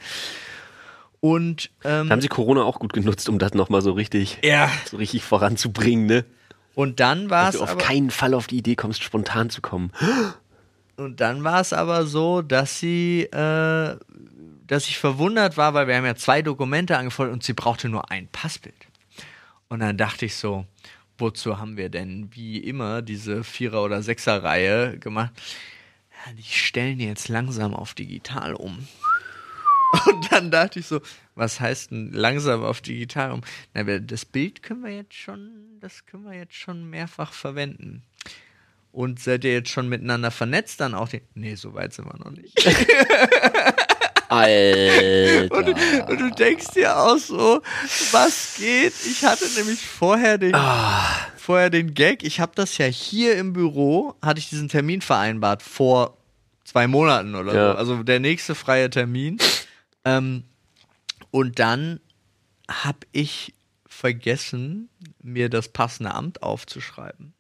Und 1.21 1.71
ähm, 1.85 2.09
Da 2.09 2.13
haben 2.13 2.21
sie 2.21 2.29
Corona 2.29 2.63
auch 2.63 2.79
gut 2.79 2.93
genutzt, 2.93 3.29
um 3.29 3.39
das 3.39 3.55
nochmal 3.55 3.83
so 3.83 3.93
richtig, 3.93 4.39
ja. 4.43 4.71
so 4.91 4.97
richtig 4.99 5.23
voranzubringen, 5.23 6.07
ne? 6.07 6.25
Und 6.75 7.01
dann 7.01 7.29
war 7.29 7.47
Dass 7.47 7.55
es 7.55 7.59
du 7.59 7.65
auf 7.65 7.71
aber, 7.73 7.81
keinen 7.83 8.11
Fall 8.11 8.33
auf 8.33 8.47
die 8.47 8.59
Idee 8.59 8.77
kommst, 8.77 9.03
spontan 9.03 9.51
zu 9.51 9.61
kommen. 9.61 9.91
Und 11.01 11.21
dann 11.21 11.45
war 11.45 11.61
es 11.61 11.73
aber 11.73 12.07
so, 12.07 12.43
dass 12.43 12.79
sie, 12.79 13.23
äh, 13.23 13.97
dass 14.67 14.89
ich 14.89 14.99
verwundert 14.99 15.57
war, 15.57 15.75
weil 15.75 15.87
wir 15.87 15.97
haben 15.97 16.05
ja 16.05 16.15
zwei 16.15 16.43
Dokumente 16.43 16.97
angefordert 16.97 17.33
und 17.33 17.43
sie 17.43 17.55
brauchte 17.55 17.89
nur 17.89 18.11
ein 18.11 18.29
Passbild. 18.29 18.75
Und 19.69 19.81
dann 19.81 19.97
dachte 19.97 20.27
ich 20.27 20.37
so, 20.37 20.67
wozu 21.19 21.59
haben 21.59 21.77
wir 21.77 21.89
denn 21.89 22.31
wie 22.33 22.59
immer 22.59 23.03
diese 23.03 23.45
Vierer- 23.45 23.83
oder 23.85 24.03
Sechser-Reihe 24.03 24.99
gemacht? 24.99 25.33
Ja, 26.27 26.33
die 26.33 26.43
stellen 26.43 27.01
jetzt 27.01 27.29
langsam 27.29 27.75
auf 27.75 27.95
digital 27.95 28.55
um. 28.55 28.87
Und 30.07 30.33
dann 30.33 30.51
dachte 30.51 30.81
ich 30.81 30.87
so, 30.87 31.01
was 31.35 31.61
heißt 31.61 31.91
denn 31.91 32.13
langsam 32.13 32.63
auf 32.63 32.81
digital 32.81 33.33
um? 33.33 33.41
Na, 33.75 33.83
das 33.99 34.25
Bild 34.25 34.63
können 34.63 34.85
wir 34.85 34.95
jetzt 34.95 35.15
schon, 35.15 35.51
das 35.81 36.07
können 36.07 36.25
wir 36.25 36.35
jetzt 36.35 36.55
schon 36.55 36.89
mehrfach 36.89 37.33
verwenden. 37.33 38.03
Und 38.93 39.21
seid 39.21 39.45
ihr 39.45 39.53
jetzt 39.53 39.71
schon 39.71 39.89
miteinander 39.89 40.31
vernetzt 40.31 40.81
dann 40.81 40.95
auch? 40.95 41.09
Die 41.09 41.23
nee, 41.35 41.55
so 41.55 41.75
weit 41.75 41.93
sind 41.93 42.07
wir 42.07 42.19
noch 42.19 42.33
nicht. 42.33 42.55
Alter. 44.29 45.57
Und, 45.57 46.11
und 46.11 46.21
du 46.21 46.31
denkst 46.31 46.69
dir 46.75 46.97
auch 46.97 47.19
so, 47.19 47.63
was 48.13 48.55
geht? 48.59 48.93
Ich 49.07 49.25
hatte 49.25 49.45
nämlich 49.57 49.81
vorher 49.81 50.39
den, 50.39 50.55
vorher 51.37 51.69
den 51.71 51.95
Gag, 51.95 52.23
ich 52.23 52.39
habe 52.41 52.53
das 52.55 52.79
ja 52.79 52.87
hier 52.87 53.37
im 53.37 53.53
Büro, 53.53 54.15
hatte 54.23 54.39
ich 54.39 54.49
diesen 54.49 54.69
Termin 54.69 55.01
vereinbart 55.01 55.63
vor 55.63 56.17
zwei 56.65 56.87
Monaten 56.87 57.35
oder 57.35 57.55
Ja. 57.55 57.73
so. 57.73 57.79
Also 57.79 58.03
der 58.05 58.21
nächste 58.21 58.55
freie 58.55 58.89
Termin. 58.89 59.39
Ähm, 60.05 60.45
und 61.33 61.59
dann 61.59 62.01
habe 62.71 63.01
ich 63.13 63.55
vergessen, 63.87 64.89
mir 65.23 65.49
das 65.49 65.69
passende 65.69 66.15
Amt 66.15 66.43
aufzuschreiben. 66.43 67.35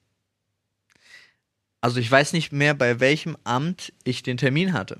Also 1.80 1.98
ich 2.00 2.10
weiß 2.10 2.32
nicht 2.34 2.52
mehr, 2.52 2.74
bei 2.74 3.00
welchem 3.00 3.36
Amt 3.44 3.92
ich 4.04 4.22
den 4.22 4.36
Termin 4.36 4.72
hatte. 4.72 4.98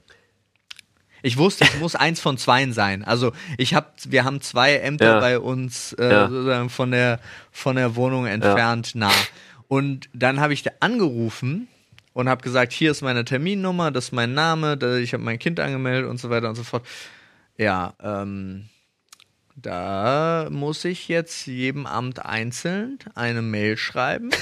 Ich 1.23 1.37
wusste, 1.37 1.65
es 1.65 1.77
muss 1.79 1.95
eins 1.95 2.19
von 2.21 2.39
zweien 2.39 2.73
sein. 2.73 3.05
Also 3.05 3.33
ich 3.59 3.75
habe, 3.75 3.89
wir 4.09 4.25
haben 4.25 4.41
zwei 4.41 4.77
Ämter 4.77 5.05
Ja. 5.17 5.21
bei 5.21 5.39
uns 5.39 5.93
äh, 5.95 6.11
Ja. 6.11 6.29
sozusagen 6.29 6.71
von 6.71 6.91
der 6.91 7.21
von 7.53 7.77
der 7.77 7.95
Wohnung 7.97 8.27
entfernt 8.27 8.95
nah. 8.95 9.13
Und 9.69 10.09
dann 10.15 10.41
habe 10.41 10.55
ich 10.55 10.63
da 10.63 10.71
angerufen 10.81 11.69
und 12.15 12.29
habe 12.31 12.43
gesagt, 12.43 12.73
hier 12.73 12.91
ist 12.91 13.03
meine 13.03 13.25
Terminnummer, 13.27 13.91
das 13.91 14.07
ist 14.07 14.13
mein 14.13 14.33
Name, 14.33 14.79
ich 15.03 15.13
habe 15.13 15.23
mein 15.23 15.39
Kind 15.39 15.61
angemeldet 15.61 16.09
und 16.09 16.19
so 16.19 16.31
weiter 16.31 16.49
und 16.49 16.55
so 16.57 16.65
fort. 16.65 16.87
Ja, 17.59 17.93
ähm, 18.03 18.71
da 19.57 20.49
muss 20.51 20.85
ich 20.87 21.09
jetzt 21.09 21.47
jedem 21.47 21.85
Amt 21.87 22.25
einzeln 22.25 22.99
eine 23.15 23.43
Mail 23.43 23.77
schreiben. 23.77 24.31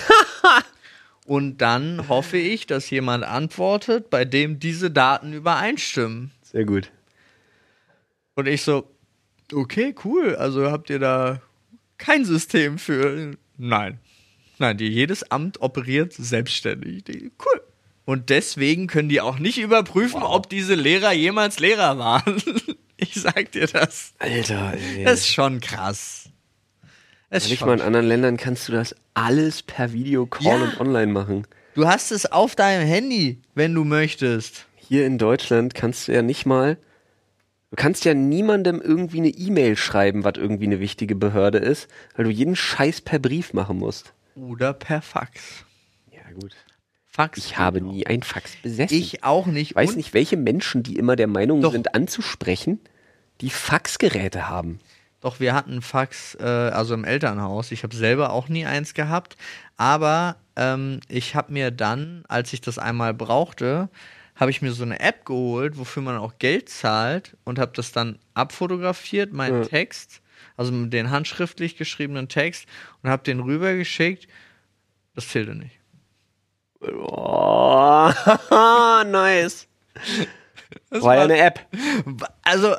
und 1.28 1.58
dann 1.58 2.08
hoffe 2.08 2.38
ich, 2.38 2.66
dass 2.66 2.88
jemand 2.88 3.22
antwortet, 3.22 4.08
bei 4.08 4.24
dem 4.24 4.60
diese 4.60 4.90
Daten 4.90 5.34
übereinstimmen. 5.34 6.30
Sehr 6.42 6.64
gut. 6.64 6.90
Und 8.34 8.48
ich 8.48 8.62
so, 8.62 8.90
okay, 9.52 9.94
cool. 10.06 10.36
Also 10.36 10.70
habt 10.70 10.88
ihr 10.88 10.98
da 10.98 11.42
kein 11.98 12.24
System 12.24 12.78
für? 12.78 13.36
Nein. 13.58 13.98
Nein, 14.56 14.78
die, 14.78 14.88
jedes 14.88 15.30
Amt 15.30 15.60
operiert 15.60 16.14
selbstständig. 16.14 17.04
Die, 17.04 17.30
cool. 17.44 17.60
Und 18.06 18.30
deswegen 18.30 18.86
können 18.86 19.10
die 19.10 19.20
auch 19.20 19.38
nicht 19.38 19.58
überprüfen, 19.58 20.22
ob 20.22 20.48
diese 20.48 20.74
Lehrer 20.74 21.12
jemals 21.12 21.60
Lehrer 21.60 21.98
waren. 21.98 22.42
ich 22.96 23.12
sag 23.12 23.52
dir 23.52 23.66
das. 23.66 24.14
Alter, 24.18 24.72
ey. 24.72 25.04
Das 25.04 25.20
ist 25.20 25.28
schon 25.28 25.60
krass. 25.60 26.27
Ist 27.30 27.50
Nicht 27.50 27.64
mal 27.64 27.74
in 27.74 27.82
anderen 27.82 28.06
Ländern 28.06 28.36
kannst 28.38 28.68
du 28.68 28.72
das 28.72 28.94
alles 29.14 29.62
per 29.62 29.92
Videocall 29.92 30.46
Ja. 30.46 30.54
und 30.64 30.80
online 30.80 31.12
machen. 31.12 31.46
Du 31.74 31.86
hast 31.86 32.10
es 32.10 32.26
auf 32.26 32.56
deinem 32.56 32.86
Handy, 32.86 33.40
wenn 33.54 33.74
du 33.74 33.84
möchtest. 33.84 34.66
Hier 34.76 35.04
in 35.06 35.18
Deutschland 35.18 35.74
kannst 35.74 36.08
du 36.08 36.12
ja 36.12 36.22
nicht 36.22 36.46
mal, 36.46 36.78
du 37.70 37.76
kannst 37.76 38.06
ja 38.06 38.14
niemandem 38.14 38.80
irgendwie 38.80 39.18
eine 39.18 39.28
E-Mail 39.28 39.76
schreiben, 39.76 40.24
was 40.24 40.34
irgendwie 40.38 40.64
eine 40.64 40.80
wichtige 40.80 41.14
Behörde 41.14 41.58
ist, 41.58 41.88
weil 42.16 42.24
du 42.24 42.30
jeden 42.30 42.56
Scheiß 42.56 43.02
per 43.02 43.18
Brief 43.18 43.52
machen 43.52 43.78
musst. 43.78 44.14
Oder 44.34 44.72
per 44.72 45.02
Fax. 45.02 45.64
Ja, 46.10 46.20
gut. 46.40 46.54
Fax. 47.06 47.36
Ich 47.38 47.58
habe 47.58 47.80
nie 47.80 48.06
ein 48.06 48.22
Fax 48.22 48.56
besessen. 48.62 48.96
Ich 48.96 49.24
auch 49.24 49.46
nicht. 49.46 49.70
Ich 49.72 49.76
weiß 49.76 49.96
nicht, 49.96 50.14
welche 50.14 50.36
Menschen, 50.36 50.82
die 50.82 50.96
immer 50.96 51.16
der 51.16 51.26
Meinung 51.26 51.60
Doch. 51.60 51.72
sind, 51.72 51.94
anzusprechen, 51.94 52.80
die 53.40 53.50
Faxgeräte 53.50 54.48
haben. 54.48 54.78
Doch, 55.20 55.40
wir 55.40 55.54
hatten 55.54 55.82
Fax, 55.82 56.36
äh, 56.40 56.44
also 56.44 56.94
im 56.94 57.04
Elternhaus. 57.04 57.72
Ich 57.72 57.82
habe 57.82 57.94
selber 57.94 58.32
auch 58.32 58.48
nie 58.48 58.66
eins 58.66 58.94
gehabt. 58.94 59.36
Aber 59.76 60.36
ähm, 60.56 61.00
ich 61.08 61.34
habe 61.34 61.52
mir 61.52 61.70
dann, 61.70 62.24
als 62.28 62.52
ich 62.52 62.60
das 62.60 62.78
einmal 62.78 63.14
brauchte, 63.14 63.88
habe 64.36 64.50
ich 64.52 64.62
mir 64.62 64.72
so 64.72 64.84
eine 64.84 65.00
App 65.00 65.24
geholt, 65.24 65.78
wofür 65.78 66.02
man 66.02 66.16
auch 66.16 66.38
Geld 66.38 66.68
zahlt 66.68 67.36
und 67.44 67.58
habe 67.58 67.72
das 67.74 67.90
dann 67.90 68.18
abfotografiert, 68.34 69.32
meinen 69.32 69.62
Ja. 69.62 69.68
Text 69.68 70.22
also 70.58 70.72
den 70.86 71.10
handschriftlich 71.10 71.76
geschriebenen 71.76 72.28
Text 72.28 72.66
und 73.02 73.10
habe 73.10 73.22
den 73.22 73.40
rübergeschickt. 73.40 74.28
Das 75.14 75.28
zählte 75.28 75.54
nicht. 75.54 75.78
Oh, 76.80 78.10
nice. 79.06 79.66
Das 80.90 81.02
War 81.02 81.16
ja 81.16 81.22
eine 81.22 81.38
App. 81.38 81.66
Also 82.42 82.76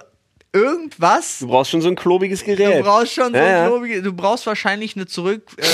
irgendwas. 0.60 1.39
Du 1.39 1.47
brauchst 1.47 1.72
schon 1.72 1.82
so 1.82 1.89
ein 1.89 1.95
klobiges 1.95 2.43
Gerät. 2.43 2.80
Du 2.80 2.84
brauchst 2.84 3.14
schon 3.14 3.32
so 3.32 3.38
Ja, 3.38 3.43
ein 3.45 3.51
ja. 3.51 3.68
klobige- 3.68 4.01
Du 4.01 4.14
brauchst 4.14 4.45
wahrscheinlich 4.45 4.95
eine 4.95 5.05
zurück 5.07 5.43
äh, 5.57 5.66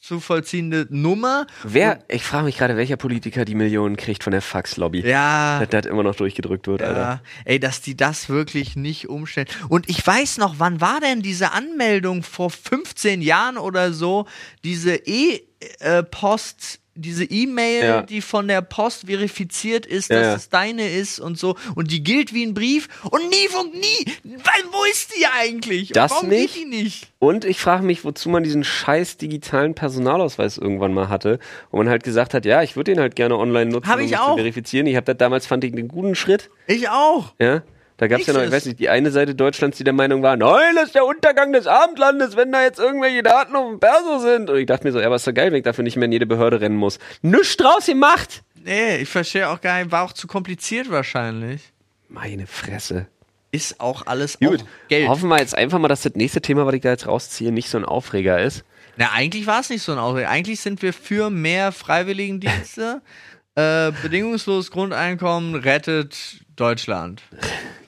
zu 0.00 0.18
vollziehende 0.18 0.86
Nummer. 0.90 1.46
Wer, 1.62 2.02
ich 2.08 2.22
frage 2.24 2.44
mich 2.46 2.56
gerade, 2.56 2.76
welcher 2.76 2.96
Politiker 2.96 3.44
die 3.44 3.54
Millionen 3.54 3.96
kriegt 3.96 4.24
von 4.24 4.30
der 4.32 4.40
Fax-Lobby. 4.42 5.00
Ja. 5.06 5.60
Dass 5.60 5.68
das 5.68 5.86
immer 5.86 6.02
noch 6.02 6.14
durchgedrückt 6.16 6.66
wird, 6.66 6.82
Alter. 6.82 7.00
Ja, 7.00 7.20
ey, 7.44 7.60
dass 7.60 7.80
die 7.82 7.96
das 7.96 8.28
wirklich 8.30 8.76
nicht 8.76 9.08
umstellen. 9.08 9.46
Und 9.68 9.88
ich 9.90 10.04
weiß 10.04 10.38
noch, 10.38 10.54
wann 10.58 10.80
war 10.80 11.00
denn 11.00 11.20
diese 11.22 11.52
Anmeldung 11.52 12.22
vor 12.22 12.50
15 12.50 13.20
Jahren 13.22 13.58
oder 13.58 13.92
so? 13.92 14.26
Diese 14.64 14.96
E-Post, 14.96 16.79
diese 16.94 17.24
E-Mail, 17.24 17.84
Ja. 17.84 18.02
die 18.02 18.20
von 18.20 18.48
der 18.48 18.60
Post 18.62 19.06
verifiziert 19.06 19.86
ist, 19.86 20.10
Ja, 20.10 20.16
dass 20.16 20.26
ja. 20.26 20.34
es 20.34 20.48
deine 20.48 20.88
ist 20.90 21.18
und 21.20 21.38
so. 21.38 21.56
Und 21.74 21.90
die 21.90 22.02
gilt 22.02 22.34
wie 22.34 22.44
ein 22.44 22.52
Brief 22.54 22.88
und 23.10 23.28
nie 23.30 23.48
nie. 23.74 24.12
Weil, 24.24 24.64
wo 24.72 24.84
ist 24.90 25.12
die 25.16 25.26
eigentlich? 25.26 25.90
Das 25.90 26.10
Warum 26.10 26.28
nicht? 26.28 26.54
geht 26.54 26.64
die 26.64 26.68
nicht? 26.68 27.06
Und 27.18 27.44
ich 27.44 27.60
frage 27.60 27.84
mich, 27.84 28.04
wozu 28.04 28.28
man 28.28 28.42
diesen 28.42 28.64
scheiß 28.64 29.16
digitalen 29.18 29.74
Personalausweis 29.74 30.58
irgendwann 30.58 30.92
mal 30.94 31.08
hatte, 31.08 31.38
wo 31.70 31.78
man 31.78 31.88
halt 31.88 32.02
gesagt 32.02 32.34
hat, 32.34 32.44
ja, 32.44 32.62
ich 32.62 32.76
würde 32.76 32.92
den 32.92 33.00
halt 33.00 33.14
gerne 33.16 33.36
online 33.38 33.70
nutzen, 33.70 33.88
Hab 33.88 33.98
um 33.98 34.04
ich 34.04 34.16
auch. 34.18 34.30
zu 34.30 34.36
verifizieren. 34.36 34.86
Ich 34.86 34.96
habe 34.96 35.06
das 35.06 35.16
damals, 35.18 35.46
fand 35.46 35.64
ich, 35.64 35.72
einen 35.72 35.88
guten 35.88 36.14
Schritt. 36.14 36.50
Ich 36.66 36.88
auch. 36.88 37.32
Ja. 37.38 37.62
Da 38.00 38.08
gab 38.08 38.18
es 38.18 38.26
ja 38.26 38.32
noch, 38.32 38.42
ich 38.42 38.50
weiß 38.50 38.64
nicht, 38.64 38.78
die 38.78 38.88
eine 38.88 39.10
Seite 39.10 39.34
Deutschlands, 39.34 39.76
die 39.76 39.84
der 39.84 39.92
Meinung 39.92 40.22
war, 40.22 40.34
nein, 40.34 40.74
das 40.74 40.84
ist 40.86 40.94
der 40.94 41.04
Untergang 41.04 41.52
des 41.52 41.66
Abendlandes, 41.66 42.34
wenn 42.34 42.50
da 42.50 42.62
jetzt 42.62 42.78
irgendwelche 42.78 43.22
Daten 43.22 43.54
auf 43.54 43.68
dem 43.68 43.78
Perso 43.78 44.20
sind. 44.20 44.48
Und 44.48 44.56
ich 44.56 44.64
dachte 44.64 44.86
mir 44.86 44.92
so, 44.92 45.00
ja, 45.00 45.04
aber 45.04 45.16
ist 45.16 45.26
doch 45.26 45.34
geil, 45.34 45.52
wenn 45.52 45.58
ich 45.58 45.64
dafür 45.64 45.84
nicht 45.84 45.96
mehr 45.96 46.06
in 46.06 46.12
jede 46.12 46.24
Behörde 46.24 46.62
rennen 46.62 46.76
muss. 46.76 46.98
Nichts 47.20 47.58
draus 47.58 47.84
gemacht! 47.84 48.42
Nee, 48.64 49.02
ich 49.02 49.08
verstehe 49.10 49.50
auch 49.50 49.60
gar 49.60 49.80
nicht, 49.80 49.92
war 49.92 50.04
auch 50.04 50.14
zu 50.14 50.26
kompliziert 50.26 50.90
wahrscheinlich. 50.90 51.60
Meine 52.08 52.46
Fresse. 52.46 53.06
Ist 53.52 53.80
auch 53.80 54.06
alles 54.06 54.38
Gut, 54.38 54.62
auch 54.62 54.88
Geld. 54.88 55.06
hoffen 55.06 55.28
wir 55.28 55.38
jetzt 55.38 55.54
einfach 55.54 55.78
mal, 55.78 55.88
dass 55.88 56.00
das 56.00 56.14
nächste 56.14 56.40
Thema, 56.40 56.64
was 56.64 56.72
ich 56.72 56.80
da 56.80 56.88
jetzt 56.88 57.06
rausziehe, 57.06 57.52
nicht 57.52 57.68
so 57.68 57.76
ein 57.76 57.84
Aufreger 57.84 58.40
ist. 58.40 58.64
Na, 58.96 59.10
eigentlich 59.12 59.46
war 59.46 59.60
es 59.60 59.68
nicht 59.68 59.82
so 59.82 59.92
ein 59.92 59.98
Aufreger. 59.98 60.30
Eigentlich 60.30 60.60
sind 60.60 60.80
wir 60.80 60.94
für 60.94 61.28
mehr 61.28 61.70
Freiwilligendienste. 61.70 63.02
äh, 63.56 63.92
bedingungsloses 64.02 64.70
Grundeinkommen 64.70 65.54
rettet 65.54 66.40
Deutschland. 66.60 67.22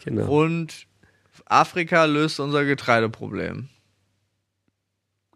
Genau. 0.05 0.27
Und 0.43 0.89
Afrika 1.47 2.07
löst 2.07 2.41
unser 2.41 2.65
Getreideproblem. 2.65 3.69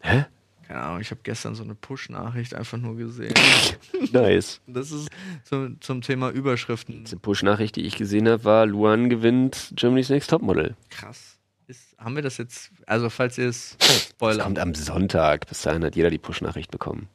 Hä? 0.00 0.24
Keine 0.66 0.80
Ahnung, 0.80 1.00
ich 1.00 1.12
habe 1.12 1.20
gestern 1.22 1.54
so 1.54 1.62
eine 1.62 1.76
Push-Nachricht 1.76 2.52
einfach 2.52 2.76
nur 2.76 2.96
gesehen. 2.96 3.32
Nice. 4.12 4.60
Das 4.66 4.90
ist 4.90 5.08
zum, 5.44 5.80
zum 5.80 6.02
Thema 6.02 6.30
Überschriften. 6.30 7.04
Die 7.04 7.14
Push-Nachricht, 7.14 7.76
die 7.76 7.82
ich 7.82 7.94
gesehen 7.96 8.28
habe, 8.28 8.42
war, 8.42 8.66
Luan 8.66 9.08
gewinnt 9.08 9.72
Germany's 9.76 10.08
Next 10.08 10.30
Topmodel. 10.30 10.74
Krass. 10.90 11.38
Ist, 11.68 11.96
haben 11.96 12.16
wir 12.16 12.22
das 12.22 12.38
jetzt, 12.38 12.72
also 12.86 13.08
falls 13.08 13.38
ihr 13.38 13.48
es 13.48 13.76
Das 13.78 14.08
spoilern, 14.08 14.42
kommt 14.42 14.58
am 14.58 14.74
Sonntag. 14.74 15.46
Bis 15.46 15.62
dahin 15.62 15.84
hat 15.84 15.94
jeder 15.94 16.10
die 16.10 16.18
Push-Nachricht 16.18 16.72
bekommen. 16.72 17.08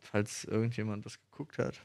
falls 0.00 0.44
irgendjemand 0.44 1.04
das 1.04 1.18
geguckt 1.30 1.58
hat. 1.58 1.82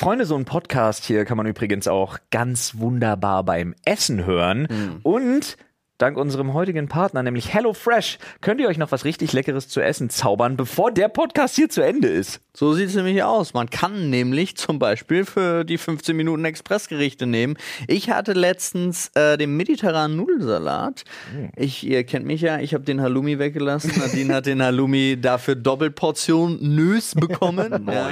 Freunde, 0.00 0.24
so 0.24 0.34
ein 0.34 0.46
Podcast 0.46 1.04
hier 1.04 1.26
kann 1.26 1.36
man 1.36 1.44
übrigens 1.44 1.86
auch 1.86 2.16
ganz 2.30 2.78
wunderbar 2.78 3.44
beim 3.44 3.74
Essen 3.84 4.24
hören. 4.24 4.66
Und 5.02 5.58
dank 6.00 6.16
unserem 6.16 6.54
heutigen 6.54 6.88
Partner, 6.88 7.22
nämlich 7.22 7.52
HelloFresh, 7.52 8.18
könnt 8.40 8.60
ihr 8.60 8.68
euch 8.68 8.78
noch 8.78 8.92
was 8.92 9.04
richtig 9.04 9.32
Leckeres 9.32 9.68
zu 9.68 9.80
essen 9.80 10.10
zaubern, 10.10 10.56
bevor 10.56 10.90
der 10.90 11.08
Podcast 11.08 11.56
hier 11.56 11.68
zu 11.68 11.82
Ende 11.82 12.08
ist. 12.08 12.40
So 12.52 12.72
sieht 12.72 12.88
es 12.88 12.94
nämlich 12.94 13.22
aus. 13.22 13.54
Man 13.54 13.70
kann 13.70 14.10
nämlich 14.10 14.56
zum 14.56 14.78
Beispiel 14.78 15.24
für 15.24 15.64
die 15.64 15.78
15 15.78 16.16
Minuten 16.16 16.44
Expressgerichte 16.44 17.26
nehmen. 17.26 17.56
Ich 17.86 18.10
hatte 18.10 18.32
letztens 18.32 19.10
äh, 19.14 19.38
den 19.38 19.56
mediterranen 19.56 20.16
Nudelsalat. 20.16 21.04
Ich, 21.56 21.86
ihr 21.86 22.02
kennt 22.04 22.26
mich 22.26 22.40
ja, 22.40 22.58
ich 22.58 22.74
habe 22.74 22.84
den 22.84 23.00
Halloumi 23.00 23.38
weggelassen. 23.38 23.92
Nadine 23.96 24.34
hat 24.34 24.46
den 24.46 24.62
Halloumi 24.62 25.16
dafür 25.20 25.54
Doppelportion 25.54 26.58
Nös 26.60 27.14
bekommen. 27.14 27.86
Ja. 27.90 28.10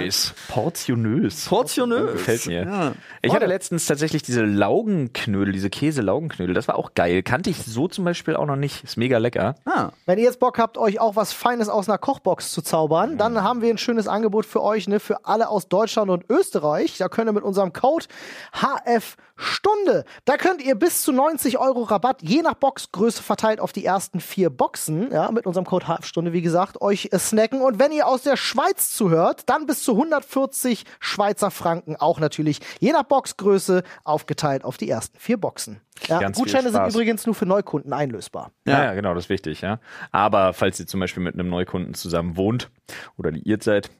Portionös. 0.49 1.45
Portionös. 1.47 2.13
Gefällt 2.13 2.47
mir. 2.47 2.63
Ja. 2.65 2.93
Ich 3.23 3.33
hatte 3.33 3.47
letztens 3.47 3.87
tatsächlich 3.87 4.23
diese 4.23 4.45
Laugenknödel, 4.45 5.53
diese 5.53 5.71
Käse-Laugenknödel. 5.71 6.55
Das 6.55 6.67
war 6.67 6.77
auch 6.77 6.95
geil. 6.95 7.23
Kannte 7.23 7.51
ich 7.51 7.59
so 7.59 7.78
zum 7.87 8.05
Beispiel 8.05 8.35
auch 8.35 8.47
noch 8.47 8.57
nicht. 8.57 8.83
Ist 8.83 8.97
mega 8.97 9.19
lecker. 9.19 9.55
Ah, 9.65 9.91
Wenn 10.07 10.19
ihr 10.19 10.25
jetzt 10.25 10.41
Bock 10.41 10.59
habt, 10.59 10.79
euch 10.79 10.99
auch 10.99 11.15
was 11.15 11.33
Feines 11.33 11.69
aus 11.69 11.89
einer 11.89 11.99
Kochbox 11.99 12.51
zu 12.51 12.63
zaubern, 12.63 13.19
dann 13.19 13.43
haben 13.43 13.63
wir 13.63 13.71
ein 13.71 13.79
schönes 13.79 14.09
Angebot 14.09 14.47
für 14.47 14.63
euch, 14.63 14.89
ne, 14.89 14.99
für 14.99 15.25
alle 15.25 15.49
aus 15.49 15.69
Deutschland 15.69 16.11
und 16.11 16.25
Österreich. 16.29 16.99
Da 16.99 17.09
könnt 17.09 17.29
ihr 17.29 17.33
mit 17.33 17.45
unserem 17.45 17.73
Code 17.73 18.07
HF 18.53 19.17
Stunde, 19.41 20.05
da 20.25 20.37
könnt 20.37 20.61
ihr 20.61 20.75
bis 20.75 21.03
zu 21.03 21.13
90 21.13 21.59
Euro 21.59 21.85
Rabatt, 21.85 22.23
je 22.23 22.43
nach 22.43 22.55
Boxgröße 22.55 23.23
verteilt 23.23 23.61
auf 23.61 23.73
die 23.73 23.85
ersten 23.85 24.19
vier 24.19 24.51
Boxen, 24.51 25.13
ja, 25.13 25.31
mit 25.31 25.47
unserem 25.47 25.65
Code 25.65 25.87
HF 25.87 26.05
Stunde, 26.05 26.33
wie 26.33 26.43
gesagt, 26.43 26.81
euch 26.81 27.11
äh, 27.13 27.19
snacken. 27.21 27.61
Und 27.61 27.79
wenn 27.79 27.93
ihr 27.93 28.09
aus 28.09 28.23
der 28.23 28.37
Schweiz 28.37 28.91
zuhört, 28.91 29.43
dann 29.47 29.67
bis 29.67 29.85
zu 29.85 29.93
140 29.93 30.85
Schweizer 30.99 31.53
Franken, 31.53 31.95
auch 31.95 32.19
natürlich, 32.19 32.59
je 32.81 32.91
nach 32.91 33.05
Boxgröße, 33.05 33.85
aufgeteilt 34.03 34.65
auf 34.65 34.77
die 34.77 34.91
ersten 34.91 35.19
vier 35.21 35.37
Boxen. 35.37 35.81
Ja, 36.07 36.21
Ganz 36.21 36.37
viel 36.37 36.45
Gutscheine 36.45 36.71
sind 36.71 36.87
übrigens 36.89 37.27
nur 37.27 37.35
für 37.35 37.47
Neukunden 37.47 37.93
einlösbar. 37.93 38.53
Ja. 38.67 38.85
ja, 38.85 38.95
genau, 38.95 39.15
das 39.15 39.25
ist 39.25 39.31
wichtig, 39.31 39.61
ja. 39.61 39.81
Aber 40.13 40.53
falls 40.53 40.79
ihr 40.81 40.87
zum 40.87 41.01
Beispiel 41.01 41.23
mit 41.23 41.35
einem 41.35 41.49
Neukunden 41.49 41.95
zusammen 41.95 42.37
wohnt 42.37 42.71
oder 43.17 43.31
liiert 43.31 43.63
seid, 43.63 43.91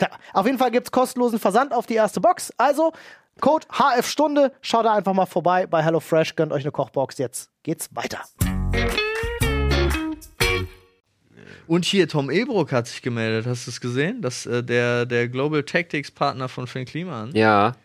Ja, 0.00 0.08
auf 0.32 0.46
jeden 0.46 0.58
Fall 0.58 0.70
gibt's 0.70 0.90
kostenlosen 0.90 1.38
Versand 1.38 1.72
auf 1.72 1.86
die 1.86 1.94
erste 1.94 2.20
Box. 2.20 2.52
Also 2.56 2.92
Code 3.40 3.66
HF 3.70 4.06
Stunde, 4.06 4.52
schaut 4.60 4.84
da 4.84 4.94
einfach 4.94 5.14
mal 5.14 5.26
vorbei 5.26 5.66
bei 5.66 5.82
HelloFresh, 5.82 6.36
gönnt 6.36 6.52
euch 6.52 6.62
eine 6.62 6.72
Kochbox. 6.72 7.18
Jetzt 7.18 7.50
geht's 7.62 7.88
weiter. 7.94 8.20
Und 11.66 11.84
hier, 11.84 12.08
Tom 12.08 12.30
Ebrock 12.30 12.72
hat 12.72 12.88
sich 12.88 13.00
gemeldet. 13.00 13.46
Hast 13.46 13.66
du 13.66 13.70
es 13.70 13.80
gesehen? 13.80 14.22
Das, 14.22 14.44
äh, 14.44 14.62
der, 14.62 15.06
der 15.06 15.28
Global 15.28 15.62
Tactics 15.62 16.10
Partner 16.10 16.48
von 16.48 16.66
Finn 16.66 16.84
Kliman. 16.84 17.30
Ja. 17.32 17.76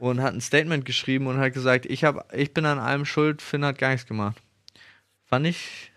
Und 0.00 0.22
hat 0.22 0.32
ein 0.32 0.40
Statement 0.40 0.86
geschrieben 0.86 1.26
und 1.26 1.36
hat 1.38 1.52
gesagt, 1.52 1.84
ich, 1.84 2.04
hab, 2.04 2.34
ich 2.34 2.54
bin 2.54 2.64
an 2.64 2.78
allem 2.78 3.04
schuld, 3.04 3.42
Finn 3.42 3.64
hat 3.66 3.76
gar 3.76 3.90
nichts 3.90 4.06
gemacht. 4.06 4.36
Fand 5.26 5.46
ich 5.46 5.92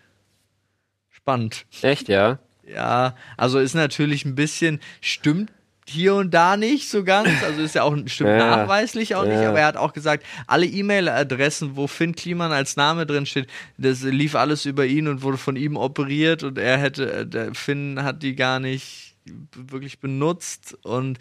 spannend. 1.10 1.64
Echt, 1.80 2.08
ja? 2.08 2.38
Ja, 2.66 3.16
also 3.38 3.58
ist 3.58 3.74
natürlich 3.74 4.26
ein 4.26 4.34
bisschen, 4.34 4.80
stimmt 5.00 5.50
hier 5.86 6.14
und 6.16 6.32
da 6.32 6.56
nicht 6.58 6.88
so 6.90 7.02
ganz, 7.02 7.30
also 7.42 7.62
ist 7.62 7.74
ja 7.74 7.82
auch 7.82 7.96
stimmt 8.06 8.30
Ja. 8.30 8.56
nachweislich 8.56 9.14
auch 9.14 9.24
nicht, 9.24 9.40
Ja. 9.40 9.48
aber 9.48 9.60
er 9.60 9.66
hat 9.66 9.76
auch 9.78 9.94
gesagt, 9.94 10.24
alle 10.46 10.66
E-Mail-Adressen, 10.66 11.76
wo 11.76 11.86
Finn 11.86 12.14
Kliman 12.14 12.52
als 12.52 12.76
Name 12.76 13.06
drin 13.06 13.24
steht, 13.24 13.48
das 13.78 14.02
lief 14.02 14.34
alles 14.34 14.66
über 14.66 14.84
ihn 14.84 15.08
und 15.08 15.22
wurde 15.22 15.38
von 15.38 15.56
ihm 15.56 15.76
operiert 15.78 16.42
und 16.42 16.58
er 16.58 16.76
hätte, 16.76 17.10
äh, 17.10 17.26
der 17.26 17.54
Finn 17.54 18.02
hat 18.02 18.22
die 18.22 18.34
gar 18.34 18.60
nicht 18.60 19.14
wirklich 19.54 19.98
benutzt 20.00 20.76
und 20.82 21.18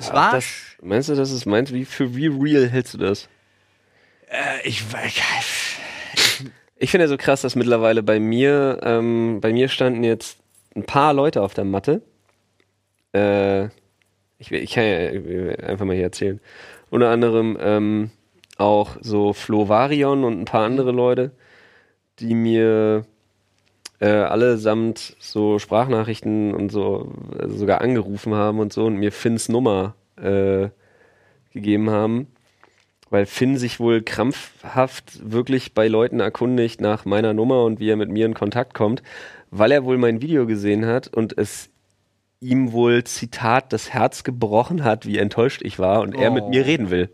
es 0.00 0.12
war, 0.12 0.32
Das, 0.32 0.46
meinst 0.82 1.08
du, 1.08 1.14
das 1.14 1.30
ist 1.30 1.46
meins? 1.46 1.72
Wie, 1.72 1.84
für 1.84 2.14
wie 2.16 2.26
real 2.26 2.68
hältst 2.68 2.94
du 2.94 2.98
das? 2.98 3.28
äh, 4.28 4.66
ich, 4.68 4.84
ich, 5.06 5.22
Ich 6.78 6.90
finde 6.90 7.04
ja 7.04 7.08
so 7.08 7.16
krass, 7.18 7.42
dass 7.42 7.56
mittlerweile 7.56 8.02
bei 8.02 8.18
mir, 8.18 8.80
ähm, 8.82 9.40
bei 9.40 9.52
mir 9.52 9.68
standen 9.68 10.02
jetzt 10.02 10.38
ein 10.74 10.84
paar 10.84 11.12
Leute 11.12 11.42
auf 11.42 11.52
der 11.52 11.64
Matte. 11.64 12.02
Äh, 13.12 13.66
ich, 14.38 14.50
ich 14.50 14.72
kann 14.72 14.84
ja 14.84 15.66
einfach 15.66 15.84
mal 15.84 15.94
hier 15.94 16.04
erzählen. 16.04 16.40
Unter 16.88 17.10
anderem 17.10 17.58
ähm, 17.60 18.10
auch 18.56 18.96
so 19.00 19.32
Flo 19.34 19.68
Varion 19.68 20.24
und 20.24 20.40
ein 20.40 20.44
paar 20.46 20.64
andere 20.64 20.92
Leute, 20.92 21.32
die 22.18 22.34
mir 22.34 23.04
äh, 24.00 24.08
allesamt 24.08 25.16
so 25.18 25.58
Sprachnachrichten 25.58 26.54
und 26.54 26.72
so 26.72 27.12
also 27.38 27.56
sogar 27.56 27.80
angerufen 27.80 28.34
haben 28.34 28.58
und 28.58 28.72
so 28.72 28.86
und 28.86 28.96
mir 28.96 29.12
Finns 29.12 29.48
Nummer 29.48 29.94
äh, 30.16 30.68
gegeben 31.52 31.90
haben 31.90 32.26
weil 33.12 33.26
Finn 33.26 33.56
sich 33.56 33.80
wohl 33.80 34.02
krampfhaft 34.02 35.32
wirklich 35.32 35.74
bei 35.74 35.88
Leuten 35.88 36.20
erkundigt 36.20 36.80
nach 36.80 37.04
meiner 37.04 37.32
Nummer 37.34 37.64
und 37.64 37.80
wie 37.80 37.90
er 37.90 37.96
mit 37.96 38.08
mir 38.08 38.24
in 38.24 38.34
Kontakt 38.34 38.72
kommt, 38.72 39.02
weil 39.50 39.72
er 39.72 39.84
wohl 39.84 39.98
mein 39.98 40.22
Video 40.22 40.46
gesehen 40.46 40.86
hat 40.86 41.08
und 41.08 41.36
es 41.36 41.70
ihm 42.38 42.70
wohl, 42.70 43.02
Zitat, 43.02 43.72
das 43.72 43.90
Herz 43.92 44.22
gebrochen 44.22 44.84
hat, 44.84 45.06
wie 45.06 45.18
enttäuscht 45.18 45.60
ich 45.64 45.80
war 45.80 46.02
und 46.02 46.14
er 46.14 46.30
mit 46.30 46.44
Oh. 46.44 46.48
mir 46.50 46.64
reden 46.64 46.90
will. 46.90 47.10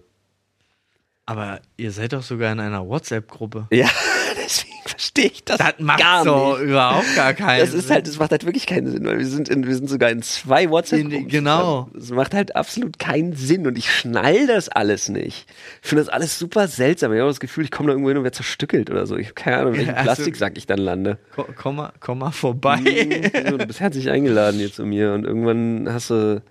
aber 1.24 1.60
ihr 1.78 1.90
seid 1.92 2.12
doch 2.12 2.22
sogar 2.22 2.52
in 2.52 2.60
einer 2.60 2.86
WhatsApp-Gruppe. 2.86 3.66
Ja, 3.72 3.88
deswegen 4.42 4.72
verstehe 4.84 5.26
ich 5.26 5.44
das, 5.44 5.58
Das 5.58 5.74
macht 5.78 6.00
gar 6.00 6.24
so 6.24 6.54
nicht. 6.56 6.68
überhaupt 6.68 7.14
gar 7.16 7.34
keinen 7.34 7.60
Das 7.60 7.72
ist 7.74 7.86
Sinn. 7.86 7.94
halt, 7.94 8.06
das 8.06 8.18
macht 8.18 8.30
halt 8.30 8.44
wirklich 8.44 8.66
keinen 8.66 8.90
Sinn, 8.90 9.04
weil 9.04 9.18
wir 9.18 9.26
sind, 9.26 9.48
in, 9.48 9.66
wir 9.66 9.74
sind 9.74 9.88
sogar 9.88 10.10
in 10.10 10.22
zwei 10.22 10.70
whatsapp 10.70 10.98
In- 11.00 11.28
genau. 11.28 11.88
Das 11.94 12.10
macht 12.10 12.34
halt 12.34 12.56
absolut 12.56 12.98
keinen 12.98 13.34
Sinn 13.34 13.66
und 13.66 13.76
ich 13.78 13.90
schnall 13.94 14.46
das 14.46 14.68
alles 14.68 15.08
nicht. 15.08 15.46
Ich 15.82 15.88
finde 15.88 16.04
das 16.04 16.12
alles 16.12 16.38
super 16.38 16.68
seltsam. 16.68 17.12
Ich 17.12 17.18
habe 17.20 17.28
das 17.30 17.40
Gefühl, 17.40 17.64
ich 17.64 17.70
komme 17.70 17.88
da 17.88 17.92
irgendwo 17.92 18.08
hin 18.10 18.18
und 18.18 18.24
werde 18.24 18.36
zerstückelt 18.36 18.90
oder 18.90 19.06
so. 19.06 19.16
Ich 19.16 19.26
habe 19.26 19.34
keine 19.34 19.56
Ahnung, 19.58 19.72
in 19.74 19.78
welchem 19.80 19.90
Ja, 19.90 19.96
also- 19.96 20.04
Plastiksack 20.14 20.56
ich 20.56 20.66
dann 20.66 20.78
lande. 20.78 21.18
Ko- 21.34 21.46
Komm 21.56 21.76
mal, 21.76 21.92
komm 22.00 22.18
mal 22.18 22.30
vorbei. 22.32 22.76
Mhm, 22.78 23.58
du 23.58 23.66
bist 23.66 23.80
herzlich 23.80 24.10
eingeladen 24.10 24.58
hier 24.58 24.72
zu 24.72 24.84
mir 24.86 25.12
und 25.12 25.24
irgendwann 25.24 25.88
hast 25.92 26.10
du 26.10 26.42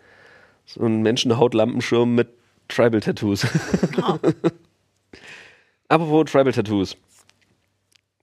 so 0.65 0.81
einen 0.83 1.01
Menschenhautlampenschirm 1.03 2.15
mit 2.15 2.27
Tribal-Tattoos. 2.67 3.45
Apropos 5.87 6.31
Tribal-Tattoos. 6.31 6.97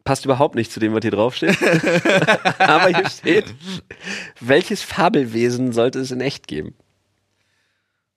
Passt 0.05 0.24
überhaupt 0.24 0.55
nicht 0.57 0.72
zu 0.72 0.80
dem, 0.80 0.94
was 0.94 1.03
hier 1.03 1.12
draufsteht. 1.12 1.57
Aber 2.59 2.88
hier 2.88 3.09
steht, 3.09 3.55
welches 4.40 4.82
Fabelwesen 4.82 5.72
sollte 5.72 6.00
es 6.00 6.11
in 6.11 6.20
echt 6.20 6.48
geben? 6.48 6.74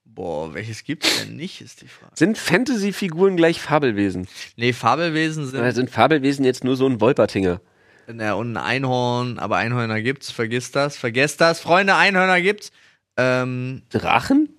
Boah, 0.04 0.54
welches 0.54 0.84
gibt's 0.84 1.22
denn 1.22 1.36
nicht, 1.36 1.62
ist 1.62 1.82
die 1.82 1.88
Frage. 1.88 2.14
Sind 2.16 2.38
Fantasy-Figuren 2.38 3.36
gleich 3.36 3.60
Fabelwesen? 3.60 4.28
Nee, 4.56 4.72
Fabelwesen 4.72 5.46
sind. 5.46 5.60
Oder 5.60 5.74
sind 5.74 5.90
Fabelwesen 5.90 6.46
jetzt 6.46 6.64
nur 6.64 6.78
so 6.78 6.88
ein 6.88 7.02
Wolpertinger? 7.02 7.60
Na, 8.08 8.34
und 8.34 8.54
ein 8.54 8.58
Einhorn, 8.58 9.40
aber 9.40 9.58
Einhörner 9.58 10.02
gibt's, 10.02 10.32
vergiss 10.32 10.72
das, 10.72 10.96
vergesst 10.96 11.42
das. 11.42 11.60
Freunde, 11.60 11.96
Einhörner 11.96 12.42
gibt's. 12.42 12.72
Ähm, 13.18 13.82
Drachen? 13.90 14.50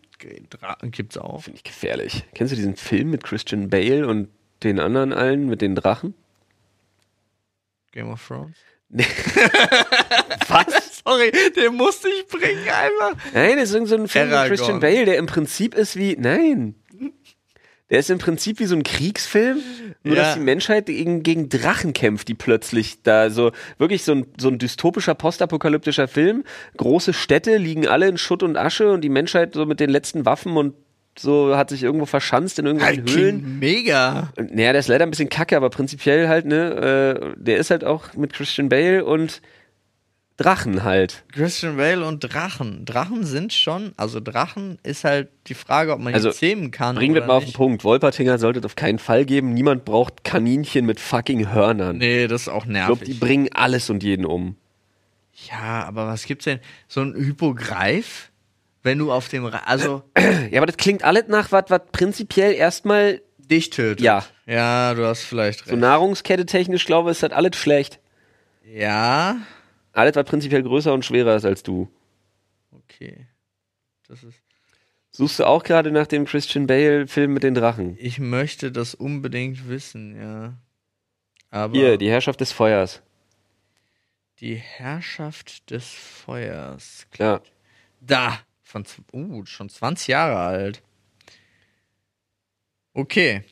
Dra 0.51 0.77
gibt's 0.83 1.16
auch. 1.18 1.45
Finde 1.45 1.59
ich 1.59 1.64
gefährlich. 1.64 2.24
Kennst 2.35 2.53
du 2.53 2.57
diesen 2.57 2.77
Film 2.77 3.11
mit 3.11 3.24
Christian 3.24 3.70
Bale 3.70 4.07
und 4.07 4.29
den 4.62 4.81
anderen 4.81 5.12
allen 5.12 5.49
mit 5.49 5.62
den 5.62 5.74
Drachen? 5.74 6.14
Game 7.97 8.11
of 8.11 8.24
Thrones. 8.26 8.57
Was? 10.49 11.03
Sorry, 11.05 11.32
den 11.57 11.74
musste 11.74 12.09
ich 12.09 12.26
bringen 12.28 12.68
einfach. 12.68 13.16
Nein, 13.32 13.57
das 13.57 13.70
ist 13.70 13.74
irgend 13.74 13.88
so 13.88 13.97
ein 13.97 14.07
Film 14.09 14.26
mit 14.28 14.34
Aragorn. 14.36 14.57
Christian 14.57 14.80
Bale, 14.80 15.05
der 15.07 15.16
im 15.16 15.26
Prinzip 15.26 15.74
ist 15.74 15.97
wie. 15.97 16.14
Nein. 16.18 16.74
Der 17.88 18.01
ist 18.01 18.11
im 18.11 18.18
Prinzip 18.18 18.59
wie 18.59 18.64
so 18.66 18.74
ein 18.74 18.82
Kriegsfilm, 18.82 19.61
nur 20.03 20.16
Ja. 20.16 20.22
dass 20.24 20.34
die 20.34 20.40
Menschheit 20.40 20.86
gegen, 20.86 21.22
gegen 21.22 21.49
Drachen 21.49 21.92
kämpft, 21.92 22.26
die 22.28 22.34
plötzlich 22.34 23.03
da 23.03 23.30
so 23.30 23.53
wirklich 23.78 24.03
so 24.05 24.12
ein, 24.12 24.26
so 24.38 24.49
ein 24.49 24.59
dystopischer, 24.59 25.14
postapokalyptischer 25.14 26.09
Film. 26.09 26.42
Große 26.76 27.12
Städte 27.12 27.57
liegen 27.59 27.86
alle 27.86 28.09
in 28.09 28.18
Schutt 28.18 28.42
und 28.42 28.57
Asche 28.57 28.90
und 28.92 29.03
die 29.03 29.09
Menschheit 29.09 29.55
so 29.55 29.66
mit 29.66 29.78
den 29.80 29.90
letzten 29.90 30.24
Waffen 30.26 30.57
und 30.57 30.74
so 31.19 31.57
hat 31.57 31.71
sich 31.71 31.83
irgendwo 31.83 32.07
verschanzt 32.07 32.59
in 32.59 32.67
irgendwelchen 32.67 33.07
Halt, 33.07 33.17
Höhlen. 33.17 33.59
mega. 33.59 34.33
Naja, 34.37 34.73
der 34.73 34.81
ist 34.81 34.89
leider 34.89 35.05
ein 35.07 35.11
bisschen 35.11 35.29
kacke, 35.29 35.57
aber 35.57 35.71
prinzipiell 35.71 36.29
halt, 36.29 36.47
ne, 36.47 37.35
äh, 37.35 37.35
der 37.43 37.57
ist 37.59 37.71
halt 37.71 37.85
auch 37.85 38.14
mit 38.14 38.33
Christian 38.33 38.69
Bale 38.69 39.05
und 39.05 39.41
Drachen 40.37 40.85
halt. 40.85 41.25
Christian 41.33 41.79
Bale 41.79 42.05
und 42.07 42.21
Drachen. 42.21 42.85
Drachen 42.85 43.25
sind 43.25 43.55
schon, 43.55 43.93
also 43.97 44.21
Drachen 44.21 44.79
ist 44.83 45.05
halt 45.05 45.29
die 45.47 45.55
Frage, 45.55 45.95
ob 45.95 46.01
man 46.01 46.12
Also, 46.12 46.29
die 46.29 46.37
zähmen 46.37 46.71
kann. 46.71 46.97
Bringen 46.97 47.14
wir 47.14 47.23
mal 47.25 47.35
auf 47.39 47.45
den 47.45 47.47
nicht. 47.47 47.57
Punkt. 47.57 47.85
Wolpertinger 47.85 48.37
sollte 48.39 48.59
es 48.59 48.67
auf 48.67 48.77
keinen 48.77 48.99
Fall 48.99 49.25
geben. 49.25 49.55
Niemand 49.55 49.87
braucht 49.87 50.25
Kaninchen 50.25 50.85
mit 50.85 51.01
fucking 51.01 51.51
Hörnern. 51.53 51.97
Nee, 51.97 52.27
das 52.29 52.43
ist 52.43 52.49
auch 52.49 52.67
ich 52.67 52.73
glaube, 52.73 52.97
die 53.07 53.12
nervig. 53.12 53.21
bringen 53.21 53.49
alles 53.55 53.89
und 53.89 54.03
jeden 54.03 54.27
um. 54.27 54.57
ja, 55.51 55.85
aber 55.85 56.07
was 56.07 56.25
gibt's 56.27 56.45
denn? 56.45 56.61
So 56.87 57.01
ein 57.01 57.14
Hypogreif? 57.14 58.31
Wenn 58.87 58.99
du 58.99 59.12
auf 59.12 59.28
dem, 59.28 59.45
Ra 59.47 59.59
also 59.66 60.03
Ja, 60.51 60.59
aber 60.61 60.66
das 60.66 60.76
klingt 60.76 61.03
alles 61.05 61.24
nach 61.28 61.53
was, 61.53 61.64
was 61.68 61.82
prinzipiell 61.93 62.53
erstmal 62.55 63.20
dich 63.39 63.70
tötet. 63.70 64.01
Ja. 64.01 64.24
Ja, 64.47 64.95
du 64.95 65.05
hast 65.05 65.22
vielleicht 65.24 65.64
so 65.64 65.70
recht. 65.70 65.80
Nahrungskette 65.80 66.47
technisch 66.47 66.87
glaube, 66.87 67.11
ist 67.11 67.22
das 67.22 67.32
alles 67.32 67.57
schlecht. 67.57 68.01
ja, 68.64 69.37
Alles, 69.93 70.14
was 70.16 70.24
prinzipiell 70.24 70.62
größer 70.62 70.93
und 70.95 71.05
schwerer 71.05 71.34
ist 71.37 71.45
als 71.45 71.62
du. 71.62 71.89
okay. 72.72 73.26
Das 74.09 74.22
ist. 74.22 74.41
Suchst 75.11 75.39
du 75.41 75.45
auch 75.47 75.62
gerade 75.64 75.91
nach 75.91 76.07
dem 76.07 76.26
Christian 76.26 76.66
Bale-Film 76.66 77.32
mit 77.32 77.43
den 77.43 77.55
Drachen? 77.55 77.97
Ich 77.99 78.18
möchte 78.20 78.70
das 78.70 78.95
unbedingt 78.95 79.68
wissen, 79.68 80.14
ja. 80.20 80.55
Aber 81.51 81.74
Hier, 81.74 81.97
die 81.97 82.11
Herrschaft 82.11 82.41
des 82.41 82.53
Feuers. 82.53 83.03
die 84.41 84.55
Herrschaft 84.57 85.70
des 85.70 85.87
Feuers. 85.89 87.07
Klar. 87.11 87.41
Da! 88.01 88.39
Von, 88.69 88.85
uh, 89.12 89.45
schon 89.47 89.69
20 89.69 90.09
Jahre 90.09 90.39
alt. 90.39 90.83
Okay. 92.95 93.45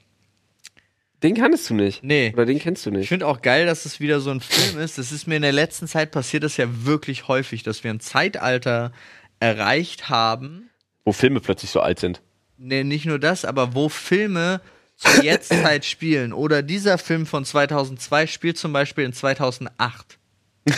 Den 1.22 1.36
kannst 1.36 1.70
du 1.70 1.74
nicht. 1.74 2.02
Nee. 2.02 2.32
Oder 2.34 2.46
den 2.46 2.58
kennst 2.58 2.84
du 2.84 2.90
Ich 2.90 2.96
nicht. 2.96 3.08
finde 3.08 3.28
auch 3.28 3.40
geil, 3.40 3.64
dass 3.64 3.84
es 3.86 4.00
wieder 4.00 4.18
so 4.20 4.30
ein 4.32 4.40
Film 4.40 4.80
ist. 4.80 4.98
Das 4.98 5.12
ist 5.12 5.28
mir 5.28 5.36
in 5.36 5.42
der 5.42 5.52
letzten 5.52 5.86
Zeit 5.86 6.10
passiert 6.10 6.42
das 6.42 6.56
ja 6.56 6.66
wirklich 6.84 7.28
häufig, 7.28 7.62
dass 7.62 7.84
wir 7.84 7.92
ein 7.92 8.00
Zeitalter 8.00 8.90
erreicht 9.38 10.08
haben. 10.08 10.68
Wo 11.04 11.12
Filme 11.12 11.40
plötzlich 11.40 11.70
so 11.70 11.80
alt 11.80 12.00
sind. 12.00 12.20
Nee, 12.58 12.82
nicht 12.82 13.06
nur 13.06 13.20
das, 13.20 13.44
aber 13.44 13.72
wo 13.74 13.88
Filme 13.88 14.60
zur 14.96 15.22
Jetztzeit 15.22 15.84
spielen. 15.84 16.32
Oder 16.32 16.62
dieser 16.62 16.98
Film 16.98 17.24
von 17.24 17.44
2002 17.44 18.26
spielt 18.26 18.58
zum 18.58 18.72
Beispiel 18.72 19.04
in 19.04 19.12
2008. 19.12 20.18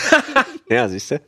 Ja, 0.68 0.88
siehst 0.88 1.12
du? 1.12 1.20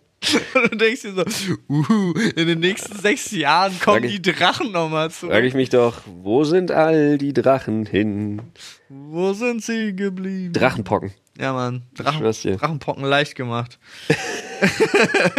Und 0.55 0.73
du 0.73 0.77
denkst 0.77 1.03
dir 1.03 1.13
so, 1.13 1.25
uhu, 1.69 2.13
in 2.35 2.49
den 2.49 2.59
nächsten 2.61 2.99
sechs 2.99 3.31
Jahren 3.31 3.79
kommen 3.79 4.01
Frage- 4.03 4.09
die 4.09 4.21
Drachen 4.23 4.73
nochmal 4.73 5.11
Frage 5.11 5.33
zurück. 5.33 5.45
ich 5.45 5.55
mich 5.55 5.69
doch, 5.71 6.01
wo 6.07 6.45
sind 6.45 6.71
all 6.73 7.19
die 7.19 7.33
Drachen 7.33 7.87
hin? 7.87 8.43
Wo 8.89 9.33
sind 9.33 9.63
sie 9.63 9.95
geblieben? 9.95 10.53
Drachenpocken. 10.53 11.13
Ja, 11.39 11.53
Mann. 11.53 11.83
Drachen. 11.95 12.23
Drachenpocken 12.59 13.05
leicht 13.05 13.37
gemacht. 13.37 13.79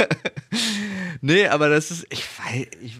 nee, 1.21 1.47
aber 1.47 1.69
das 1.69 1.91
ist, 1.91 2.07
ich 2.09 2.23
weiß, 2.39 2.67
ich, 2.82 2.99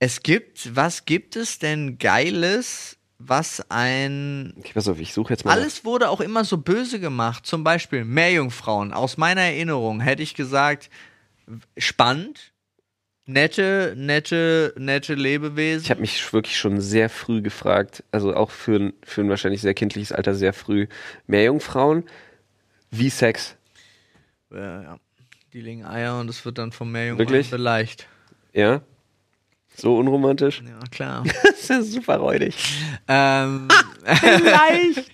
es 0.00 0.22
gibt, 0.22 0.74
was 0.74 1.04
gibt 1.04 1.36
es 1.36 1.58
denn 1.58 1.98
Geiles, 1.98 2.96
was 3.22 3.62
ein, 3.70 4.54
Okay, 4.58 4.72
pass 4.74 4.88
auf, 4.88 4.98
ich 4.98 5.12
suche 5.12 5.34
jetzt 5.34 5.44
mal. 5.44 5.52
alles 5.52 5.84
wurde 5.84 6.08
auch 6.08 6.20
immer 6.20 6.44
so 6.44 6.56
böse 6.56 6.98
gemacht. 7.00 7.44
Zum 7.46 7.62
Beispiel 7.64 8.04
Meerjungfrauen. 8.04 8.92
Aus 8.94 9.16
meiner 9.18 9.42
Erinnerung 9.42 10.00
hätte 10.00 10.22
ich 10.22 10.34
gesagt, 10.34 10.88
spannend, 11.76 12.52
nette, 13.26 13.94
nette, 13.96 14.74
nette 14.78 15.14
Lebewesen. 15.14 15.84
Ich 15.84 15.90
habe 15.90 16.00
mich 16.00 16.32
wirklich 16.32 16.56
schon 16.56 16.80
sehr 16.80 17.10
früh 17.10 17.42
gefragt, 17.42 18.02
also 18.10 18.34
auch 18.34 18.50
für, 18.50 18.76
ein- 18.76 18.92
für 19.04 19.20
ein 19.20 19.28
wahrscheinlich 19.28 19.60
sehr 19.60 19.74
kindliches 19.74 20.12
Alter 20.12 20.34
sehr 20.34 20.52
früh, 20.52 20.86
Meerjungfrauen, 21.26 22.04
wie 22.90 23.10
Sex? 23.10 23.56
ja, 24.50 24.82
ja. 24.82 24.98
Die 25.52 25.60
legen 25.60 25.84
Eier 25.84 26.18
und 26.20 26.28
es 26.30 26.44
wird 26.44 26.58
dann 26.58 26.70
vom 26.72 26.90
Meerjungfrauen 26.92 27.28
Wirklich? 27.28 27.50
Ja? 28.52 28.82
So 29.80 29.96
unromantisch? 29.96 30.62
Ja, 30.66 30.78
klar. 30.90 31.24
Das 31.68 31.70
ist 31.86 31.92
super 31.92 32.16
räudig. 32.16 32.56
ähm, 33.06 33.68
Leicht! 34.04 35.10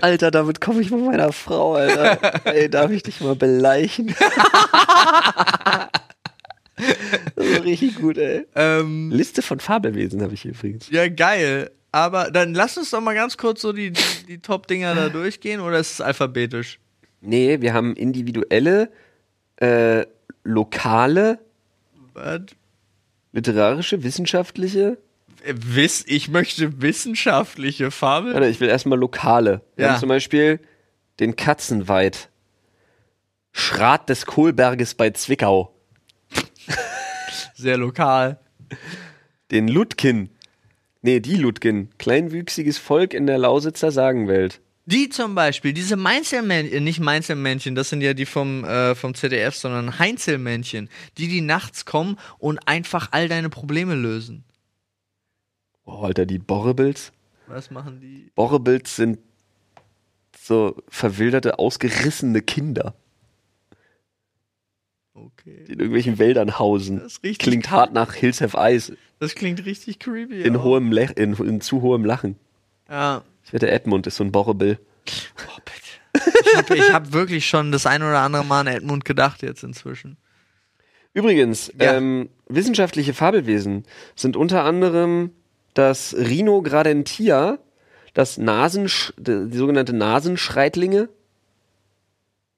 Alter, 0.02 0.30
damit 0.30 0.60
komme 0.62 0.80
ich 0.80 0.90
mit 0.90 1.04
meiner 1.04 1.30
Frau, 1.32 1.74
Alter. 1.74 2.46
Ey, 2.46 2.70
darf 2.70 2.90
ich 2.90 3.02
dich 3.02 3.20
mal 3.20 3.36
beleichen? 3.36 4.14
das 7.36 7.46
ist 7.46 7.64
richtig 7.64 7.96
gut, 7.96 8.16
ey. 8.18 8.46
ähm, 8.54 9.10
Liste 9.10 9.42
von 9.42 9.60
Fabelwesen 9.60 10.22
habe 10.22 10.34
ich 10.34 10.42
hier 10.42 10.52
übrigens. 10.52 10.88
ja, 10.90 11.08
geil. 11.08 11.70
Aber 11.94 12.30
dann 12.30 12.54
lass 12.54 12.78
uns 12.78 12.88
doch 12.90 13.02
mal 13.02 13.14
ganz 13.14 13.36
kurz 13.36 13.60
so 13.60 13.74
die, 13.74 13.90
die, 13.92 14.02
die 14.26 14.38
Top-Dinger 14.38 14.94
da 14.94 15.08
durchgehen 15.10 15.60
oder 15.60 15.78
ist 15.78 15.92
es 15.92 16.00
alphabetisch? 16.00 16.78
Nee, 17.20 17.60
wir 17.60 17.74
haben 17.74 17.94
individuelle, 17.94 18.90
äh, 19.56 20.06
lokale, 20.42 21.38
Was? 22.14 22.40
Literarische, 23.32 24.02
wissenschaftliche. 24.02 24.98
Äh, 25.44 25.54
Wiss, 25.56 26.04
ich 26.06 26.28
möchte 26.28 26.80
wissenschaftliche 26.82 27.90
Fabel. 27.90 28.34
Warte, 28.34 28.46
ich 28.48 28.60
will 28.60 28.68
erstmal 28.68 28.98
lokale. 28.98 29.62
Wir 29.76 29.86
Ja. 29.86 29.92
haben 29.92 30.00
zum 30.00 30.08
Beispiel 30.08 30.60
den 31.20 31.36
Katzenweid. 31.36 32.28
Schrat 33.52 34.08
des 34.08 34.24
Kohlberges 34.26 34.94
bei 34.94 35.10
Zwickau. 35.10 35.74
Sehr 37.54 37.76
lokal. 37.76 38.38
Den 39.50 39.68
Lutkin. 39.68 40.30
Nee, 41.02 41.20
die 41.20 41.36
Lutkin. 41.36 41.90
Kleinwüchsiges 41.98 42.78
Volk 42.78 43.12
in 43.12 43.26
der 43.26 43.38
Lausitzer 43.38 43.90
Sagenwelt. 43.92 44.60
Die 44.86 45.08
zum 45.08 45.34
Beispiel, 45.36 45.72
diese 45.72 45.96
Mainzelmännchen, 45.96 46.74
äh, 46.76 46.80
nicht 46.80 46.98
Mainzelmännchen, 46.98 47.74
das 47.74 47.88
sind 47.88 48.00
ja 48.00 48.14
die 48.14 48.26
vom, 48.26 48.64
äh, 48.64 48.94
vom 48.96 49.14
ZDF, 49.14 49.54
sondern 49.54 49.98
Heinzelmännchen, 49.98 50.88
die, 51.18 51.28
die 51.28 51.40
nachts 51.40 51.84
kommen 51.84 52.18
und 52.38 52.66
einfach 52.66 53.08
all 53.12 53.28
deine 53.28 53.48
Probleme 53.48 53.94
lösen. 53.94 54.44
Oh, 55.84 56.02
Alter, 56.02 56.26
die 56.26 56.38
Borrebills. 56.38 57.12
Was 57.46 57.70
machen 57.70 58.00
die? 58.00 58.30
Borrebills 58.34 58.96
sind 58.96 59.18
so 60.38 60.76
verwilderte, 60.88 61.58
ausgerissene 61.60 62.42
Kinder, 62.42 62.94
Okay. 65.14 65.64
die 65.66 65.72
in 65.74 65.78
irgendwelchen 65.78 66.18
Wäldern 66.18 66.58
hausen. 66.58 66.98
Das 67.00 67.20
Klingt 67.20 67.70
hart 67.70 67.92
nach 67.92 68.14
Hills 68.14 68.40
Have 68.40 68.56
Eyes. 68.56 68.92
Das 69.20 69.34
klingt 69.34 69.64
richtig 69.66 69.98
creepy. 70.00 70.42
In, 70.42 70.56
auch. 70.56 70.64
hohem 70.64 70.90
Lech 70.90 71.10
in, 71.16 71.34
in 71.34 71.60
zu 71.60 71.82
hohem 71.82 72.04
Lachen. 72.04 72.36
Ja. 72.88 73.22
Ich 73.44 73.52
wette, 73.52 73.70
Edmund 73.70 74.06
ist 74.06 74.16
so 74.16 74.24
ein 74.24 74.32
Borrebill. 74.32 74.78
Oh, 75.48 75.60
bitte 75.64 76.32
Ich 76.50 76.56
habe 76.56 76.92
hab 76.92 77.12
wirklich 77.12 77.46
schon 77.48 77.72
das 77.72 77.86
ein 77.86 78.02
oder 78.02 78.20
andere 78.20 78.44
Mal 78.44 78.60
an 78.60 78.66
Edmund 78.68 79.04
gedacht 79.04 79.42
jetzt 79.42 79.62
inzwischen. 79.64 80.16
Übrigens, 81.14 81.72
Ja. 81.78 81.94
ähm, 81.94 82.30
wissenschaftliche 82.48 83.12
Fabelwesen 83.14 83.84
sind 84.16 84.36
unter 84.36 84.64
anderem 84.64 85.32
das 85.74 86.14
Rhinogradentia, 86.16 87.58
das 88.14 88.38
Nasensch 88.38 89.12
die, 89.18 89.48
die 89.50 89.56
sogenannte 89.58 89.92
Nasenschreitlinge. 89.92 91.08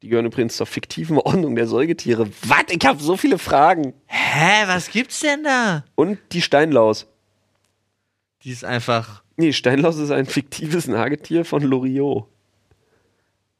Die 0.03 0.09
gehören 0.09 0.27
übrigens 0.27 0.57
zur 0.57 0.67
fiktiven 0.67 1.17
Ordnung 1.19 1.57
der 1.57 1.67
Säugetiere. 1.67 2.29
Was? 2.47 2.65
Ich 2.69 2.85
habe 2.85 3.03
so 3.03 3.17
viele 3.17 3.39
Fragen. 3.39 3.95
Hä, 4.07 4.65
was 4.67 4.91
gibt's 4.91 5.21
denn 5.21 5.43
da? 5.45 5.85
Und 5.95 6.19
die 6.33 6.43
Steinlaus. 6.43 7.07
Die 8.43 8.51
ist 8.51 8.65
einfach. 8.65 9.24
Nee, 9.37 9.53
Steinlaus 9.53 9.97
ist 9.97 10.11
ein 10.11 10.27
fiktives 10.27 10.87
Nagetier 10.87 11.45
von 11.45 11.63
Loriot. 11.63 12.29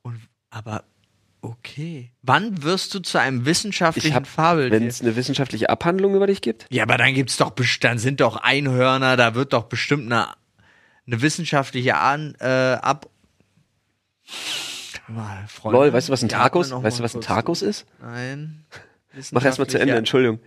Und, 0.03 0.21
aber 0.51 0.85
okay. 1.41 2.13
Wann 2.23 2.63
wirst 2.63 2.95
du 2.95 3.01
zu 3.01 3.19
einem 3.19 3.45
wissenschaftlichen 3.45 4.15
hab- 4.15 4.27
Fabel? 4.27 4.71
Wenn 4.71 4.87
es 4.87 5.01
eine 5.01 5.17
wissenschaftliche 5.17 5.71
Abhandlung 5.71 6.15
über 6.15 6.27
dich 6.27 6.43
gibt? 6.43 6.67
Ja, 6.71 6.85
aber 6.85 6.97
dann 6.97 7.15
gibt's 7.15 7.37
doch 7.37 7.53
dann 7.81 7.99
sind 7.99 8.21
doch 8.21 8.37
Einhörner, 8.37 9.17
da 9.17 9.35
wird 9.35 9.53
doch 9.53 9.65
bestimmt 9.65 10.13
eine, 10.13 10.29
eine 11.07 11.23
wissenschaftliche 11.23 11.97
An 11.97 12.37
äh, 12.41 12.47
ab. 12.81 13.09
Mal, 15.09 15.45
Freunde, 15.49 15.79
Lol, 15.79 15.93
weißt 15.93 16.09
du, 16.09 16.13
was 16.13 16.23
ein 16.23 16.29
Tacos? 16.31 16.71
Weißt 16.71 16.99
du, 16.99 17.03
was 17.03 17.15
ein 17.15 17.21
Tacos 17.21 17.63
ist? 17.63 17.85
Nein. 18.01 18.65
Mach 19.33 19.45
erst 19.45 19.59
mal 19.59 19.69
zu 19.69 19.79
Ende, 19.79 19.95
Entschuldigung. 19.95 20.39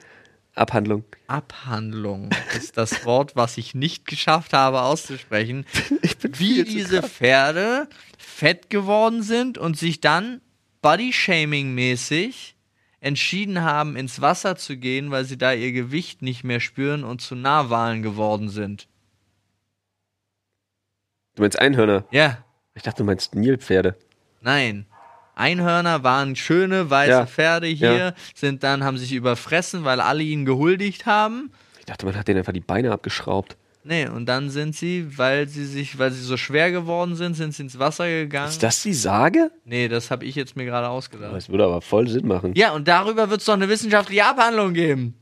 Abhandlung. 0.58 1.04
Abhandlung 1.28 2.30
ist 2.56 2.78
das 2.78 3.06
Wort, 3.06 3.36
was 3.36 3.58
ich 3.58 3.76
nicht 3.76 4.06
geschafft 4.08 4.54
habe 4.54 4.82
auszusprechen. 4.82 5.66
Wie 6.22 6.64
diese 6.64 7.04
Pferde 7.04 7.88
fett 8.18 8.70
geworden 8.70 9.22
sind 9.22 9.58
und 9.58 9.78
sich 9.78 10.02
dann 10.02 10.42
Body-Shaming-mäßig 10.82 12.56
entschieden 13.00 13.62
haben, 13.62 13.96
ins 13.96 14.20
Wasser 14.22 14.56
zu 14.56 14.78
gehen, 14.78 15.12
weil 15.12 15.26
sie 15.26 15.38
da 15.38 15.54
ihr 15.54 15.72
Gewicht 15.72 16.24
nicht 16.24 16.44
mehr 16.44 16.60
spüren 16.60 17.04
und 17.04 17.22
zu 17.22 17.36
Narwalen 17.36 18.02
geworden 18.02 18.50
sind. 18.50 18.88
Du 21.36 21.44
meinst 21.44 21.60
Einhörner? 21.60 22.06
Ja, 22.10 22.44
Ich 22.74 22.82
dachte, 22.82 23.04
du 23.04 23.06
meinst 23.06 23.36
Nilpferde. 23.36 23.96
nein. 24.42 24.87
Einhörner 25.38 26.04
waren 26.04 26.36
schöne 26.36 26.90
weiße 26.90 27.12
Ja, 27.12 27.26
Pferde 27.26 27.68
hier, 27.68 27.98
ja. 27.98 28.14
sind 28.36 28.64
dann, 28.64 28.84
haben 28.84 28.98
sich 28.98 29.14
überfressen, 29.14 29.84
weil 29.86 30.00
alle 30.02 30.24
ihnen 30.24 30.46
gehuldigt 30.46 31.06
haben. 31.06 31.52
Ich 31.80 31.86
dachte, 31.86 32.06
man 32.06 32.16
hat 32.16 32.28
denen 32.28 32.40
einfach 32.40 32.54
die 32.54 32.60
Beine 32.60 32.92
abgeschraubt. 32.92 33.56
Nee, 33.84 34.08
und 34.10 34.26
dann 34.26 34.50
sind 34.50 34.76
sie, 34.76 35.18
weil 35.18 35.48
sie 35.48 35.64
sich, 35.66 35.98
weil 35.98 36.12
sie 36.12 36.22
so 36.22 36.36
schwer 36.36 36.72
geworden 36.72 37.16
sind, 37.16 37.36
sind 37.36 37.54
sie 37.54 37.64
ins 37.64 37.80
Wasser 37.80 38.06
gegangen. 38.10 38.50
Ist 38.50 38.62
das 38.62 38.84
die 38.84 38.94
Sage? 38.94 39.50
Nee, 39.64 39.88
das 39.88 40.12
habe 40.12 40.26
ich 40.26 40.36
jetzt 40.36 40.58
mir 40.58 40.66
gerade 40.66 40.90
ausgedacht. 40.90 41.34
Das 41.34 41.48
würde 41.48 41.64
aber 41.64 41.80
voll 41.82 42.10
Sinn 42.10 42.28
machen. 42.28 42.52
Ja, 42.56 42.74
und 42.74 42.90
darüber 42.90 43.30
wird 43.30 43.40
es 43.40 43.46
doch 43.46 43.54
eine 43.54 43.70
wissenschaftliche 43.70 44.26
Abhandlung 44.26 44.74
geben. 44.74 45.14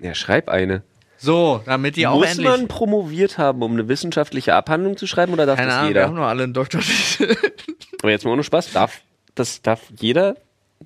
Ja, 0.00 0.14
schreib 0.14 0.48
eine. 0.48 0.82
So, 1.18 1.60
damit 1.66 1.96
die 1.96 2.06
auch 2.06 2.14
Muss 2.20 2.28
endlich. 2.28 2.46
man 2.48 2.68
promoviert 2.68 3.36
haben, 3.36 3.60
um 3.60 3.72
eine 3.72 3.86
wissenschaftliche 3.88 4.54
Abhandlung 4.54 4.96
zu 4.96 5.06
schreiben 5.06 5.34
oder 5.34 5.44
darf 5.44 5.56
keine 5.58 5.68
das 5.68 5.76
Ahnung, 5.80 5.94
wir 5.94 6.02
haben 6.02 6.10
jeder? 6.12 6.20
nur 6.20 6.26
alle 6.26 6.44
einen 6.44 6.54
Doktortitel. 6.54 7.36
Aber 8.00 8.10
jetzt 8.10 8.24
mal 8.24 8.30
ohne 8.32 8.42
Spaß, 8.44 8.72
darf 8.72 9.02
das 9.40 9.62
darf 9.62 9.82
jeder 9.98 10.36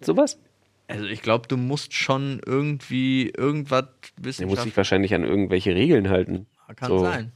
sowas? 0.00 0.38
Also 0.86 1.04
ich 1.06 1.22
glaube, 1.22 1.48
du 1.48 1.56
musst 1.56 1.94
schon 1.94 2.40
irgendwie 2.44 3.30
irgendwas 3.30 3.86
Der 4.38 4.46
muss 4.46 4.62
sich 4.62 4.76
wahrscheinlich 4.76 5.14
an 5.14 5.24
irgendwelche 5.24 5.74
Regeln 5.74 6.08
halten. 6.08 6.46
Kann 6.76 6.88
so. 6.88 6.98
sein. 6.98 7.32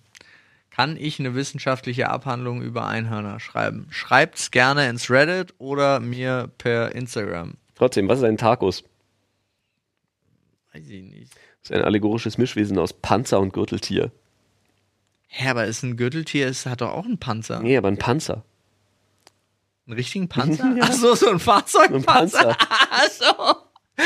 Kann 0.70 0.96
ich 0.96 1.18
eine 1.18 1.34
wissenschaftliche 1.34 2.08
Abhandlung 2.08 2.62
über 2.62 2.86
Einhörner 2.86 3.40
schreiben? 3.40 3.88
Schreibt's 3.90 4.50
gerne 4.50 4.88
ins 4.88 5.10
Reddit 5.10 5.54
oder 5.58 5.98
mir 5.98 6.50
per 6.56 6.94
Instagram. 6.94 7.54
Trotzdem, 7.74 8.08
was 8.08 8.20
ist 8.20 8.24
ein 8.24 8.36
Tacos? 8.36 8.84
Weiß 10.72 10.88
ich 10.88 11.02
nicht. 11.02 11.32
Das 11.62 11.70
ist 11.70 11.72
ein 11.72 11.82
allegorisches 11.82 12.38
Mischwesen 12.38 12.78
aus 12.78 12.92
Panzer 12.92 13.40
und 13.40 13.52
Gürteltier. 13.52 14.12
Hä, 15.26 15.48
aber 15.48 15.66
ist 15.66 15.82
ein 15.82 15.96
Gürteltier, 15.96 16.46
es 16.46 16.64
hat 16.64 16.80
doch 16.80 16.92
auch 16.92 17.04
einen 17.04 17.18
Panzer. 17.18 17.60
Nee, 17.60 17.76
aber 17.76 17.88
ein 17.88 17.98
Panzer. 17.98 18.44
Einen 19.88 19.96
richtigen 19.96 20.28
Panzer? 20.38 20.76
Ach 20.80 20.92
so, 20.92 21.14
so 21.16 21.28
ein 21.30 21.40
Fahrzeugpanzer. 21.40 21.96
Ein 21.96 22.04
Panzer. 22.04 22.56
Ach 22.90 23.08
so. 23.08 23.56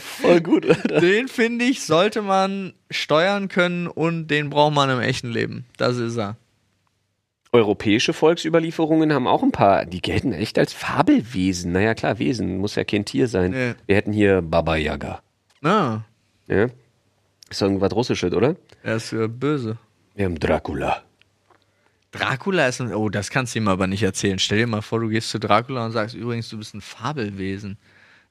Voll 0.00 0.40
gut, 0.40 0.64
oder? 0.64 1.00
Den 1.00 1.28
finde 1.28 1.64
ich, 1.66 1.84
sollte 1.84 2.22
man 2.22 2.72
steuern 2.90 3.48
können 3.48 3.86
und 3.88 4.28
den 4.28 4.48
braucht 4.48 4.74
man 4.74 4.88
im 4.90 5.00
echten 5.00 5.30
Leben. 5.30 5.66
Das 5.76 5.98
ist 5.98 6.16
er. 6.16 6.36
Europäische 7.52 8.12
Volksüberlieferungen 8.12 9.12
haben 9.12 9.26
auch 9.26 9.42
ein 9.42 9.52
paar, 9.52 9.84
die 9.86 10.02
gelten 10.02 10.32
echt 10.32 10.58
als 10.58 10.72
Fabelwesen. 10.72 11.72
Naja, 11.72 11.94
klar, 11.94 12.18
Wesen, 12.18 12.58
muss 12.58 12.74
ja 12.74 12.84
kein 12.84 13.04
Tier 13.04 13.28
sein. 13.28 13.50
Nee. 13.52 13.74
Wir 13.86 13.96
hätten 13.96 14.12
hier 14.12 14.42
Baba 14.42 14.76
Yaga. 14.76 15.20
Ah, 15.62 16.00
Ja? 16.48 16.66
Ist 17.48 17.62
doch 17.62 17.66
irgendwas 17.66 17.92
Russisches, 17.94 18.32
oder? 18.32 18.56
er 18.82 18.96
ist 18.96 19.12
äh, 19.12 19.28
böse. 19.28 19.78
Wir 20.14 20.24
haben 20.24 20.38
Dracula. 20.40 21.02
Dracula 22.18 22.68
ist 22.68 22.80
ein. 22.80 22.94
Oh, 22.94 23.08
das 23.08 23.30
kannst 23.30 23.54
du 23.54 23.58
ihm 23.58 23.68
aber 23.68 23.86
nicht 23.86 24.02
erzählen. 24.02 24.38
Stell 24.38 24.58
dir 24.58 24.66
mal 24.66 24.82
vor, 24.82 25.00
du 25.00 25.08
gehst 25.08 25.30
zu 25.30 25.38
Dracula 25.38 25.86
und 25.86 25.92
sagst 25.92 26.14
übrigens, 26.14 26.48
du 26.48 26.58
bist 26.58 26.74
ein 26.74 26.80
Fabelwesen. 26.80 27.78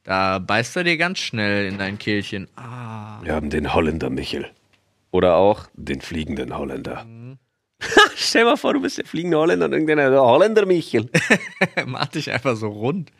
Da 0.04 0.38
beißt 0.38 0.76
er 0.76 0.84
dir 0.84 0.96
ganz 0.96 1.18
schnell 1.18 1.66
in 1.66 1.78
dein 1.78 1.98
Kehlchen. 1.98 2.48
Ah. 2.56 3.18
Wir 3.22 3.34
haben 3.34 3.50
den 3.50 3.74
Holländer 3.74 4.08
Michel. 4.08 4.50
Oder 5.10 5.36
auch 5.36 5.66
den 5.74 6.00
fliegenden 6.00 6.56
Holländer. 6.56 7.04
Mhm. 7.04 7.38
Stell 8.14 8.44
mal 8.44 8.56
vor, 8.56 8.74
du 8.74 8.80
bist 8.80 8.98
der 8.98 9.04
fliegende 9.04 9.38
Holländer 9.38 9.66
und 9.66 9.72
irgendeiner 9.72 10.10
der 10.10 10.22
Holländer 10.22 10.66
Michel. 10.66 11.10
Mach 11.86 12.06
dich 12.06 12.30
einfach 12.30 12.56
so 12.56 12.68
rund. 12.68 13.10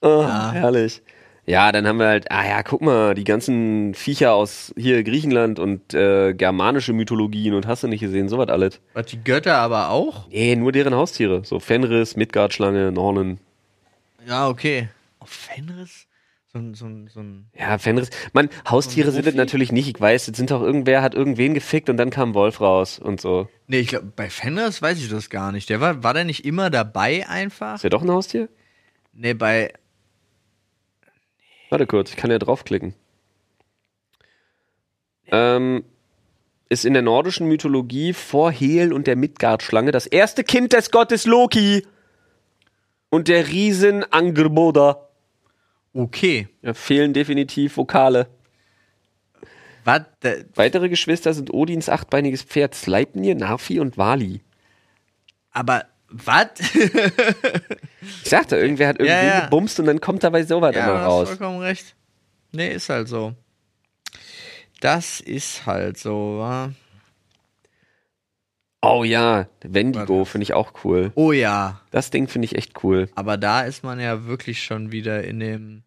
Oh, 0.00 0.26
Herrlich. 0.26 1.02
Ja, 1.50 1.72
dann 1.72 1.84
haben 1.86 1.98
wir 1.98 2.06
halt, 2.06 2.30
ah 2.30 2.46
ja, 2.46 2.62
guck 2.62 2.80
mal, 2.80 3.14
die 3.14 3.24
ganzen 3.24 3.92
Viecher 3.94 4.34
aus 4.34 4.72
hier 4.76 5.02
Griechenland 5.02 5.58
und 5.58 5.92
äh, 5.94 6.32
germanische 6.32 6.92
Mythologien 6.92 7.54
und 7.54 7.66
hast 7.66 7.82
du 7.82 7.88
nicht 7.88 8.00
gesehen, 8.00 8.28
sowas 8.28 8.48
alles. 8.50 8.80
Was 8.94 9.06
die 9.06 9.22
Götter 9.22 9.56
aber 9.58 9.90
auch? 9.90 10.28
Nee, 10.28 10.54
nur 10.54 10.70
deren 10.70 10.94
Haustiere. 10.94 11.42
So 11.44 11.58
Fenris, 11.58 12.14
Midgard-Schlange, 12.14 12.92
Nornen. 12.92 13.40
Ja, 14.26 14.48
okay. 14.48 14.90
Auf 15.18 15.30
Fenris? 15.30 16.06
So 16.52 16.58
ein, 16.60 16.74
so 16.74 16.86
ein, 16.86 17.08
so 17.12 17.18
ein. 17.18 17.46
Ja, 17.58 17.78
Fenris. 17.78 18.10
Man, 18.32 18.48
Haustiere 18.68 19.08
Und 19.08 19.14
sind 19.14 19.26
Rufi? 19.26 19.36
natürlich 19.36 19.72
nicht. 19.72 19.88
Ich 19.88 20.00
weiß, 20.00 20.28
jetzt 20.28 20.36
sind 20.36 20.52
doch 20.52 20.62
irgendwer 20.62 21.02
hat 21.02 21.14
irgendwen 21.14 21.54
gefickt 21.54 21.90
und 21.90 21.96
dann 21.96 22.10
kam 22.10 22.34
Wolf 22.34 22.60
raus 22.60 23.00
und 23.00 23.20
so. 23.20 23.48
Nee, 23.66 23.80
ich 23.80 23.88
glaube, 23.88 24.12
bei 24.14 24.30
Fenris 24.30 24.82
weiß 24.82 24.98
ich 24.98 25.08
das 25.08 25.30
gar 25.30 25.50
nicht. 25.50 25.68
Der 25.68 25.80
war, 25.80 26.04
war 26.04 26.14
der 26.14 26.24
nicht 26.24 26.44
immer 26.44 26.70
dabei 26.70 27.28
einfach? 27.28 27.74
Ist 27.74 27.82
der 27.84 27.90
doch 27.90 28.02
ein 28.02 28.10
Haustier? 28.10 28.48
Nee, 29.12 29.34
bei. 29.34 29.72
Warte 31.70 31.86
kurz, 31.86 32.10
ich 32.10 32.16
kann 32.16 32.30
ja 32.30 32.38
draufklicken. 32.38 32.94
Ähm, 35.32 35.84
ist 36.68 36.84
in 36.84 36.92
der 36.92 37.02
nordischen 37.02 37.46
Mythologie 37.46 38.12
vor 38.12 38.50
Hel 38.50 38.92
und 38.92 39.06
der 39.06 39.16
Midgard-Schlange 39.16 39.92
das 39.92 40.06
erste 40.06 40.44
Kind 40.44 40.72
des 40.72 40.90
Gottes 40.90 41.24
Loki 41.26 41.86
und 43.08 43.28
der 43.28 43.48
Riesen 43.48 44.04
Angerboda. 44.12 45.08
Okay. 45.94 46.48
Ja, 46.62 46.74
fehlen 46.74 47.12
definitiv 47.12 47.76
Vokale. 47.76 48.28
Was? 49.84 50.02
Der- 50.22 50.44
Weitere 50.54 50.88
Geschwister 50.88 51.32
sind 51.34 51.52
Odins 51.52 51.88
achtbeiniges 51.88 52.42
Pferd 52.42 52.74
Sleipnir, 52.74 53.34
Narfi 53.34 53.80
und 53.80 53.96
Vali. 53.96 54.42
Aber 55.52 55.84
was? 56.10 56.48
Ich 58.24 58.28
sagte, 58.30 58.56
irgendwer 58.56 58.88
hat 58.88 58.98
irgendwen 58.98 59.26
Ja, 59.26 59.34
ja. 59.38 59.44
gebumst 59.44 59.78
und 59.80 59.86
dann 59.86 60.00
kommt 60.00 60.22
dabei 60.24 60.42
sowas 60.44 60.74
ja, 60.74 60.84
immer 60.84 60.92
du 60.94 60.98
hast 61.00 61.06
raus. 61.06 61.28
vollkommen 61.28 61.60
recht. 61.60 61.94
Nee, 62.52 62.72
ist 62.72 62.88
halt 62.88 63.08
so. 63.08 63.34
Das 64.80 65.20
ist 65.20 65.66
halt 65.66 65.98
so, 65.98 66.38
wa? 66.38 66.70
Oh 68.82 69.04
ja, 69.04 69.46
Wendigo 69.62 70.24
finde 70.24 70.44
ich 70.44 70.54
auch 70.54 70.72
cool. 70.84 71.12
Oh 71.14 71.32
ja. 71.32 71.80
Das 71.90 72.10
Ding 72.10 72.28
finde 72.28 72.46
ich 72.46 72.56
echt 72.56 72.82
cool. 72.82 73.10
Aber 73.14 73.36
da 73.36 73.60
ist 73.62 73.84
man 73.84 74.00
ja 74.00 74.24
wirklich 74.26 74.62
schon 74.64 74.90
wieder 74.90 75.22
in 75.22 75.38
dem. 75.38 75.82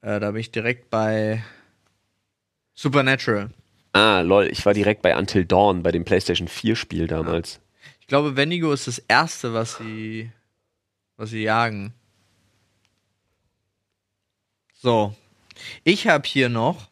Äh, 0.00 0.18
da 0.18 0.30
bin 0.30 0.40
ich 0.40 0.50
direkt 0.50 0.88
bei 0.88 1.44
Supernatural. 2.74 3.50
Ah, 3.92 4.20
lol, 4.20 4.46
ich 4.50 4.64
war 4.64 4.72
direkt 4.72 5.02
bei 5.02 5.14
Until 5.16 5.44
Dawn, 5.44 5.82
bei 5.82 5.92
dem 5.92 6.04
PlayStation 6.04 6.48
4 6.48 6.74
Spiel 6.76 7.06
damals. 7.06 7.60
Ich 8.10 8.12
glaube, 8.12 8.34
Wendigo 8.34 8.72
ist 8.72 8.88
das 8.88 8.98
erste, 8.98 9.54
was 9.54 9.76
sie, 9.76 10.32
was 11.16 11.30
sie 11.30 11.44
jagen. 11.44 11.94
So. 14.74 15.14
Ich 15.84 16.08
habe 16.08 16.26
hier 16.26 16.48
noch 16.48 16.90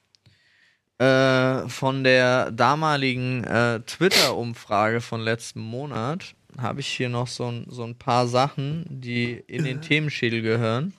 äh, 0.98 1.68
von 1.68 2.04
der 2.04 2.52
damaligen 2.52 3.42
äh, 3.42 3.80
Twitter-Umfrage 3.80 5.00
von 5.00 5.20
letzten 5.20 5.58
Monat 5.58 6.36
habe 6.56 6.78
ich 6.78 6.86
hier 6.86 7.08
noch 7.08 7.26
so 7.26 7.50
ein, 7.50 7.66
so 7.68 7.82
ein 7.82 7.98
paar 7.98 8.28
Sachen, 8.28 8.86
die 8.88 9.42
in 9.48 9.64
den 9.64 9.82
Themenschädel 9.82 10.40
gehören. 10.40 10.92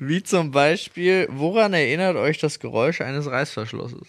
Wie 0.00 0.24
zum 0.24 0.50
Beispiel, 0.50 1.28
woran 1.30 1.72
erinnert 1.72 2.16
euch 2.16 2.38
das 2.38 2.58
Geräusch 2.58 3.00
eines 3.00 3.30
Reißverschlusses? 3.30 4.08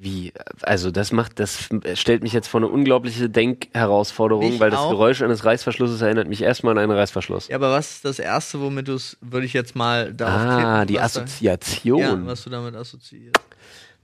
Wie? 0.00 0.32
Also 0.62 0.92
das 0.92 1.10
macht, 1.10 1.40
das 1.40 1.68
stellt 1.94 2.22
mich 2.22 2.32
jetzt 2.32 2.46
vor 2.46 2.60
eine 2.60 2.68
unglaubliche 2.68 3.28
Denkherausforderung, 3.28 4.50
Mich 4.50 4.60
weil 4.60 4.70
das 4.70 4.78
auch. 4.78 4.90
Geräusch 4.90 5.22
eines 5.22 5.44
Reißverschlusses 5.44 6.00
erinnert 6.00 6.28
mich 6.28 6.40
erstmal 6.40 6.78
an 6.78 6.78
einen 6.84 6.92
Reißverschluss. 6.92 7.48
Ja, 7.48 7.56
aber 7.56 7.72
was 7.72 7.90
ist 7.96 8.04
das 8.04 8.18
Erste, 8.20 8.60
womit 8.60 8.86
du 8.86 8.94
es, 8.94 9.16
würde 9.20 9.44
ich 9.46 9.52
jetzt 9.54 9.74
mal 9.74 10.14
darauf 10.14 10.40
ah, 10.40 10.56
tippen, 10.82 10.86
die 10.94 11.02
was 11.02 11.12
da- 11.14 11.22
Assoziation. 11.22 12.00
Ja, 12.00 12.26
was 12.26 12.44
du 12.44 12.50
damit 12.50 12.76
assoziierst. 12.76 13.40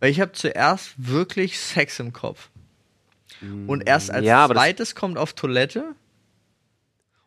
Weil 0.01 0.11
ich 0.11 0.20
habe 0.20 0.32
zuerst 0.32 0.95
wirklich 0.97 1.61
Sex 1.61 2.01
im 2.01 2.12
Kopf. 2.12 2.51
Und 3.68 3.86
erst 3.86 4.11
als 4.11 4.24
Ja, 4.26 4.49
zweites 4.49 4.95
kommt 4.97 5.16
auf 5.16 5.34
Toilette. 5.34 5.84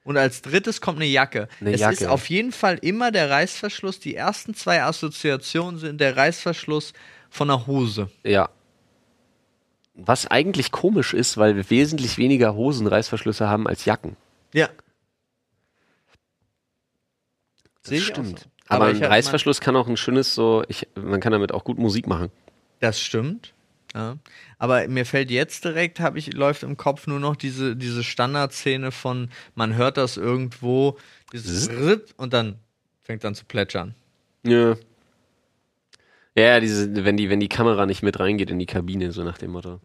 Und 0.03 0.17
als 0.17 0.41
drittes 0.41 0.81
kommt 0.81 0.97
eine 0.97 1.05
Jacke. 1.05 1.47
Eine 1.61 1.73
es 1.73 1.79
Jacke. 1.81 1.93
ist 1.95 2.05
auf 2.07 2.29
jeden 2.29 2.51
Fall 2.51 2.77
immer 2.81 3.11
der 3.11 3.29
Reißverschluss. 3.29 3.99
Die 3.99 4.15
ersten 4.15 4.53
zwei 4.55 4.81
Assoziationen 4.83 5.79
sind 5.79 5.99
der 6.01 6.17
Reißverschluss 6.17 6.93
von 7.29 7.49
einer 7.49 7.67
Hose. 7.67 8.09
Ja. 8.23 8.49
Was 9.97 10.27
eigentlich 10.27 10.71
komisch 10.71 11.13
ist, 11.13 11.37
weil 11.37 11.55
wir 11.55 11.69
wesentlich 11.69 12.17
weniger 12.17 12.53
Hosenreißverschlüsse 12.53 13.49
haben 13.49 13.67
als 13.67 13.85
Jacken. 13.85 14.15
Ja. 14.53 14.69
Das 17.81 17.89
Sehe 17.89 18.01
stimmt. 18.01 18.39
so. 18.39 18.45
Aber, 18.67 18.85
Aber 18.85 18.95
ein 18.95 19.03
Reißverschluss 19.03 19.61
kann 19.61 19.75
auch 19.75 19.87
ein 19.87 19.97
schönes 19.97 20.35
so, 20.35 20.63
ich, 20.67 20.87
man 20.95 21.19
kann 21.19 21.31
damit 21.31 21.51
auch 21.51 21.63
gut 21.63 21.79
Musik 21.79 22.05
machen. 22.05 22.31
Das 22.79 22.99
stimmt. 22.99 23.53
Ja. 23.95 24.17
Aber 24.59 24.87
mir 24.87 25.05
fällt 25.05 25.31
jetzt 25.31 25.63
direkt, 25.65 25.99
habe 25.99 26.19
ich, 26.19 26.33
läuft 26.33 26.63
im 26.63 26.77
Kopf 26.77 27.07
nur 27.07 27.19
noch 27.19 27.35
diese, 27.35 27.75
diese 27.75 28.03
Standardszene 28.03 28.91
von, 28.91 29.29
man 29.55 29.75
hört 29.75 29.97
das 29.97 30.17
irgendwo, 30.17 30.97
dieses 31.33 31.69
Ritt 31.69 32.13
und 32.17 32.33
dann 32.33 32.59
fängt 33.01 33.23
dann 33.23 33.35
zu 33.35 33.45
plätschern. 33.45 33.95
Ja. 34.43 34.75
Ja, 36.37 36.59
diese, 36.59 37.03
wenn 37.03 37.17
die, 37.17 37.29
wenn 37.29 37.39
die 37.39 37.49
Kamera 37.49 37.85
nicht 37.85 38.03
mit 38.03 38.19
reingeht 38.19 38.51
in 38.51 38.59
die 38.59 38.65
Kabine, 38.67 39.11
so 39.11 39.23
nach 39.23 39.37
dem 39.39 39.51
Motto. 39.51 39.79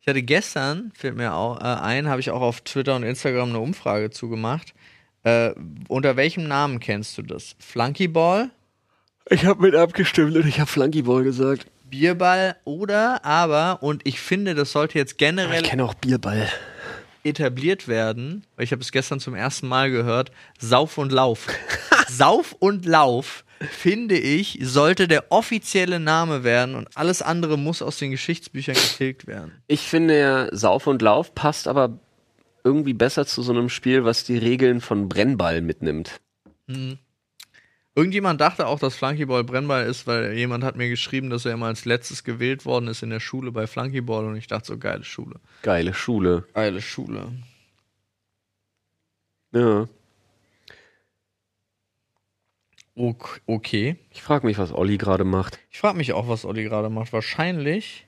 Ich 0.00 0.06
hatte 0.06 0.22
gestern, 0.22 0.92
fällt 0.94 1.16
mir 1.16 1.34
auch 1.34 1.58
äh, 1.60 1.64
ein, 1.64 2.08
habe 2.08 2.20
ich 2.20 2.30
auch 2.30 2.40
auf 2.40 2.60
Twitter 2.60 2.94
und 2.96 3.02
Instagram 3.02 3.50
eine 3.50 3.58
Umfrage 3.58 4.10
zugemacht. 4.10 4.74
Äh, 5.24 5.52
unter 5.88 6.16
welchem 6.16 6.46
Namen 6.48 6.78
kennst 6.80 7.18
du 7.18 7.22
das? 7.22 7.56
Flunkyball, 7.58 8.50
Ich 9.28 9.44
habe 9.44 9.60
mit 9.62 9.74
abgestimmt 9.74 10.36
und 10.36 10.46
ich 10.46 10.60
habe 10.60 10.70
Flunkyball 10.70 11.24
gesagt. 11.24 11.66
Bierball 11.90 12.56
oder 12.64 13.24
aber, 13.24 13.82
und 13.82 14.06
ich 14.06 14.20
finde, 14.20 14.54
das 14.54 14.70
sollte 14.72 14.96
jetzt 14.98 15.18
generell 15.18 15.62
Ich 15.62 15.68
kenne 15.68 15.84
auch 15.84 15.94
Bierball. 15.94 16.48
etabliert 17.24 17.88
werden, 17.88 18.46
weil 18.56 18.64
ich 18.64 18.72
habe 18.72 18.80
es 18.82 18.92
gestern 18.92 19.18
zum 19.20 19.34
ersten 19.34 19.66
Mal 19.68 19.90
gehört, 19.90 20.30
Sauf 20.58 20.96
und 20.96 21.10
Lauf. 21.12 21.48
Sauf 22.08 22.52
und 22.60 22.86
Lauf, 22.86 23.44
finde 23.60 24.18
ich, 24.18 24.58
sollte 24.62 25.06
der 25.06 25.30
offizielle 25.30 26.00
Name 26.00 26.44
werden 26.44 26.74
und 26.74 26.88
alles 26.96 27.22
andere 27.22 27.58
muss 27.58 27.82
aus 27.82 27.98
den 27.98 28.10
Geschichtsbüchern 28.10 28.74
getilgt 28.74 29.26
werden. 29.26 29.52
Ich 29.66 29.82
finde 29.82 30.18
ja, 30.18 30.48
Sauf 30.52 30.86
und 30.86 31.02
Lauf 31.02 31.34
passt 31.34 31.68
aber 31.68 31.98
irgendwie 32.64 32.94
besser 32.94 33.26
zu 33.26 33.42
so 33.42 33.52
einem 33.52 33.68
Spiel, 33.68 34.04
was 34.04 34.24
die 34.24 34.38
Regeln 34.38 34.80
von 34.80 35.08
Brennball 35.08 35.60
mitnimmt. 35.60 36.20
Irgendjemand 37.94 38.40
dachte 38.40 38.66
auch, 38.66 38.78
dass 38.78 38.96
Flunkyball 38.96 39.44
brennbar 39.44 39.84
ist, 39.84 40.06
weil 40.06 40.34
jemand 40.34 40.64
hat 40.64 40.76
mir 40.76 40.88
geschrieben, 40.88 41.28
dass 41.30 41.44
er 41.44 41.52
immer 41.52 41.66
als 41.66 41.84
letztes 41.84 42.24
gewählt 42.24 42.64
worden 42.64 42.88
ist 42.88 43.02
in 43.02 43.10
der 43.10 43.20
Schule 43.20 43.52
bei 43.52 43.66
Flunkyball 43.66 44.26
und 44.26 44.36
ich 44.36 44.46
dachte 44.46 44.68
so, 44.68 44.78
geile 44.78 45.04
Schule. 45.04 45.40
Geile 45.62 45.92
Schule. 45.92 46.44
Geile 46.54 46.80
Schule. 46.80 47.32
Ja. 49.52 49.88
Okay. 53.46 53.96
Ich 54.10 54.22
frage 54.22 54.46
mich, 54.46 54.58
was 54.58 54.72
Olli 54.72 54.98
gerade 54.98 55.24
macht. 55.24 55.58
Ich 55.70 55.78
frage 55.80 55.96
mich 55.96 56.12
auch, 56.12 56.28
was 56.28 56.44
Olli 56.44 56.64
gerade 56.64 56.90
macht. 56.90 57.12
Wahrscheinlich 57.12 58.06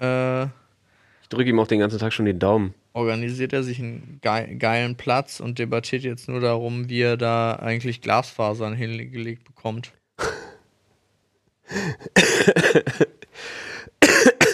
äh, 0.00 0.44
Ich 0.44 1.28
drücke 1.28 1.50
ihm 1.50 1.58
auch 1.60 1.68
den 1.68 1.78
ganzen 1.78 1.98
Tag 1.98 2.12
schon 2.12 2.26
den 2.26 2.38
Daumen. 2.40 2.74
organisiert 2.94 3.52
er 3.52 3.62
sich 3.62 3.78
einen 3.78 4.18
gei 4.22 4.54
geilen 4.54 4.96
Platz 4.96 5.40
und 5.40 5.58
debattiert 5.58 6.02
jetzt 6.02 6.28
nur 6.28 6.40
darum, 6.40 6.88
wie 6.88 7.00
er 7.00 7.16
da 7.16 7.54
eigentlich 7.56 8.00
Glasfasern 8.00 8.74
hingelegt 8.74 9.44
bekommt. 9.44 9.92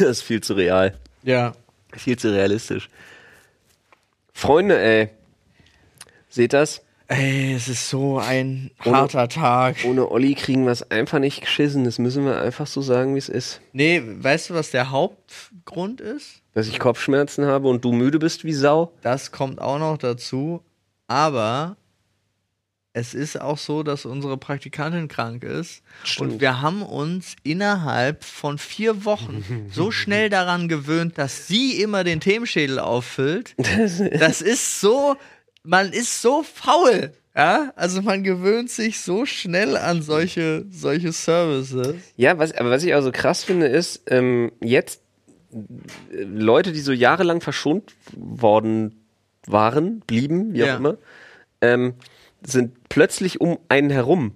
Das 0.00 0.08
ist 0.08 0.22
viel 0.22 0.40
zu 0.40 0.54
real. 0.54 0.98
Ja. 1.22 1.52
Viel 1.94 2.18
zu 2.18 2.32
realistisch. 2.32 2.88
Freunde, 4.32 4.78
ey. 4.80 5.10
Seht 6.30 6.54
das? 6.54 6.82
Ey, 7.12 7.54
es 7.54 7.66
ist 7.66 7.88
so 7.90 8.18
ein 8.20 8.70
Ohne- 8.84 8.96
harter 8.98 9.28
Tag. 9.28 9.78
Ohne 9.84 10.08
Olli 10.12 10.34
kriegen 10.36 10.64
wir 10.64 10.70
es 10.70 10.88
einfach 10.92 11.18
nicht 11.18 11.40
geschissen. 11.40 11.82
Das 11.82 11.98
müssen 11.98 12.24
wir 12.24 12.40
einfach 12.40 12.68
so 12.68 12.82
sagen, 12.82 13.14
wie 13.16 13.18
es 13.18 13.28
ist. 13.28 13.60
Nee, 13.72 14.00
weißt 14.04 14.50
du, 14.50 14.54
was 14.54 14.70
der 14.70 14.90
Hauptgrund 14.90 16.00
ist? 16.00 16.42
Dass 16.54 16.68
ich 16.68 16.78
Kopfschmerzen 16.78 17.46
habe 17.46 17.66
und 17.66 17.84
du 17.84 17.90
müde 17.90 18.20
bist 18.20 18.44
wie 18.44 18.52
Sau. 18.52 18.92
Das 19.02 19.32
kommt 19.32 19.60
auch 19.60 19.80
noch 19.80 19.98
dazu. 19.98 20.62
Aber 21.08 21.76
es 22.92 23.12
ist 23.14 23.40
auch 23.40 23.58
so, 23.58 23.82
dass 23.82 24.04
unsere 24.04 24.36
Praktikantin 24.36 25.08
krank 25.08 25.42
ist. 25.42 25.82
Stimmt. 26.04 26.34
Und 26.34 26.40
wir 26.40 26.60
haben 26.60 26.82
uns 26.82 27.34
innerhalb 27.42 28.22
von 28.22 28.56
vier 28.58 29.04
Wochen 29.04 29.44
so 29.72 29.90
schnell 29.90 30.28
daran 30.30 30.68
gewöhnt, 30.68 31.18
dass 31.18 31.48
sie 31.48 31.80
immer 31.82 32.04
den 32.04 32.20
Themenschädel 32.20 32.78
auffüllt. 32.78 33.56
Das 34.18 34.42
ist 34.42 34.80
so, 34.80 35.16
man 35.62 35.92
ist 35.92 36.22
so 36.22 36.42
faul. 36.42 37.12
Ja, 37.36 37.72
also 37.76 38.02
man 38.02 38.24
gewöhnt 38.24 38.70
sich 38.70 39.00
so 39.00 39.24
schnell 39.24 39.76
an 39.76 40.02
solche, 40.02 40.64
solche 40.70 41.12
Services. 41.12 41.94
Ja, 42.16 42.38
was, 42.38 42.52
aber 42.52 42.70
was 42.70 42.82
ich 42.82 42.92
auch 42.94 43.02
so 43.02 43.12
krass 43.12 43.44
finde, 43.44 43.66
ist, 43.68 44.02
ähm, 44.08 44.50
jetzt 44.60 45.00
äh, 45.52 46.22
Leute, 46.24 46.72
die 46.72 46.80
so 46.80 46.92
jahrelang 46.92 47.40
verschont 47.40 47.94
worden 48.16 49.04
waren, 49.46 50.00
blieben, 50.00 50.52
wie 50.54 50.58
Ja. 50.58 50.74
auch 50.74 50.78
immer, 50.80 50.96
ähm, 51.60 51.94
sind 52.42 52.88
plötzlich 52.88 53.40
um 53.40 53.58
einen 53.68 53.90
herum. 53.90 54.34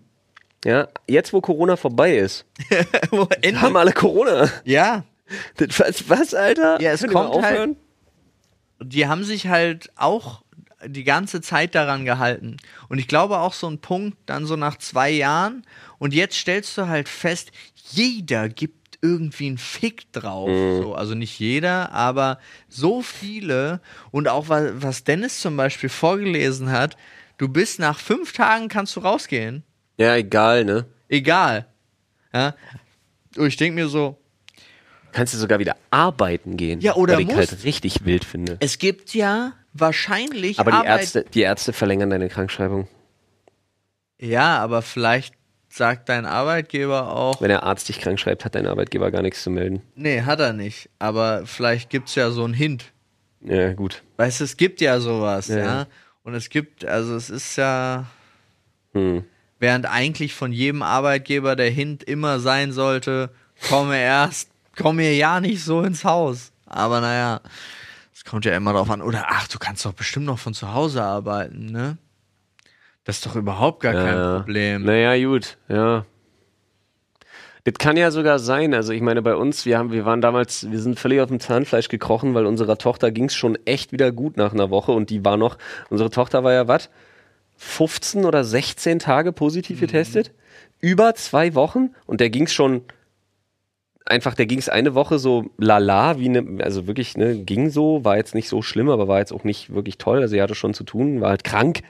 Ja, 0.64 0.88
jetzt 1.08 1.32
wo 1.32 1.40
Corona 1.40 1.76
vorbei 1.76 2.16
ist, 2.16 2.46
haben 3.56 3.76
alle 3.76 3.92
Corona. 3.92 4.48
ja, 4.64 5.04
Das- 5.56 5.80
Was, 5.80 6.08
was 6.08 6.32
Alter? 6.34 6.80
Ja, 6.80 6.92
es 6.92 7.02
kommt 7.02 7.14
halt- 7.16 7.34
aufhören? 7.34 7.76
die 8.82 9.06
haben 9.06 9.24
sich 9.24 9.46
halt 9.48 9.90
auch 9.96 10.43
die 10.86 11.04
ganze 11.04 11.40
Zeit 11.40 11.74
daran 11.74 12.04
gehalten. 12.04 12.56
Und 12.88 12.98
ich 12.98 13.08
glaube 13.08 13.38
auch 13.38 13.52
so 13.52 13.68
ein 13.68 13.78
Punkt, 13.78 14.16
dann 14.26 14.46
so 14.46 14.56
nach 14.56 14.78
zwei 14.78 15.10
Jahren. 15.10 15.64
Und 15.98 16.14
jetzt 16.14 16.36
stellst 16.36 16.76
du 16.78 16.88
halt 16.88 17.08
fest, 17.08 17.52
jeder 17.90 18.48
gibt 18.48 18.98
irgendwie 19.02 19.48
einen 19.48 19.58
Fick 19.58 20.10
drauf. 20.12 20.48
So, 20.48 20.94
also 20.94 21.14
nicht 21.14 21.38
jeder, 21.38 21.92
aber 21.92 22.38
so 22.68 23.02
viele. 23.02 23.80
Und 24.10 24.28
auch 24.28 24.48
was, 24.48 24.70
was 24.76 25.04
Dennis 25.04 25.40
zum 25.40 25.56
Beispiel 25.56 25.90
vorgelesen 25.90 26.70
hat, 26.70 26.96
du 27.36 27.48
bist 27.48 27.78
nach 27.78 27.98
fünf 27.98 28.32
Tagen 28.32 28.68
kannst 28.68 28.96
du 28.96 29.00
rausgehen. 29.00 29.62
Ja, 29.98 30.16
egal, 30.16 30.64
ne? 30.64 30.86
Egal. 31.08 31.66
Ja. 32.32 32.54
Und 33.36 33.46
ich 33.46 33.56
denke 33.56 33.74
mir 33.74 33.88
so, 33.88 34.18
Kannst 35.14 35.32
du 35.32 35.38
sogar 35.38 35.60
wieder 35.60 35.76
arbeiten 35.90 36.56
gehen. 36.56 36.80
Ja, 36.80 36.96
oder 36.96 37.14
Was 37.14 37.20
ich 37.20 37.34
halt 37.34 37.64
richtig 37.64 38.04
wild 38.04 38.24
finde. 38.24 38.56
es 38.58 38.78
gibt 38.78 39.14
ja 39.14 39.52
wahrscheinlich 39.74 40.58
Aber 40.58 40.70
die 40.70 40.86
Ärzte, 40.86 41.24
die 41.34 41.42
Ärzte 41.42 41.72
verlängern 41.72 42.08
deine 42.10 42.28
Krankschreibung. 42.28 42.88
Ja, 44.20 44.58
aber 44.58 44.80
vielleicht 44.82 45.34
sagt 45.68 46.08
dein 46.08 46.24
Arbeitgeber 46.24 47.14
auch, 47.14 47.40
Wenn 47.40 47.48
der 47.48 47.64
Arzt 47.64 47.88
dich 47.88 48.00
krank 48.00 48.18
schreibt, 48.20 48.44
hat 48.44 48.54
dein 48.54 48.66
Arbeitgeber 48.66 49.10
gar 49.10 49.22
nichts 49.22 49.42
zu 49.42 49.50
melden. 49.50 49.82
nee, 49.96 50.22
hat 50.22 50.40
er 50.40 50.52
nicht. 50.52 50.88
Aber 50.98 51.42
vielleicht 51.46 51.90
gibt's 51.90 52.14
ja 52.14 52.30
so 52.30 52.44
einen 52.44 52.54
Hint. 52.54 52.92
Ja, 53.40 53.72
gut. 53.74 54.02
Weißt 54.16 54.40
du, 54.40 54.44
es 54.44 54.56
gibt 54.56 54.80
ja 54.80 55.00
sowas, 55.00 55.48
Ja. 55.48 55.58
ja. 55.58 55.86
Und 56.22 56.34
es 56.34 56.48
gibt, 56.48 56.84
also 56.86 57.16
es 57.16 57.28
ist 57.28 57.56
ja, 57.56 58.06
Hm. 58.94 59.24
während 59.58 59.84
eigentlich 59.86 60.32
von 60.34 60.52
jedem 60.52 60.82
Arbeitgeber 60.82 61.54
der 61.56 61.68
Hint 61.70 62.04
immer 62.04 62.38
sein 62.38 62.72
sollte, 62.72 63.30
komme 63.68 63.98
erst, 64.00 64.48
komme 64.78 65.10
ja 65.10 65.40
nicht 65.40 65.62
so 65.64 65.82
ins 65.82 66.04
Haus. 66.04 66.52
Aber 66.66 67.00
naja, 67.00 67.40
es 68.24 68.30
kommt 68.30 68.44
ja 68.44 68.56
immer 68.56 68.72
drauf 68.72 68.90
an. 68.90 69.02
Oder 69.02 69.26
ach, 69.28 69.48
du 69.48 69.58
kannst 69.58 69.84
doch 69.84 69.92
bestimmt 69.92 70.26
noch 70.26 70.38
von 70.38 70.54
zu 70.54 70.72
Hause 70.72 71.02
arbeiten, 71.02 71.66
ne? 71.66 71.98
Das 73.04 73.16
ist 73.16 73.26
doch 73.26 73.36
überhaupt 73.36 73.80
gar 73.80 73.92
kein 73.92 74.16
Ja. 74.16 74.38
Problem. 74.38 74.84
Naja, 74.84 75.22
gut, 75.26 75.58
ja. 75.68 76.06
Das 77.64 77.74
kann 77.74 77.96
ja 77.96 78.10
sogar 78.10 78.38
sein. 78.38 78.74
Also 78.74 78.92
ich 78.92 79.00
meine, 79.02 79.22
bei 79.22 79.34
uns, 79.36 79.64
wir 79.66 79.78
haben, 79.78 79.92
wir 79.92 80.04
waren 80.04 80.20
damals, 80.20 80.70
wir 80.70 80.80
sind 80.80 80.98
völlig 80.98 81.20
auf 81.20 81.28
dem 81.28 81.40
Zahnfleisch 81.40 81.88
gekrochen, 81.88 82.34
weil 82.34 82.46
unserer 82.46 82.76
Tochter 82.78 83.10
ging 83.10 83.26
es 83.26 83.34
schon 83.34 83.58
echt 83.66 83.92
wieder 83.92 84.12
gut 84.12 84.36
nach 84.36 84.52
einer 84.52 84.70
Woche 84.70 84.92
und 84.92 85.10
die 85.10 85.24
war 85.24 85.36
noch, 85.36 85.58
unsere 85.90 86.10
Tochter 86.10 86.44
war 86.44 86.52
ja 86.52 86.66
was? 86.68 86.90
15 87.56 88.24
oder 88.24 88.42
16 88.44 88.98
Tage 88.98 89.32
positiv 89.32 89.80
getestet? 89.80 90.32
Über 90.80 91.14
zwei 91.14 91.54
Wochen 91.54 91.90
und 92.06 92.20
der 92.20 92.28
ging 92.30 92.44
es 92.44 92.52
schon 92.52 92.82
einfach, 94.06 94.34
der 94.34 94.46
ging 94.46 94.58
es 94.58 94.68
eine 94.68 94.94
Woche 94.94 95.18
so 95.18 95.46
lala, 95.58 96.18
wie 96.18 96.28
ne, 96.28 96.62
also 96.62 96.86
wirklich, 96.86 97.16
ne, 97.16 97.36
ging 97.38 97.70
so, 97.70 98.04
war 98.04 98.16
jetzt 98.16 98.34
nicht 98.34 98.48
so 98.48 98.62
schlimm, 98.62 98.90
aber 98.90 99.08
war 99.08 99.18
jetzt 99.18 99.32
auch 99.32 99.44
nicht 99.44 99.74
wirklich 99.74 99.98
toll. 99.98 100.20
Also 100.20 100.32
sie 100.34 100.42
hatte 100.42 100.54
schon 100.54 100.74
zu 100.74 100.84
tun, 100.84 101.20
war 101.20 101.30
halt 101.30 101.44
krank. 101.44 101.80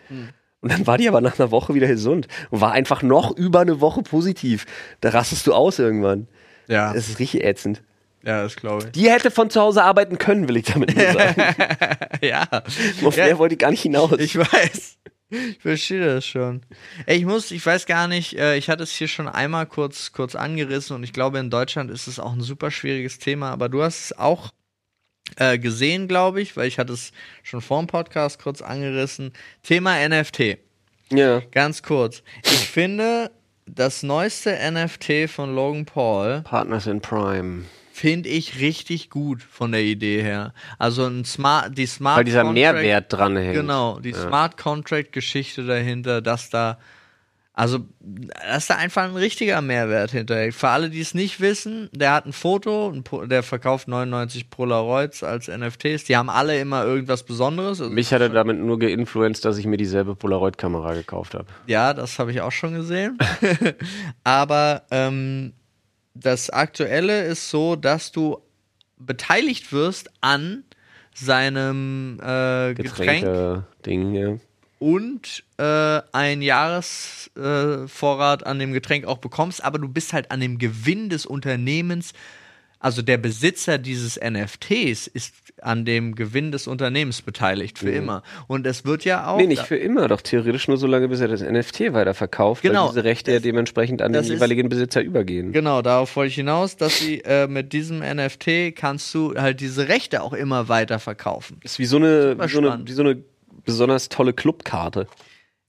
Und 0.60 0.72
dann 0.72 0.86
war 0.86 0.96
die 0.96 1.08
aber 1.08 1.20
nach 1.20 1.38
einer 1.38 1.50
Woche 1.50 1.74
wieder 1.74 1.88
gesund 1.88 2.26
und 2.50 2.60
war 2.60 2.72
einfach 2.72 3.02
noch 3.02 3.36
über 3.36 3.60
eine 3.60 3.80
Woche 3.80 4.02
positiv. 4.02 4.64
Da 5.00 5.10
rastest 5.10 5.46
du 5.46 5.52
aus 5.52 5.78
irgendwann. 5.78 6.26
Ja. 6.68 6.92
Das 6.94 7.08
ist 7.08 7.18
richtig 7.18 7.44
ätzend. 7.44 7.82
Ja, 8.22 8.42
das 8.42 8.56
glaube 8.56 8.86
Die 8.86 9.10
hätte 9.10 9.30
von 9.30 9.50
zu 9.50 9.60
Hause 9.60 9.82
arbeiten 9.84 10.16
können, 10.16 10.48
will 10.48 10.56
ich 10.56 10.64
damit 10.64 10.96
nur 10.96 11.04
sagen. 11.12 11.42
ich. 12.22 12.28
ja. 12.30 12.46
Auf 13.04 13.16
Ja. 13.18 13.26
der 13.26 13.38
wollte 13.38 13.54
ich 13.56 13.58
gar 13.58 13.70
nicht 13.70 13.82
hinaus. 13.82 14.12
Ich 14.18 14.38
weiß. 14.38 14.96
Ich 15.34 15.58
verstehe 15.60 16.04
das 16.04 16.26
schon. 16.26 16.62
Ey, 17.06 17.18
ich 17.18 17.24
muss, 17.24 17.50
ich 17.50 17.64
weiß 17.64 17.86
gar 17.86 18.08
nicht, 18.08 18.38
äh, 18.38 18.56
ich 18.56 18.68
hatte 18.68 18.82
es 18.82 18.92
hier 18.92 19.08
schon 19.08 19.28
einmal 19.28 19.66
kurz, 19.66 20.12
kurz 20.12 20.34
angerissen 20.34 20.96
und 20.96 21.02
ich 21.02 21.12
glaube, 21.12 21.38
in 21.38 21.50
Deutschland 21.50 21.90
ist 21.90 22.06
es 22.06 22.18
auch 22.18 22.32
ein 22.32 22.40
super 22.40 22.70
schwieriges 22.70 23.18
Thema, 23.18 23.50
aber 23.50 23.68
du 23.68 23.82
hast 23.82 24.04
es 24.04 24.18
auch 24.18 24.52
äh, 25.36 25.58
gesehen, 25.58 26.08
glaube 26.08 26.40
ich, 26.40 26.56
weil 26.56 26.68
ich 26.68 26.78
hatte 26.78 26.92
es 26.92 27.12
schon 27.42 27.60
vor 27.60 27.80
dem 27.80 27.86
Podcast 27.86 28.42
kurz 28.42 28.62
angerissen. 28.62 29.32
Thema 29.62 29.96
NFT. 30.08 30.58
ja. 31.10 31.40
Ganz 31.50 31.82
kurz. 31.82 32.22
Ich 32.44 32.68
finde, 32.68 33.30
das 33.66 34.02
neueste 34.02 34.56
NFT 34.70 35.30
von 35.30 35.54
Logan 35.54 35.86
Paul 35.86 36.42
Partners 36.42 36.86
in 36.86 37.00
Prime. 37.00 37.64
Finde 37.94 38.28
ich 38.28 38.60
richtig 38.60 39.08
gut 39.08 39.40
von 39.40 39.70
der 39.70 39.82
Idee 39.82 40.20
her. 40.20 40.52
Also 40.80 41.06
ein 41.06 41.24
Smart, 41.24 41.78
die 41.78 41.86
Smart 41.86 42.18
Weil 42.18 42.24
dieser 42.24 42.42
Contract- 42.42 42.74
Mehrwert 42.74 43.12
dran 43.12 43.36
hängt. 43.36 43.54
Genau, 43.54 44.00
die 44.00 44.12
Smart 44.12 44.56
Contract 44.56 45.12
Geschichte 45.12 45.64
dahinter, 45.64 46.20
dass 46.20 46.50
da 46.50 46.78
also 47.56 47.78
dass 48.00 48.66
da 48.66 48.74
einfach 48.74 49.04
ein 49.04 49.14
richtiger 49.14 49.60
Mehrwert 49.60 50.10
hinterhängt. 50.10 50.54
Für 50.54 50.70
alle, 50.70 50.90
die 50.90 50.98
es 50.98 51.14
nicht 51.14 51.40
wissen, 51.40 51.88
der 51.92 52.12
hat 52.12 52.26
ein 52.26 52.32
Foto, 52.32 52.90
der 53.26 53.44
verkauft 53.44 53.86
99 53.86 54.50
Polaroids 54.50 55.22
als 55.22 55.46
NFTs. 55.46 56.02
Die 56.02 56.16
haben 56.16 56.30
alle 56.30 56.58
immer 56.58 56.84
irgendwas 56.84 57.22
Besonderes. 57.22 57.80
Also, 57.80 57.92
Mich 57.92 58.12
hat 58.12 58.22
er 58.22 58.30
damit 58.30 58.58
nur 58.58 58.80
geinfluenced, 58.80 59.44
dass 59.44 59.56
ich 59.56 59.66
mir 59.66 59.76
dieselbe 59.76 60.16
Polaroid-Kamera 60.16 60.94
gekauft 60.94 61.34
habe. 61.34 61.46
ja, 61.68 61.94
das 61.94 62.18
habe 62.18 62.32
ich 62.32 62.40
auch 62.40 62.50
schon 62.50 62.74
gesehen. 62.74 63.18
Aber 64.24 64.82
ähm, 64.90 65.52
das 66.14 66.50
Aktuelle 66.50 67.24
ist 67.24 67.50
so, 67.50 67.76
dass 67.76 68.12
du 68.12 68.38
beteiligt 68.96 69.72
wirst 69.72 70.10
an 70.20 70.64
seinem 71.12 72.18
äh, 72.20 72.74
Getränk 72.74 73.24
Getränke-Ding, 73.24 74.14
ja. 74.14 74.38
und 74.78 75.44
äh, 75.58 76.00
ein 76.12 76.42
Jahresvorrat 76.42 78.42
äh, 78.42 78.46
an 78.46 78.58
dem 78.58 78.72
Getränk 78.72 79.06
auch 79.06 79.18
bekommst, 79.18 79.62
aber 79.62 79.78
du 79.78 79.88
bist 79.88 80.12
halt 80.12 80.30
an 80.30 80.40
dem 80.40 80.58
Gewinn 80.58 81.08
des 81.08 81.26
Unternehmens, 81.26 82.12
also 82.84 83.00
der 83.02 83.16
Besitzer 83.16 83.78
dieses 83.78 84.20
NFTs 84.20 85.06
ist 85.06 85.34
an 85.62 85.84
dem 85.86 86.14
Gewinn 86.14 86.52
des 86.52 86.66
Unternehmens 86.66 87.22
beteiligt 87.22 87.78
für 87.78 87.90
immer. 87.90 88.22
Und 88.46 88.66
es 88.66 88.84
wird 88.84 89.04
ja 89.06 89.26
auch. 89.28 89.38
Nee, 89.38 89.46
nicht 89.46 89.62
für 89.62 89.76
immer, 89.76 90.08
doch 90.08 90.20
theoretisch 90.20 90.68
nur 90.68 90.76
so 90.76 90.86
lange, 90.86 91.08
bis 91.08 91.20
er 91.20 91.28
das 91.28 91.40
NFT 91.40 91.94
weiterverkauft, 91.94 92.60
Genau. 92.62 92.82
weil 92.82 92.88
diese 92.90 93.04
Rechte 93.04 93.32
ja 93.32 93.38
dementsprechend 93.40 94.02
an 94.02 94.12
den 94.12 94.18
das 94.20 94.26
ist- 94.26 94.32
jeweiligen 94.34 94.68
Besitzer 94.68 95.00
übergehen. 95.02 95.52
Genau, 95.52 95.80
darauf 95.80 96.14
wollte 96.16 96.28
ich 96.28 96.34
hinaus, 96.34 96.76
dass 96.76 96.98
sie 96.98 97.20
äh, 97.24 97.46
mit 97.46 97.72
diesem 97.72 98.00
NFT 98.00 98.72
kannst 98.76 99.14
du 99.14 99.34
halt 99.34 99.60
diese 99.60 99.88
Rechte 99.88 100.22
auch 100.22 100.34
immer 100.34 100.68
weiter 100.68 100.98
verkaufen. 100.98 101.58
ist 101.62 101.78
wie 101.78 101.86
so 101.86 101.96
eine, 101.96 102.36
wie 102.38 102.48
so 102.48 102.58
eine, 102.58 102.80
wie 102.86 102.92
so 102.92 103.02
eine 103.02 103.22
besonders 103.64 104.10
tolle 104.10 104.34
Clubkarte. 104.34 105.06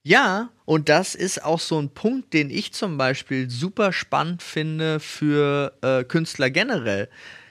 Ja, 0.08 0.49
und 0.66 0.88
das 0.88 1.16
ist 1.16 1.43
auch 1.43 1.60
so 1.60 1.80
ein 1.80 1.89
Punkt, 1.89 2.32
den 2.34 2.51
ich 2.51 2.72
zum 2.74 2.95
Beispiel 2.95 3.49
super 3.49 3.91
spannend 3.91 4.43
finde 4.43 4.99
für 4.99 5.74
äh, 5.82 6.03
Künstler 6.03 6.51
generell. 6.51 7.10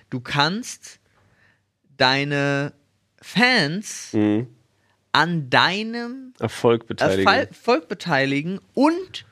Du 0.09 0.21
kannst 0.21 1.01
deine 1.97 2.73
Fans 3.21 4.11
Mhm. 4.13 4.47
an 5.13 5.51
deinem 5.51 6.33
Erfolg 6.39 6.87
beteiligen. 6.87 7.27
Erfol- 7.27 7.49
Erfolg 7.49 7.89
beteiligen 7.89 8.61
und 8.75 9.25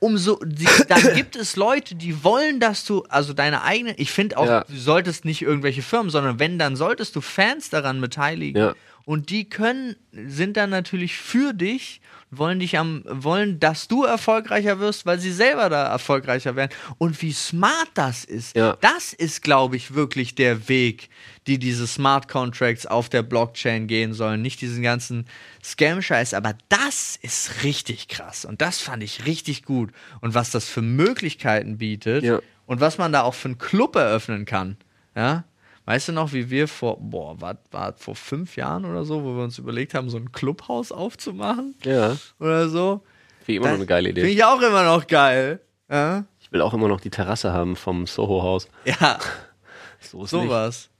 umso, 0.00 0.40
dann 0.88 1.14
gibt 1.14 1.36
es 1.36 1.54
Leute, 1.54 1.94
die 1.94 2.24
wollen, 2.24 2.58
dass 2.60 2.84
du, 2.84 3.02
also 3.08 3.34
deine 3.34 3.62
eigene, 3.62 3.94
ich 3.98 4.10
finde 4.10 4.36
auch, 4.38 4.46
Ja. 4.46 4.64
du 4.64 4.76
solltest 4.76 5.24
nicht 5.24 5.42
irgendwelche 5.42 5.82
Firmen, 5.82 6.10
sondern 6.10 6.38
wenn, 6.40 6.58
dann 6.58 6.74
solltest 6.76 7.14
du 7.14 7.20
Fans 7.20 7.70
daran 7.70 8.00
beteiligen. 8.00 8.60
Ja. 8.60 8.74
Und 9.04 9.30
die 9.30 9.48
können, 9.48 9.96
sind 10.12 10.56
dann 10.56 10.70
natürlich 10.70 11.16
für 11.16 11.52
dich, 11.52 12.00
wollen 12.30 12.58
dich 12.60 12.76
am, 12.78 13.02
wollen, 13.08 13.58
dass 13.58 13.88
du 13.88 14.04
erfolgreicher 14.04 14.78
wirst, 14.80 15.06
weil 15.06 15.18
sie 15.18 15.32
selber 15.32 15.68
da 15.70 15.86
erfolgreicher 15.86 16.56
werden. 16.56 16.70
Und 16.98 17.20
wie 17.22 17.32
smart 17.32 17.88
das 17.94 18.24
ist, 18.24 18.54
Ja. 18.56 18.76
das 18.80 19.12
ist, 19.14 19.42
glaube 19.42 19.76
ich, 19.76 19.94
wirklich 19.94 20.34
der 20.34 20.68
Weg, 20.68 21.08
die 21.46 21.58
diese 21.58 21.86
Smart 21.86 22.28
Contracts 22.28 22.84
auf 22.86 23.08
der 23.08 23.22
Blockchain 23.22 23.86
gehen 23.86 24.12
sollen. 24.12 24.42
Nicht 24.42 24.60
diesen 24.60 24.82
ganzen 24.82 25.26
Scam-Scheiß, 25.64 26.34
aber 26.34 26.54
das 26.68 27.16
ist 27.22 27.62
richtig 27.64 28.08
krass. 28.08 28.44
Und 28.44 28.60
das 28.60 28.78
fand 28.80 29.02
ich 29.02 29.24
richtig 29.26 29.64
gut. 29.64 29.90
Und 30.20 30.34
was 30.34 30.50
das 30.50 30.68
für 30.68 30.82
Möglichkeiten 30.82 31.78
bietet 31.78 32.24
Ja. 32.24 32.40
und 32.66 32.80
was 32.80 32.98
man 32.98 33.12
da 33.12 33.22
auch 33.22 33.34
für 33.34 33.48
einen 33.48 33.58
Club 33.58 33.96
eröffnen 33.96 34.44
kann. 34.44 34.76
Ja. 35.16 35.44
Weißt 35.88 36.08
du 36.08 36.12
noch, 36.12 36.34
wie 36.34 36.50
wir 36.50 36.68
vor, 36.68 36.98
boah, 37.00 37.40
war, 37.40 37.56
war 37.70 37.94
vor 37.96 38.14
fünf 38.14 38.56
Jahren 38.56 38.84
oder 38.84 39.06
so, 39.06 39.24
wo 39.24 39.34
wir 39.34 39.42
uns 39.44 39.56
überlegt 39.56 39.94
haben, 39.94 40.10
so 40.10 40.18
ein 40.18 40.32
Clubhaus 40.32 40.92
aufzumachen 40.92 41.74
Ja, 41.82 42.14
oder 42.38 42.68
so? 42.68 43.02
wie 43.46 43.56
immer 43.56 43.68
noch 43.68 43.76
eine 43.76 43.86
geile 43.86 44.08
Finde 44.10 44.20
Idee. 44.20 44.32
ich 44.32 44.44
auch 44.44 44.60
immer 44.60 44.84
noch 44.84 45.06
geil. 45.06 45.62
Ja, 45.90 46.26
Ich 46.42 46.52
will 46.52 46.60
auch 46.60 46.74
immer 46.74 46.88
noch 46.88 47.00
die 47.00 47.08
Terrasse 47.08 47.54
haben 47.54 47.74
vom 47.74 48.06
Soho-Haus. 48.06 48.68
ja 48.84 49.18
So 50.00 50.24
ist 50.24 50.30
sowas. 50.30 50.90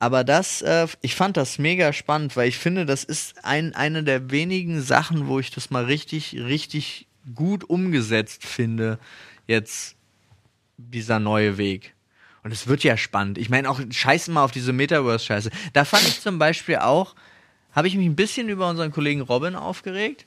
Aber 0.00 0.24
das, 0.24 0.62
äh, 0.62 0.88
ich 1.00 1.14
fand 1.14 1.36
das 1.36 1.60
mega 1.60 1.92
spannend, 1.92 2.36
weil 2.36 2.48
ich 2.48 2.58
finde, 2.58 2.86
das 2.86 3.04
ist 3.04 3.44
ein, 3.44 3.72
eine 3.76 4.02
der 4.02 4.32
wenigen 4.32 4.82
Sachen, 4.82 5.28
wo 5.28 5.38
ich 5.38 5.52
das 5.52 5.70
mal 5.70 5.84
richtig, 5.84 6.34
richtig 6.40 7.06
gut 7.36 7.62
umgesetzt 7.62 8.44
finde. 8.44 8.98
Jetzt 9.46 9.94
dieser 10.76 11.20
neue 11.20 11.56
Weg. 11.56 11.94
Und 12.44 12.52
es 12.52 12.66
wird 12.66 12.84
ja 12.84 12.96
spannend. 12.96 13.38
Ich 13.38 13.48
meine 13.50 13.68
auch, 13.70 13.80
scheißen 13.90 14.32
mal 14.32 14.44
auf 14.44 14.50
diese 14.52 14.72
Metaverse-Scheiße. 14.72 15.50
Da 15.72 15.84
fand 15.84 16.02
ich 16.04 16.20
zum 16.20 16.38
Beispiel 16.38 16.76
auch, 16.76 17.14
habe 17.72 17.88
ich 17.88 17.96
mich 17.96 18.06
ein 18.06 18.14
bisschen 18.16 18.48
über 18.48 18.68
unseren 18.68 18.92
Kollegen 18.92 19.22
Robin 19.22 19.56
aufgeregt. 19.56 20.26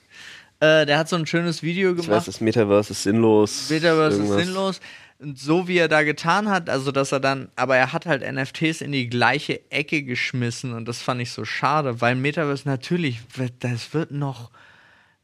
Äh, 0.60 0.88
der 0.88 0.98
hat 0.98 1.08
so 1.10 1.16
ein 1.16 1.28
schönes 1.28 1.62
Video 1.62 1.92
Ich 1.92 2.00
weiß, 2.00 2.06
gemacht. 2.06 2.28
das 2.28 2.42
Metaverse 2.42 2.92
ist 2.92 3.04
sinnlos. 3.04 3.70
Metaverse 3.70 4.18
ist 4.18 4.24
irgendwas. 4.30 4.46
sinnlos. 4.46 4.80
Und 5.20 5.40
so 5.40 5.68
wie 5.68 5.78
er 5.78 5.88
da 5.88 6.04
getan 6.04 6.50
hat, 6.50 6.70
also 6.70 6.92
dass 6.92 7.12
er 7.12 7.20
dann, 7.20 7.50
aber 7.56 7.76
er 7.78 7.94
hat 7.94 8.06
halt 8.06 8.22
NFTs 8.24 8.82
in 8.82 8.92
die 8.92 9.08
gleiche 9.10 9.62
Ecke 9.72 10.04
geschmissen 10.04 10.74
und 10.74 10.88
das 10.88 11.02
fand 11.02 11.22
ich 11.22 11.32
so 11.32 11.44
schade, 11.46 12.02
weil 12.02 12.16
Metaverse 12.16 12.68
natürlich, 12.68 13.22
das 13.60 13.94
wird 13.96 14.12
noch 14.12 14.52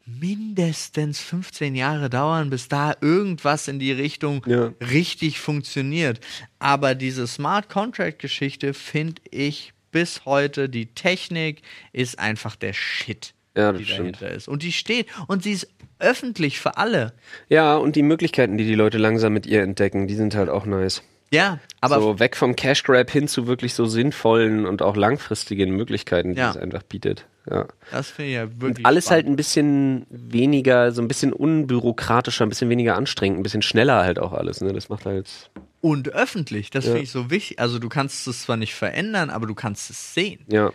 mindestens 0.05 1.19
15 1.19 1.75
Jahre 1.75 2.09
dauern, 2.09 2.49
bis 2.49 2.67
da 2.67 2.93
irgendwas 3.01 3.67
in 3.67 3.79
die 3.79 3.91
Richtung 3.91 4.43
Ja. 4.45 4.73
richtig 4.81 5.39
funktioniert. 5.39 6.19
Aber 6.59 6.95
diese 6.95 7.27
Smart 7.27 7.69
Contract 7.69 8.19
Geschichte 8.19 8.73
finde 8.73 9.21
ich 9.31 9.73
bis 9.91 10.25
heute, 10.25 10.69
die 10.69 10.87
Technik 10.87 11.61
ist 11.91 12.19
einfach 12.19 12.55
der 12.55 12.73
Shit, 12.73 13.33
Ja, 13.55 13.71
die 13.71 13.85
stimmt. 13.85 13.99
dahinter 13.99 14.31
ist. 14.31 14.47
Und 14.47 14.63
die 14.63 14.71
steht 14.71 15.07
und 15.27 15.43
sie 15.43 15.51
ist 15.51 15.67
öffentlich 15.99 16.59
für 16.59 16.77
alle. 16.77 17.13
Ja, 17.47 17.75
und 17.77 17.95
die 17.95 18.01
Möglichkeiten, 18.03 18.57
die 18.57 18.65
die 18.65 18.75
Leute 18.75 18.97
langsam 18.97 19.33
mit 19.33 19.45
ihr 19.45 19.61
entdecken, 19.61 20.07
die 20.07 20.15
sind 20.15 20.35
halt 20.35 20.49
auch 20.49 20.65
nice. 20.65 21.03
Ja, 21.33 21.59
aber 21.81 21.99
so 21.99 22.19
weg 22.19 22.35
vom 22.37 22.55
Cash 22.55 22.83
Grab 22.83 23.09
hin 23.09 23.27
zu 23.27 23.47
wirklich 23.47 23.73
so 23.73 23.85
sinnvollen 23.85 24.65
und 24.65 24.81
auch 24.81 24.95
langfristigen 24.95 25.71
Möglichkeiten, 25.75 26.33
die 26.33 26.39
Ja. 26.39 26.51
es 26.51 26.57
einfach 26.57 26.83
bietet. 26.83 27.25
Ja. 27.49 27.65
das 27.91 28.09
finde 28.09 28.29
ich 28.31 28.35
ja 28.37 28.43
wirklich. 28.61 28.77
Und 28.79 28.85
alles 28.85 29.11
halt 29.11 29.23
spannend. 29.23 29.33
ein 29.33 29.35
bisschen 29.35 30.05
weniger, 30.09 30.93
so 30.93 31.01
ein 31.01 31.09
bisschen 31.09 31.33
unbürokratischer, 31.33 32.45
ein 32.45 32.49
bisschen 32.49 32.69
weniger 32.69 32.95
anstrengend, 32.95 33.39
ein 33.39 33.43
bisschen 33.43 33.61
schneller 33.61 34.01
halt 34.03 34.17
auch 34.19 34.31
alles. 34.31 34.61
Ne? 34.61 34.71
Das 34.71 34.87
macht 34.87 35.05
halt. 35.05 35.49
Und 35.81 36.07
öffentlich, 36.13 36.69
das 36.69 36.85
Ja. 36.85 36.91
finde 36.91 37.03
ich 37.03 37.11
so 37.11 37.29
wichtig. 37.29 37.59
Also, 37.59 37.79
du 37.79 37.89
kannst 37.89 38.25
es 38.27 38.43
zwar 38.43 38.55
nicht 38.55 38.73
verändern, 38.75 39.29
aber 39.29 39.45
du 39.47 39.55
kannst 39.55 39.89
es 39.89 40.13
sehen. 40.13 40.39
Ja. 40.47 40.71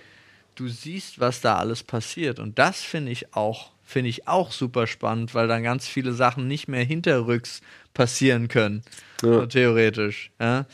Du 0.56 0.68
siehst, 0.68 1.20
was 1.20 1.40
da 1.40 1.56
alles 1.56 1.82
passiert. 1.84 2.38
Und 2.38 2.58
das 2.58 2.82
finde 2.82 3.12
ich 3.12 3.34
auch, 3.34 3.70
finde 3.82 4.10
ich 4.10 4.28
auch 4.28 4.52
super 4.52 4.86
spannend, 4.86 5.34
weil 5.34 5.48
dann 5.48 5.62
ganz 5.62 5.86
viele 5.88 6.12
Sachen 6.12 6.48
nicht 6.48 6.68
mehr 6.68 6.84
hinterrücks 6.84 7.62
passieren 7.98 8.48
können. 8.48 8.82
Ja. 9.22 9.32
So 9.40 9.46
theoretisch. 9.46 10.30
Ja? 10.40 10.64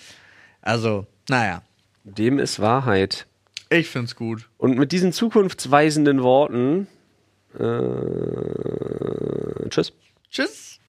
Also, 0.62 1.06
naja, 1.28 1.62
Dem 2.04 2.38
ist 2.38 2.60
Wahrheit. 2.60 3.26
ich 3.70 3.88
finde 3.88 4.06
es 4.06 4.14
gut. 4.14 4.48
Und 4.58 4.76
mit 4.78 4.92
diesen 4.92 5.12
zukunftsweisenden 5.12 6.22
Worten. 6.22 6.86
Äh, 7.58 7.64
tschüss. 9.70 9.92
Tschüss. 10.30 10.73